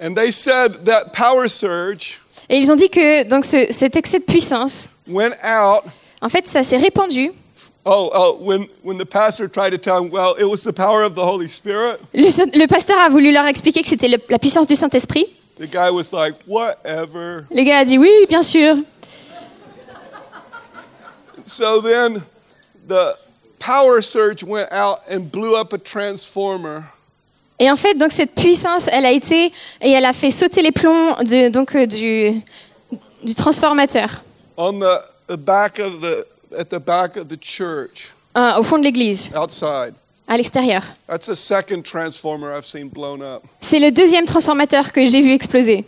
And 0.00 0.16
they 0.16 0.30
said 0.30 0.84
that 0.84 1.12
power 1.12 1.48
surge 1.48 2.20
Et 2.48 2.58
ils 2.58 2.70
ont 2.70 2.76
dit 2.76 2.88
que 2.88 3.24
donc 3.24 3.44
ce- 3.44 3.66
cet 3.72 3.96
excès 3.96 4.20
de 4.20 4.24
puissance, 4.24 4.88
went 5.08 5.34
out. 5.42 5.82
en 6.22 6.28
fait, 6.28 6.46
ça 6.46 6.62
s'est 6.62 6.76
répandu. 6.78 7.32
Oh, 7.84 8.10
oh 8.14 8.38
when, 8.40 8.66
when 8.82 8.96
the 8.98 9.04
pastor 9.04 9.48
tried 9.48 9.70
to 9.70 9.78
tell 9.78 9.98
him, 10.02 10.10
well, 10.10 10.34
it 10.38 10.44
was 10.48 10.62
the 10.62 10.72
power 10.72 11.02
of 11.02 11.14
the 11.14 11.22
Holy 11.24 11.48
Spirit, 11.48 12.00
Le, 12.14 12.66
pasteur 12.66 12.98
a 12.98 13.08
voulu 13.08 13.32
leur 13.32 13.46
expliquer 13.46 13.82
que 13.82 13.88
c'était 13.88 14.08
le- 14.08 14.20
la 14.28 14.38
puissance 14.38 14.66
du 14.66 14.76
Saint-Esprit. 14.76 15.26
The 15.58 15.66
guy 15.66 15.90
was 15.90 16.12
like, 16.12 16.34
whatever. 16.46 17.46
Le 17.50 17.62
gars 17.64 17.80
a 17.80 17.84
dit 17.84 17.98
oui, 17.98 18.26
bien 18.28 18.42
sûr. 18.42 18.76
So 21.44 21.80
then 21.80 22.22
the 22.86 23.16
power 23.58 24.00
surge 24.00 24.42
went 24.42 24.70
out 24.72 25.00
and 25.10 25.30
blew 25.30 25.56
up 25.56 25.72
a 25.72 25.78
transformer 25.78 26.84
Et 27.60 27.68
en 27.70 27.76
fait, 27.76 27.94
donc 27.94 28.12
cette 28.12 28.34
puissance, 28.34 28.88
elle 28.92 29.04
a 29.04 29.10
été 29.10 29.52
et 29.80 29.90
elle 29.90 30.04
a 30.04 30.12
fait 30.12 30.30
sauter 30.30 30.62
les 30.62 30.70
plombs 30.70 31.14
de, 31.24 31.48
donc 31.48 31.74
euh, 31.74 31.86
du, 31.86 32.40
du 33.24 33.34
transformateur 33.34 34.22
on 34.58 34.80
the, 34.80 35.00
the 35.28 35.36
back 35.36 35.78
of 35.78 36.00
the 36.00 36.26
at 36.58 36.68
the 36.68 36.80
back 36.80 37.16
of 37.16 37.28
the 37.28 37.36
church 37.36 38.12
euh, 38.36 38.58
au 38.58 38.62
fond 38.62 38.78
de 38.78 38.84
l'église, 38.84 39.30
outside. 39.34 39.94
À 40.28 40.36
l'extérieur. 40.36 40.82
That's 41.08 41.26
the 41.26 41.34
second 41.34 41.82
transformer 41.82 42.54
I've 42.54 42.66
seen 42.66 42.88
blown 42.88 43.22
up. 43.22 43.42
C'est 43.60 43.80
le 43.80 43.90
deuxième 43.90 44.26
transformateur 44.26 44.92
que 44.92 45.04
j'ai 45.06 45.22
vu 45.22 45.32
exploser. 45.32 45.84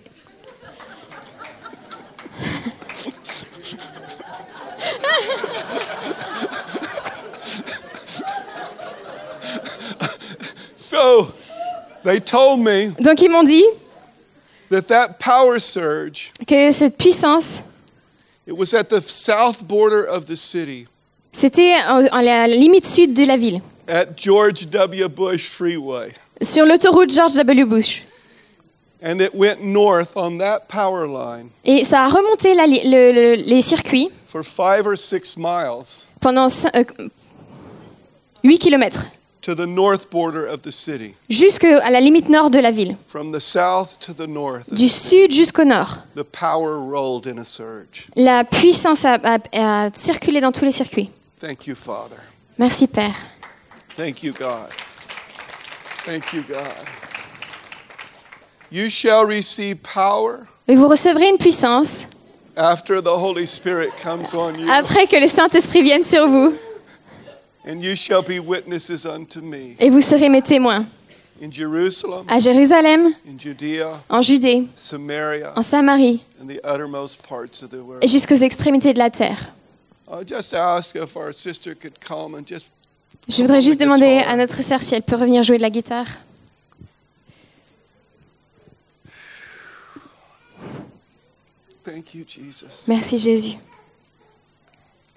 So 10.77 11.33
they 12.03 12.21
told 12.21 12.61
me 12.61 12.93
Donc 13.01 13.21
ils 13.23 13.31
m'ont 13.31 13.45
dit 13.45 13.65
that 14.71 14.89
that 14.89 15.19
power 15.21 15.61
surge 15.61 16.33
que 16.49 16.73
cette 16.73 16.97
puissance, 16.99 17.61
it 18.47 18.57
was 18.57 18.75
at 18.75 18.89
the 18.89 19.01
south 19.01 19.63
border 19.63 20.05
of 20.05 20.25
the 20.25 20.37
city 20.37 20.89
c'était 21.33 21.75
à 21.75 22.23
la 22.23 22.49
limite 22.49 22.85
sud 22.85 23.15
de 23.15 23.25
la 23.25 23.37
ville, 23.37 23.61
at 23.91 24.17
George 24.17 24.67
W. 24.71 25.09
Bush 25.09 25.49
Freeway. 25.49 26.13
sur 26.43 26.65
l'autoroute 26.65 27.11
George 27.13 27.35
W. 27.35 27.65
Bush. 27.67 28.03
And 29.03 29.21
it 29.21 29.35
went 29.35 29.63
north 29.63 30.15
on 30.17 30.39
that 30.39 30.69
power 30.69 31.07
line 31.07 31.49
Et 31.65 31.85
ça 31.85 32.05
a 32.05 32.09
remonté 32.09 32.55
la 32.55 32.67
li- 32.67 32.83
le- 32.85 33.13
le- 33.13 33.35
les 33.43 33.63
circuits 33.63 34.11
for 34.27 34.43
five 34.45 34.87
or 34.87 34.97
six 34.99 35.37
miles 35.39 36.07
pendant 36.21 36.49
8 38.43 38.59
km, 38.59 39.07
to 39.43 39.55
the 39.55 39.67
north 39.67 40.11
border 40.11 40.47
of 40.47 40.61
the 40.63 40.71
city. 40.71 41.15
jusqu'à 41.31 41.89
la 41.91 42.01
limite 42.01 42.29
nord 42.29 42.51
de 42.51 42.59
la 42.59 42.71
ville. 42.71 42.97
From 43.07 43.33
the 43.33 43.41
south 43.41 43.99
to 44.01 44.13
the 44.13 44.27
north, 44.29 44.73
Du 44.73 44.87
sud 44.89 45.33
jusqu'au 45.33 45.65
nord. 45.65 46.03
the 46.15 46.23
power 46.25 46.79
rolled 46.79 47.27
in 47.27 47.39
a 47.39 47.45
surge. 47.45 48.09
La 48.17 48.45
puissance 48.45 49.05
a, 49.07 49.15
a- 49.25 49.87
a 49.87 49.91
circulé 49.95 50.41
dans 50.43 50.53
tous 50.53 50.65
les 50.67 50.73
circuits. 50.73 51.11
Thank 51.41 51.67
you, 51.67 51.75
Father. 51.75 52.19
Merci 52.59 52.87
Père. 52.87 53.15
Thank 53.97 54.23
you, 54.23 54.33
God. 54.33 54.71
Thank 56.05 56.33
you, 56.33 56.43
God. 56.43 56.73
You 58.71 58.89
shall 58.89 59.25
receive 59.27 59.79
power 59.83 60.47
Et 60.69 60.77
vous 60.77 60.87
recevrez 60.89 61.29
une 61.29 61.39
puissance 61.39 62.07
after 62.57 63.01
the 63.03 63.09
Holy 63.11 63.47
Spirit 63.47 63.91
comes 64.03 64.33
on 64.35 64.55
you, 64.55 64.69
après 64.71 65.07
que 65.09 65.17
le 65.21 65.27
Saint-Esprit 65.27 65.83
vienne 65.83 66.03
sur 66.05 66.29
vous. 66.29 66.57
and 67.67 67.83
you 67.83 67.95
shall 67.97 68.23
be 68.23 68.39
witnesses 68.39 69.05
unto 69.05 69.41
me 69.41 69.75
Et 69.81 69.91
vous 69.91 70.01
serez 70.01 70.29
mes 70.29 70.41
témoins 70.43 70.87
in 71.43 71.51
Jerusalem, 71.51 72.25
à 72.29 72.39
Jérusalem, 72.39 73.09
in 73.29 73.37
Judea, 73.39 74.01
en 74.09 74.23
Judée, 74.23 74.69
Samaria, 74.77 75.53
en 75.57 75.63
Samarie 75.63 76.23
and 76.41 76.47
the 76.49 76.61
uttermost 76.65 77.23
parts 77.27 77.63
of 77.63 77.71
the 77.71 77.83
world. 77.83 78.05
et 78.05 78.09
jusqu'aux 78.09 78.37
extrémités 78.43 78.93
de 78.95 78.99
la 78.99 79.11
terre. 79.11 79.53
I'll 80.09 80.25
just 80.25 80.55
ask 80.55 80.95
if 80.97 81.17
our 81.17 81.33
sister 81.33 81.75
could 81.75 81.99
come 82.01 82.35
and 82.37 82.45
just 82.47 82.67
Je 83.31 83.43
voudrais 83.43 83.61
juste 83.61 83.79
demander 83.81 84.19
à 84.27 84.35
notre 84.35 84.61
sœur 84.61 84.81
si 84.81 84.95
elle 84.95 85.03
peut 85.03 85.15
revenir 85.15 85.45
jouer 85.45 85.57
de 85.57 85.63
la 85.63 85.71
guitare. 85.71 86.07
thank 91.85 92.15
you, 92.15 92.25
Jesus. 92.27 92.89
Merci 92.89 93.19
Jésus. 93.19 93.57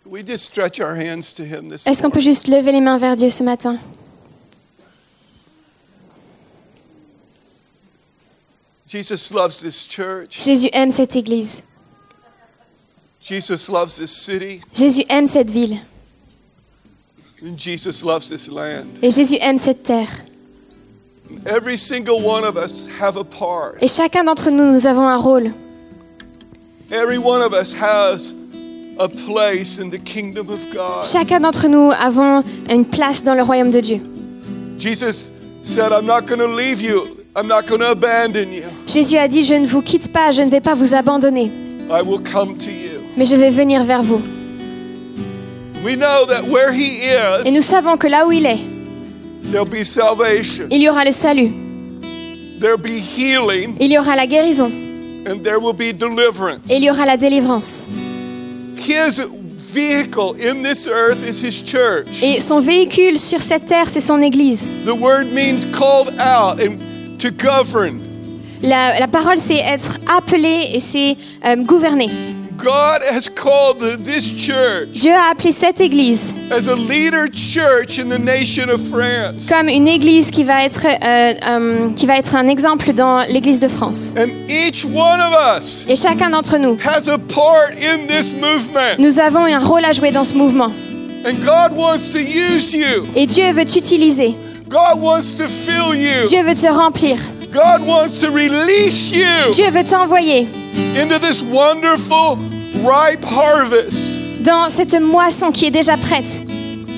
We 0.05 0.23
just 0.23 0.45
stretch 0.45 0.79
our 0.79 0.95
hands 0.95 1.33
to 1.35 1.43
Him 1.43 1.69
this 1.69 1.87
Est-ce 1.87 2.01
qu'on 2.01 2.09
peut 2.11 2.19
juste 2.19 2.47
lever 2.47 2.71
les 2.71 2.81
mains 2.81 2.97
vers 2.97 3.15
Dieu 3.15 3.29
ce 3.29 3.43
matin? 3.43 3.77
Jesus 8.87 9.33
loves 9.33 9.59
this 9.59 9.87
church. 9.87 10.43
Jésus 10.43 10.69
aime 10.71 10.91
cette 10.91 11.15
église. 11.15 11.63
Jesus 13.21 13.71
loves 13.71 13.95
this 13.95 14.11
city. 14.11 14.61
Jésus 14.75 15.03
aime 15.09 15.25
cette 15.25 15.49
ville. 15.49 15.79
Et 19.01 19.11
Jésus 19.11 19.37
aime 19.41 19.57
cette 19.57 19.83
terre. 19.83 20.07
Every 21.45 21.77
single 21.77 22.23
one 22.23 22.45
of 22.45 22.55
us 22.55 22.87
have 23.01 23.17
a 23.17 23.23
part. 23.23 23.73
Et 23.81 23.87
chacun 23.87 24.23
d'entre 24.23 24.49
nous, 24.49 24.71
nous 24.71 24.87
avons 24.87 25.07
un 25.07 25.17
rôle. 25.17 25.51
Every 26.91 27.17
one 27.17 27.41
of 27.41 27.53
us 27.53 27.73
has 27.73 28.33
a 28.99 29.07
place 29.09 29.79
in 29.79 29.89
the 29.89 29.97
kingdom 29.97 30.49
of 30.49 30.59
God. 30.71 31.03
Chacun 31.03 31.41
d'entre 31.41 31.67
nous 31.67 31.91
avons 31.99 32.43
une 32.69 32.85
place 32.85 33.23
dans 33.23 33.33
le 33.35 33.43
royaume 33.43 33.71
de 33.71 33.81
Dieu. 33.81 33.99
Jesus 34.77 35.31
said, 35.63 35.91
I'm 35.91 36.05
not 36.05 36.27
going 36.27 36.39
to 36.39 36.47
leave 36.47 36.81
you. 36.81 37.03
I'm 37.35 37.47
not 37.47 37.65
going 37.67 37.79
to 37.79 37.91
abandon 37.91 38.53
you. 38.53 38.63
Jésus 38.85 39.17
a 39.17 39.27
dit, 39.27 39.43
je 39.43 39.55
ne 39.55 39.65
vous 39.65 39.81
quitte 39.81 40.13
pas, 40.13 40.31
je 40.31 40.43
ne 40.43 40.49
vais 40.49 40.61
pas 40.61 40.75
vous 40.75 40.93
abandonner, 40.93 41.51
I 41.89 42.01
will 42.05 42.21
come 42.21 42.55
to 42.57 42.69
you. 42.69 43.01
mais 43.17 43.25
je 43.25 43.35
vais 43.35 43.49
venir 43.49 43.83
vers 43.83 44.03
vous. 44.03 44.21
We 45.83 45.95
know 45.97 46.25
that 46.27 46.43
where 46.47 46.71
he 46.71 47.01
Et 47.45 47.51
nous 47.51 47.61
savons 47.61 47.97
que 47.97 48.07
là 48.07 48.25
où 48.25 48.31
il 48.31 48.45
est, 48.45 48.59
there'll 49.51 49.67
be 49.67 49.83
salvation. 49.83 50.67
il 50.71 50.81
y 50.81 50.89
aura 50.89 51.03
le 51.03 51.11
salut, 51.11 51.51
There'll 52.61 52.77
be 52.77 53.01
healing 53.17 53.75
il 53.79 53.91
y 53.91 53.97
aura 53.97 54.15
la 54.15 54.25
guérison, 54.25 54.71
and 55.27 55.39
there 55.43 55.59
will 55.59 55.73
be 55.73 55.91
deliverance. 55.93 56.71
et 56.71 56.77
il 56.77 56.83
y 56.85 56.89
aura 56.89 57.05
la 57.05 57.17
délivrance. 57.17 57.85
His 58.77 59.19
vehicle 59.73 60.35
in 60.41 60.63
this 60.63 60.87
earth 60.87 61.27
is 61.27 61.41
his 61.41 61.61
church. 61.65 62.07
Et 62.21 62.39
son 62.39 62.59
véhicule 62.61 63.19
sur 63.19 63.41
cette 63.41 63.65
terre, 63.67 63.89
c'est 63.89 64.01
son 64.01 64.21
Église. 64.21 64.65
The 64.85 64.93
word 64.97 65.25
means 65.33 65.65
called 65.65 66.13
out 66.19 66.61
and 66.61 66.77
to 67.19 67.29
govern. 67.31 67.99
La, 68.61 68.97
la 68.99 69.07
parole, 69.07 69.39
c'est 69.39 69.57
être 69.57 69.97
appelé 70.15 70.69
et 70.73 70.79
c'est 70.79 71.17
euh, 71.45 71.57
gouverner. 71.57 72.07
God 72.57 73.01
has 73.01 73.29
called 73.29 73.79
this 74.05 74.33
church 74.37 74.89
Dieu 74.93 75.11
a 75.11 75.31
appelé 75.31 75.51
cette 75.51 75.81
Église 75.81 76.31
as 76.51 76.67
a 76.67 76.75
leader 76.75 77.27
church 77.33 77.99
in 77.99 78.09
the 78.09 78.19
nation 78.19 78.69
of 78.69 78.79
France. 78.89 79.47
comme 79.49 79.67
une 79.67 79.87
Église 79.87 80.29
qui 80.31 80.43
va 80.43 80.63
être, 80.63 80.85
euh, 80.85 81.33
euh, 81.45 81.89
qui 81.95 82.05
va 82.05 82.17
être 82.17 82.35
un 82.35 82.47
exemple 82.47 82.93
dans 82.93 83.19
l'Église 83.27 83.59
de 83.59 83.67
France. 83.67 84.13
And 84.17 84.27
each 84.49 84.85
one 84.85 85.19
of 85.19 85.33
us 85.33 85.85
Et 85.89 85.95
chacun 85.95 86.29
d'entre 86.29 86.57
nous, 86.57 86.77
has 86.83 87.09
a 87.09 87.17
part 87.17 87.71
in 87.81 88.07
this 88.07 88.33
movement. 88.33 88.97
nous 88.99 89.19
avons 89.19 89.45
un 89.45 89.59
rôle 89.59 89.83
à 89.85 89.91
jouer 89.93 90.11
dans 90.11 90.23
ce 90.23 90.33
mouvement. 90.33 90.69
And 91.25 91.35
God 91.45 91.75
wants 91.77 92.09
to 92.11 92.19
use 92.19 92.73
you. 92.73 93.03
Et 93.15 93.25
Dieu 93.25 93.51
veut 93.53 93.65
t'utiliser. 93.65 94.35
God 94.69 94.99
wants 95.01 95.37
to 95.37 95.47
fill 95.47 95.95
you. 95.95 96.27
Dieu 96.27 96.43
veut 96.43 96.55
te 96.55 96.67
remplir. 96.67 97.17
God 97.53 97.85
wants 97.85 98.19
to 98.21 98.31
release 98.31 99.11
you 99.11 99.51
Dieu 99.53 99.69
veut 99.69 99.83
t'envoyer 99.83 100.47
into 100.99 101.19
this 101.19 101.43
wonderful 101.43 102.37
ripe 102.83 103.23
harvest. 103.23 104.19
dans 104.43 104.69
cette 104.69 104.95
moisson 104.99 105.51
qui 105.51 105.65
est 105.67 105.71
déjà 105.71 105.95
prête. 105.97 106.25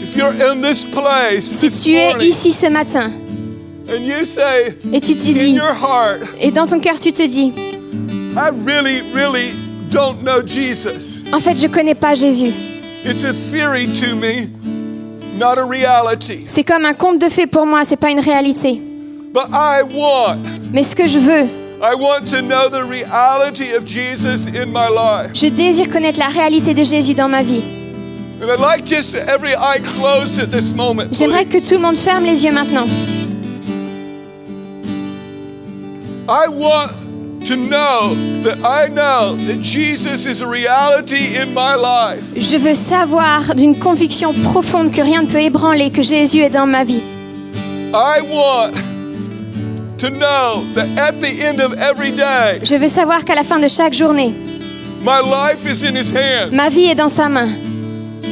If 0.01 0.15
you're 0.15 0.33
in 0.49 0.61
this 0.61 0.85
place 0.85 1.43
Si 1.43 1.67
this 1.67 1.81
tu 1.83 1.93
es 1.95 2.09
morning 2.11 2.29
ici 2.29 2.51
ce 2.53 2.67
matin 2.67 3.11
and 3.89 4.01
you 4.05 4.23
say 4.25 4.73
et 4.93 5.01
tu 5.01 5.15
te 5.15 5.27
in 5.27 5.33
dis, 5.33 5.49
your 5.51 5.73
heart, 5.73 6.21
et 6.39 6.51
dans 6.51 6.65
ton 6.65 6.79
cœur 6.79 6.99
tu 6.99 7.11
te 7.11 7.27
dis, 7.27 7.51
I 8.37 8.49
really, 8.65 9.01
really 9.13 9.51
don't 9.91 10.23
know 10.23 10.41
Jesus. 10.45 11.21
en 11.33 11.39
fait 11.39 11.55
je 11.57 11.67
connais 11.67 11.95
pas 11.95 12.15
Jésus. 12.15 12.51
It's 13.05 13.23
a 13.23 13.33
theory 13.33 13.87
to 13.99 14.15
me, 14.15 14.49
not 15.37 15.59
a 15.59 15.65
reality. 15.65 16.45
C'est 16.47 16.63
comme 16.63 16.85
un 16.85 16.93
conte 16.95 17.19
de 17.19 17.29
fées 17.29 17.45
pour 17.45 17.65
moi, 17.67 17.83
c'est 17.85 17.97
pas 17.99 18.09
une 18.09 18.19
réalité. 18.21 18.81
But 19.35 19.49
I 19.51 19.83
want, 19.83 20.39
Mais 20.71 20.83
ce 20.83 20.95
que 20.95 21.07
je 21.07 21.19
veux, 21.19 21.43
I 21.83 21.93
want 21.93 22.25
to 22.29 22.41
know 22.41 22.69
the 22.69 22.85
reality 22.85 23.75
of 23.75 23.83
Jesus 23.83 24.47
in 24.47 24.67
my 24.67 24.87
life. 24.87 25.31
je 25.33 25.47
désire 25.47 25.89
connaître 25.89 26.19
la 26.19 26.29
réalité 26.29 26.73
de 26.73 26.85
Jésus 26.85 27.13
dans 27.15 27.27
ma 27.27 27.43
vie. 27.43 27.61
And 28.41 28.49
I'd 28.49 28.61
like 28.61 28.85
just 28.85 29.13
every 29.13 29.53
eye 29.53 29.81
closed 29.99 30.39
at 30.39 30.57
this 30.57 30.73
moment. 30.73 31.09
J'aimerais 31.11 31.43
que 31.43 31.57
tout 31.57 31.73
le 31.73 31.81
monde 31.81 31.97
ferme 31.97 32.23
les 32.23 32.45
yeux 32.45 32.53
maintenant. 32.53 32.87
I 36.29 36.47
want 36.47 36.91
to 37.45 37.57
know 37.57 38.15
that 38.43 38.55
I 38.63 38.87
know 38.87 39.35
that 39.47 39.59
Jesus 39.59 40.25
is 40.25 40.41
a 40.41 40.47
reality 40.47 41.35
in 41.35 41.47
my 41.47 41.75
life. 41.75 42.23
Je 42.37 42.55
veux 42.55 42.73
savoir 42.73 43.53
d'une 43.53 43.77
conviction 43.77 44.31
profonde 44.31 44.93
que 44.93 45.01
rien 45.01 45.23
ne 45.23 45.27
peut 45.27 45.41
ébranler 45.41 45.91
que 45.91 46.03
Jésus 46.03 46.39
est 46.39 46.51
dans 46.51 46.65
ma 46.67 46.85
vie. 46.85 47.01
I 47.93 48.21
want 48.31 48.71
Je 52.63 52.75
veux 52.75 52.87
savoir 52.87 53.23
qu'à 53.23 53.35
la 53.35 53.43
fin 53.43 53.59
de 53.59 53.67
chaque 53.67 53.93
journée, 53.93 54.33
my 55.03 55.21
life 55.23 55.65
is 55.69 55.85
in 55.85 55.95
His 55.95 56.11
hands. 56.11 56.51
ma 56.51 56.69
vie 56.69 56.85
est 56.85 56.95
dans 56.95 57.09
sa 57.09 57.27
main 57.29 57.47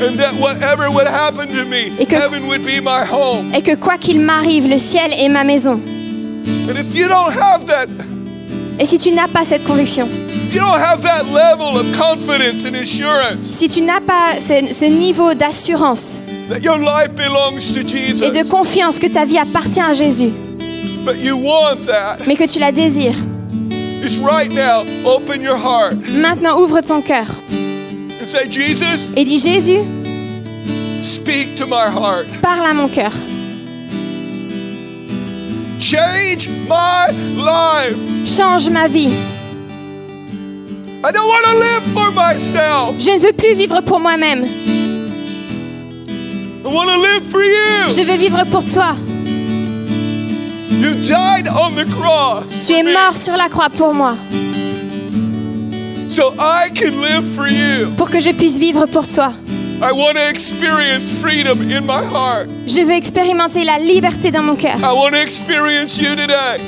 And 0.01 0.17
that 0.17 0.33
whatever 0.39 0.89
would 0.89 1.07
happen 1.07 1.47
to 1.47 1.65
me, 1.65 1.91
Et 1.99 2.05
que- 2.05 2.15
heaven 2.15 2.45
would 2.47 2.63
be 2.63 2.81
my 2.81 3.03
home. 3.09 3.51
et 3.55 3.61
que 3.61 3.75
quoi 3.75 3.97
qu'il 3.97 4.19
m'arrive, 4.19 4.67
le 4.67 4.77
ciel 4.77 5.11
est 5.17 5.29
ma 5.29 5.43
maison. 5.43 5.79
And 6.69 6.75
if 6.77 6.95
you 6.95 7.07
don't 7.07 7.31
have 7.31 7.65
that, 7.65 7.87
Et 8.79 8.85
si 8.85 8.97
tu 8.97 9.11
n'as 9.11 9.27
pas 9.27 9.45
cette 9.45 9.63
conviction, 9.65 10.07
if 10.49 10.55
you 10.55 10.61
don't 10.61 10.75
have 10.81 11.01
that 11.03 11.23
level 11.31 11.77
of 11.77 11.85
confidence 11.97 12.65
and 12.65 12.73
assurance 12.75 13.41
si 13.45 13.67
tu 13.69 13.81
n'as 13.81 14.01
pas 14.01 14.39
ce, 14.39 14.85
niveau 14.85 15.33
d'assurance 15.35 16.17
et 16.51 16.59
de 16.59 18.49
confiance 18.49 18.97
que 18.99 19.07
ta 19.07 19.25
vie 19.25 19.37
appartient 19.37 19.79
à 19.79 19.93
Jésus, 19.93 20.31
but 21.05 21.17
you 21.17 21.35
want 21.37 21.85
that, 21.85 22.17
mais 22.27 22.35
que 22.35 22.45
tu 22.45 22.59
la 22.59 22.71
désires, 22.71 23.17
just 24.01 24.21
right 24.23 24.51
now, 24.53 24.83
open 25.05 25.41
your 25.41 25.57
heart 25.57 25.95
maintenant 26.09 26.57
ouvre 26.59 26.81
ton 26.81 27.01
cœur 27.01 27.27
and 28.21 28.25
say, 28.25 28.49
Jesus, 28.49 29.13
et 29.15 29.25
dis 29.25 29.39
Jésus, 29.39 29.81
speak 31.01 31.55
to 31.55 31.65
my 31.65 31.89
heart. 31.89 32.25
parle 32.41 32.65
à 32.65 32.73
mon 32.73 32.87
cœur. 32.87 33.11
Change 35.79 36.47
my 36.69 37.11
life. 37.35 37.97
Change 38.25 38.69
ma 38.69 38.87
vie. 38.87 39.11
I 41.03 41.11
don't 41.11 41.27
want 41.27 41.43
to 41.43 41.59
live 41.59 41.83
for 41.93 42.11
myself. 42.13 42.95
Je 42.99 43.11
ne 43.11 43.19
veux 43.19 43.33
plus 43.33 43.53
vivre 43.53 43.81
pour 43.81 43.99
moi-même. 43.99 44.45
I 46.63 46.67
want 46.67 46.87
to 46.87 47.01
live 47.01 47.23
for 47.29 47.43
you. 47.43 47.89
Je 47.89 48.01
veux 48.01 48.17
vivre 48.17 48.41
pour 48.49 48.63
toi. 48.63 48.95
You 50.81 50.93
died 51.07 51.47
on 51.49 51.75
the 51.75 51.85
cross. 51.85 52.65
Tu 52.65 52.73
es 52.73 52.77
for 52.81 52.85
me, 52.85 52.93
mort 52.93 53.15
sur 53.17 53.35
la 53.37 53.47
croix 53.49 53.69
pour 53.69 53.93
moi, 53.93 54.15
So 56.07 56.33
I 56.37 56.69
can 56.75 56.91
live 57.01 57.23
for 57.35 57.47
you. 57.47 57.89
pour 57.97 58.09
que 58.09 58.19
je 58.19 58.29
puisse 58.31 58.57
vivre 58.59 58.85
pour 58.85 59.07
toi. 59.07 59.33
I 59.81 59.91
want 59.91 60.13
to 60.13 60.29
experience 60.29 61.09
freedom 61.09 61.59
in 61.61 61.81
my 61.81 62.03
heart. 62.03 62.47
Je 62.67 62.81
veux 62.81 62.93
expérimenter 62.93 63.63
la 63.63 63.79
liberté 63.79 64.29
dans 64.31 64.43
mon 64.43 64.55
cœur. 64.55 64.77
I 64.79 64.93
want 64.93 65.11
to 65.11 65.17
experience 65.21 65.97
you 65.97 66.15
today. 66.15 66.59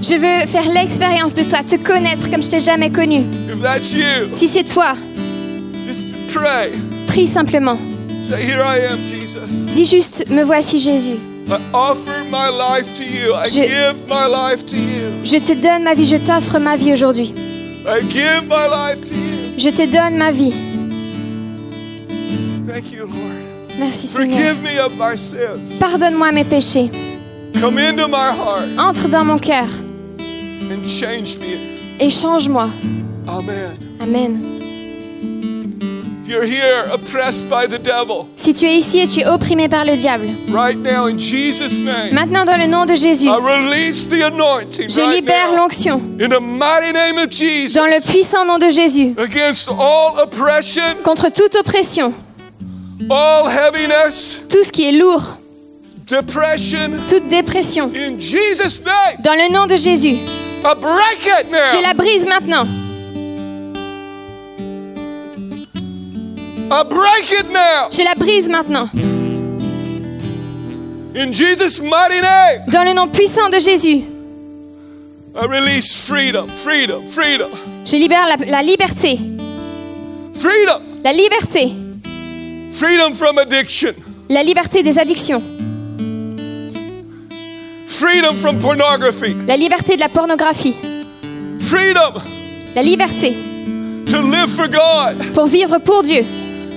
Je 0.00 0.14
veux 0.14 0.46
faire 0.46 0.68
l'expérience 0.72 1.34
de 1.34 1.42
toi, 1.42 1.58
te 1.66 1.76
connaître 1.76 2.30
comme 2.30 2.42
je 2.42 2.48
t'ai 2.50 2.60
jamais 2.60 2.90
connu. 2.90 3.22
If 3.48 3.60
that's 3.62 3.92
you, 3.92 4.28
Si 4.32 4.46
c'est 4.48 4.64
toi, 4.64 4.94
just 5.88 6.14
pray. 6.32 6.70
prie 7.06 7.26
simplement. 7.26 7.78
Say, 8.22 8.42
Here 8.42 8.62
I 8.64 8.86
am, 8.90 8.98
Jesus. 9.10 9.64
Dis 9.74 9.84
juste, 9.86 10.26
me 10.30 10.42
voici 10.44 10.78
Jésus. 10.78 11.18
I 11.48 11.58
offer 11.72 12.24
my 12.30 12.48
life 12.50 12.96
to 12.96 13.04
you. 13.04 13.34
I 13.34 13.48
Je- 13.48 13.66
give 13.68 14.04
my 14.08 14.26
life 14.28 14.64
to 14.66 14.76
you. 14.76 15.24
Je 15.24 15.36
te 15.38 15.52
donne 15.52 15.82
ma 15.84 15.94
vie, 15.94 16.06
je 16.06 16.16
t'offre 16.16 16.58
ma 16.58 16.76
vie 16.76 16.92
aujourd'hui. 16.92 17.34
I 17.86 18.00
give 18.08 18.44
my 18.48 18.66
life 18.68 19.00
to 19.04 19.14
you. 19.14 19.58
Je 19.58 19.68
te 19.70 19.86
donne 19.86 20.16
ma 20.16 20.30
vie. 20.32 20.52
Thank 22.66 22.92
you, 22.92 23.06
Lord. 23.06 23.78
Merci 23.78 24.06
Seigneur. 24.06 24.54
Pardonne-moi 25.80 26.32
mes 26.32 26.44
péchés. 26.44 26.90
Entre 28.78 29.08
dans 29.08 29.24
mon 29.24 29.38
cœur 29.38 29.68
and 30.70 30.88
change 30.88 31.36
me. 31.38 31.58
et 32.00 32.10
change-moi. 32.10 32.68
Amen. 33.28 33.70
Amen. 34.00 34.40
Si 38.36 38.54
tu 38.54 38.64
es 38.64 38.76
ici 38.76 39.00
et 39.00 39.06
tu 39.06 39.20
es 39.20 39.26
opprimé 39.26 39.68
par 39.68 39.84
le 39.84 39.94
diable, 39.94 40.26
right 40.52 40.78
now 40.78 41.06
in 41.06 41.18
Jesus' 41.18 41.82
name, 41.82 42.12
maintenant 42.12 42.46
dans 42.46 42.56
le 42.56 42.66
nom 42.66 42.86
de 42.86 42.94
Jésus, 42.94 43.26
I 43.26 43.36
release 43.36 44.06
the 44.08 44.22
anointing 44.22 44.88
je 44.88 45.02
libère 45.14 45.52
l'onction 45.54 46.00
in 46.18 46.28
the 46.28 46.40
mighty 46.40 46.92
name 46.94 47.18
of 47.18 47.30
Jesus 47.30 47.74
dans 47.74 47.84
le 47.84 48.00
puissant 48.10 48.46
nom 48.46 48.56
de 48.56 48.70
Jésus 48.70 49.14
against 49.18 49.68
all 49.68 50.18
oppression, 50.22 50.82
contre 51.04 51.30
toute 51.30 51.54
oppression, 51.56 52.14
all 53.10 53.46
heaviness, 53.46 54.44
tout 54.48 54.64
ce 54.64 54.72
qui 54.72 54.88
est 54.88 54.92
lourd, 54.92 55.36
depression. 56.08 56.90
toute 57.06 57.28
dépression. 57.28 57.90
In 57.94 58.18
Jesus' 58.18 58.82
name, 58.82 59.20
Dans 59.22 59.34
le 59.34 59.52
nom 59.52 59.66
de 59.66 59.76
Jésus, 59.76 60.16
I 60.64 60.74
break 60.80 61.26
it 61.26 61.46
je 61.50 61.82
la 61.82 61.92
brise 61.92 62.24
maintenant. 62.26 62.66
I 66.70 66.82
break 66.82 67.30
it 67.30 67.50
now. 67.52 67.88
Je 67.90 68.02
la 68.02 68.14
brise 68.16 68.48
maintenant. 68.48 68.88
In 71.14 71.32
Jesus' 71.32 71.80
mighty 71.80 72.20
name, 72.20 72.62
Dans 72.68 72.84
le 72.84 72.92
nom 72.94 73.06
puissant 73.08 73.48
de 73.50 73.58
Jésus, 73.60 74.02
I 75.36 75.46
release 75.46 75.94
freedom, 75.96 76.48
freedom, 76.48 77.06
freedom, 77.06 77.50
je 77.84 77.96
libère 77.96 78.26
la, 78.26 78.36
la 78.46 78.62
liberté. 78.62 79.18
freedom, 80.32 80.80
La 81.04 81.12
liberté. 81.12 81.72
freedom 82.72 83.12
from 83.14 83.38
addiction, 83.38 83.94
La 84.28 84.42
liberté 84.42 84.82
des 84.82 84.98
addictions. 84.98 85.42
freedom 87.86 88.34
from 88.34 88.58
pornography, 88.58 89.36
La 89.46 89.56
liberté 89.56 89.94
de 89.96 90.00
la 90.00 90.08
pornographie. 90.08 90.74
freedom 91.60 92.14
La 92.74 92.82
liberté 92.82 93.36
to 94.10 94.20
live 94.20 94.48
for 94.48 94.66
God, 94.68 95.32
pour 95.32 95.46
vivre 95.46 95.78
pour 95.78 96.02
Dieu. 96.02 96.24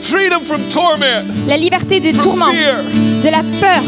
Freedom 0.01 0.41
from 0.41 0.61
torment, 0.69 1.25
La 1.47 1.57
liberté 1.57 1.99
du 1.99 2.11
tourment, 2.13 2.51
fear. 2.51 2.75
de 3.23 3.29
la 3.29 3.43
peur. 3.59 3.81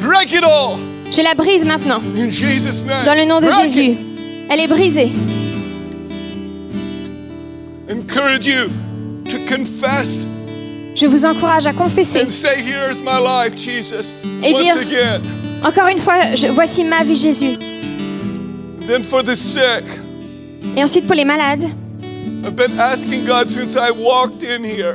Break 0.00 0.32
it 0.32 0.44
all 0.44 0.78
Je 1.10 1.22
la 1.22 1.34
brise 1.34 1.64
maintenant. 1.64 2.00
in 2.16 2.30
Jesus' 2.30 2.84
name. 2.86 3.04
Dans 3.04 3.14
le 3.14 3.24
nom 3.24 3.40
de 3.40 3.46
Break 3.46 3.64
it. 3.64 3.74
Jésus. 3.74 3.96
Elle 4.50 4.60
est 4.60 4.66
brisée. 4.68 5.10
Encourage 7.90 8.46
you 8.46 8.68
to 9.24 9.38
confess 9.46 10.26
Je 10.94 11.06
vous 11.06 11.24
encourage 11.24 11.66
à 11.66 11.72
confesser. 11.72 12.22
and 12.24 12.30
say, 12.30 12.56
life, 12.62 13.56
Jesus. 13.56 14.26
Et 14.42 14.52
Once 14.52 14.62
dire- 14.62 14.76
again. 14.78 15.20
Encore 15.64 15.88
une 15.88 15.98
fois, 15.98 16.34
je, 16.34 16.46
voici 16.48 16.84
ma 16.84 17.02
vie 17.04 17.14
Jésus. 17.16 17.56
Then 18.86 19.02
for 19.04 19.22
the 19.22 19.34
sick, 19.34 19.84
Et 20.76 20.82
ensuite 20.82 21.06
pour 21.06 21.14
les 21.16 21.24
malades. 21.24 21.64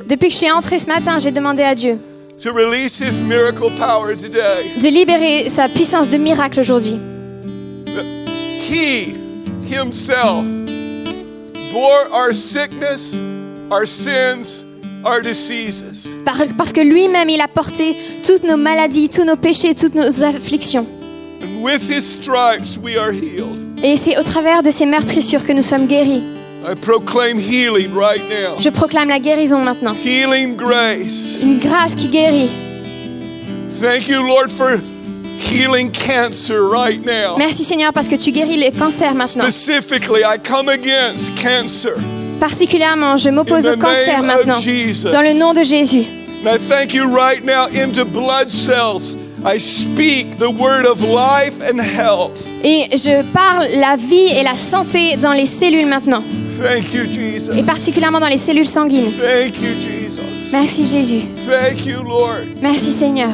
Depuis 0.07 0.27
que 0.27 0.33
je 0.33 0.37
suis 0.37 0.51
entrée 0.51 0.79
ce 0.79 0.87
matin, 0.87 1.17
j'ai 1.19 1.31
demandé 1.31 1.63
à 1.63 1.75
Dieu 1.75 1.97
to 2.41 2.51
release 2.51 2.99
His 2.99 3.23
miracle 3.23 3.69
power 3.77 4.15
today. 4.15 4.79
de 4.81 4.87
libérer 4.89 5.49
sa 5.49 5.67
puissance 5.69 6.09
de 6.09 6.17
miracle 6.17 6.59
aujourd'hui. 6.59 6.97
He 8.69 9.13
Himself 9.71 10.43
bore 11.71 12.07
our 12.11 12.33
sickness, 12.33 13.19
our 13.71 13.85
sins, 13.87 14.65
our 15.05 15.21
diseases. 15.21 16.09
Par- 16.25 16.47
parce 16.57 16.73
que 16.73 16.81
lui-même, 16.81 17.29
il 17.29 17.39
a 17.41 17.47
porté 17.47 17.95
toutes 18.25 18.43
nos 18.43 18.57
maladies, 18.57 19.09
tous 19.09 19.23
nos 19.23 19.37
péchés, 19.37 19.73
toutes 19.75 19.95
nos 19.95 20.23
afflictions. 20.23 20.85
And 21.41 21.63
with 21.63 21.81
His 21.89 22.01
stripes, 22.01 22.77
we 22.83 22.97
are 22.97 23.11
healed. 23.11 23.59
Et 23.83 23.95
c'est 23.97 24.17
au 24.17 24.23
travers 24.23 24.63
de 24.63 24.71
ces 24.71 24.85
meurtrissures 24.85 25.43
que 25.43 25.53
nous 25.53 25.61
sommes 25.61 25.87
guéris. 25.87 26.23
I 26.65 26.75
proclaim 26.75 27.37
healing 27.37 27.93
right 27.93 28.21
now. 28.29 28.57
Je 28.57 28.69
proclame 28.69 29.09
la 29.09 29.19
guérison 29.19 29.59
maintenant. 29.63 29.93
Healing 29.93 30.55
grace. 30.55 31.39
Une 31.41 31.59
grâce 31.59 31.93
qui 31.93 32.07
guérit. 32.07 32.49
Thank 33.81 34.07
you, 34.07 34.25
Lord, 34.25 34.49
for 34.49 34.79
healing 35.39 35.91
cancer 35.91 36.63
right 36.63 37.03
now. 37.03 37.37
Merci 37.37 37.65
Seigneur 37.65 37.91
parce 37.91 38.07
que 38.07 38.15
tu 38.15 38.31
guéris 38.31 38.55
les 38.55 38.71
cancers 38.71 39.13
maintenant. 39.13 39.49
Specifically, 39.49 40.23
I 40.23 40.37
come 40.37 40.69
against 40.69 41.35
cancer. 41.35 41.95
Particulièrement, 42.39 43.17
je 43.17 43.29
m'oppose 43.29 43.67
au 43.67 43.75
cancer 43.75 44.23
maintenant. 44.23 44.59
Dans 45.11 45.21
le 45.21 45.37
nom 45.37 45.53
de 45.53 45.63
Jésus. 45.63 46.05
And 46.45 46.49
I 46.49 46.57
thank 46.57 46.93
you 46.93 47.07
right 47.07 47.43
now 47.43 47.67
into 47.67 48.05
blood 48.05 48.49
cells. 48.49 49.17
I 49.45 49.59
speak 49.59 50.37
the 50.37 50.49
word 50.49 50.85
of 50.85 51.01
life 51.01 51.61
and 51.61 51.79
health. 51.79 52.47
Et 52.63 52.87
je 52.93 53.23
parle 53.33 53.65
la 53.79 53.97
vie 53.97 54.31
et 54.37 54.43
la 54.43 54.55
santé 54.55 55.17
dans 55.17 55.33
les 55.33 55.45
cellules 55.45 55.87
maintenant. 55.87 56.23
Thank 56.57 56.93
you, 56.93 57.03
Jesus. 57.11 57.51
Et 57.57 57.63
particulièrement 57.63 58.19
dans 58.19 58.29
les 58.29 58.37
cellules 58.37 58.65
sanguines. 58.65 59.11
Thank 59.19 59.61
you, 59.61 59.73
Jesus. 59.81 59.93
Jesus. 60.43 60.51
Merci 60.51 60.85
Jésus. 60.85 61.21
Thank 61.47 61.85
you, 61.85 62.03
Lord. 62.03 62.45
Merci 62.61 62.91
Seigneur. 62.91 63.31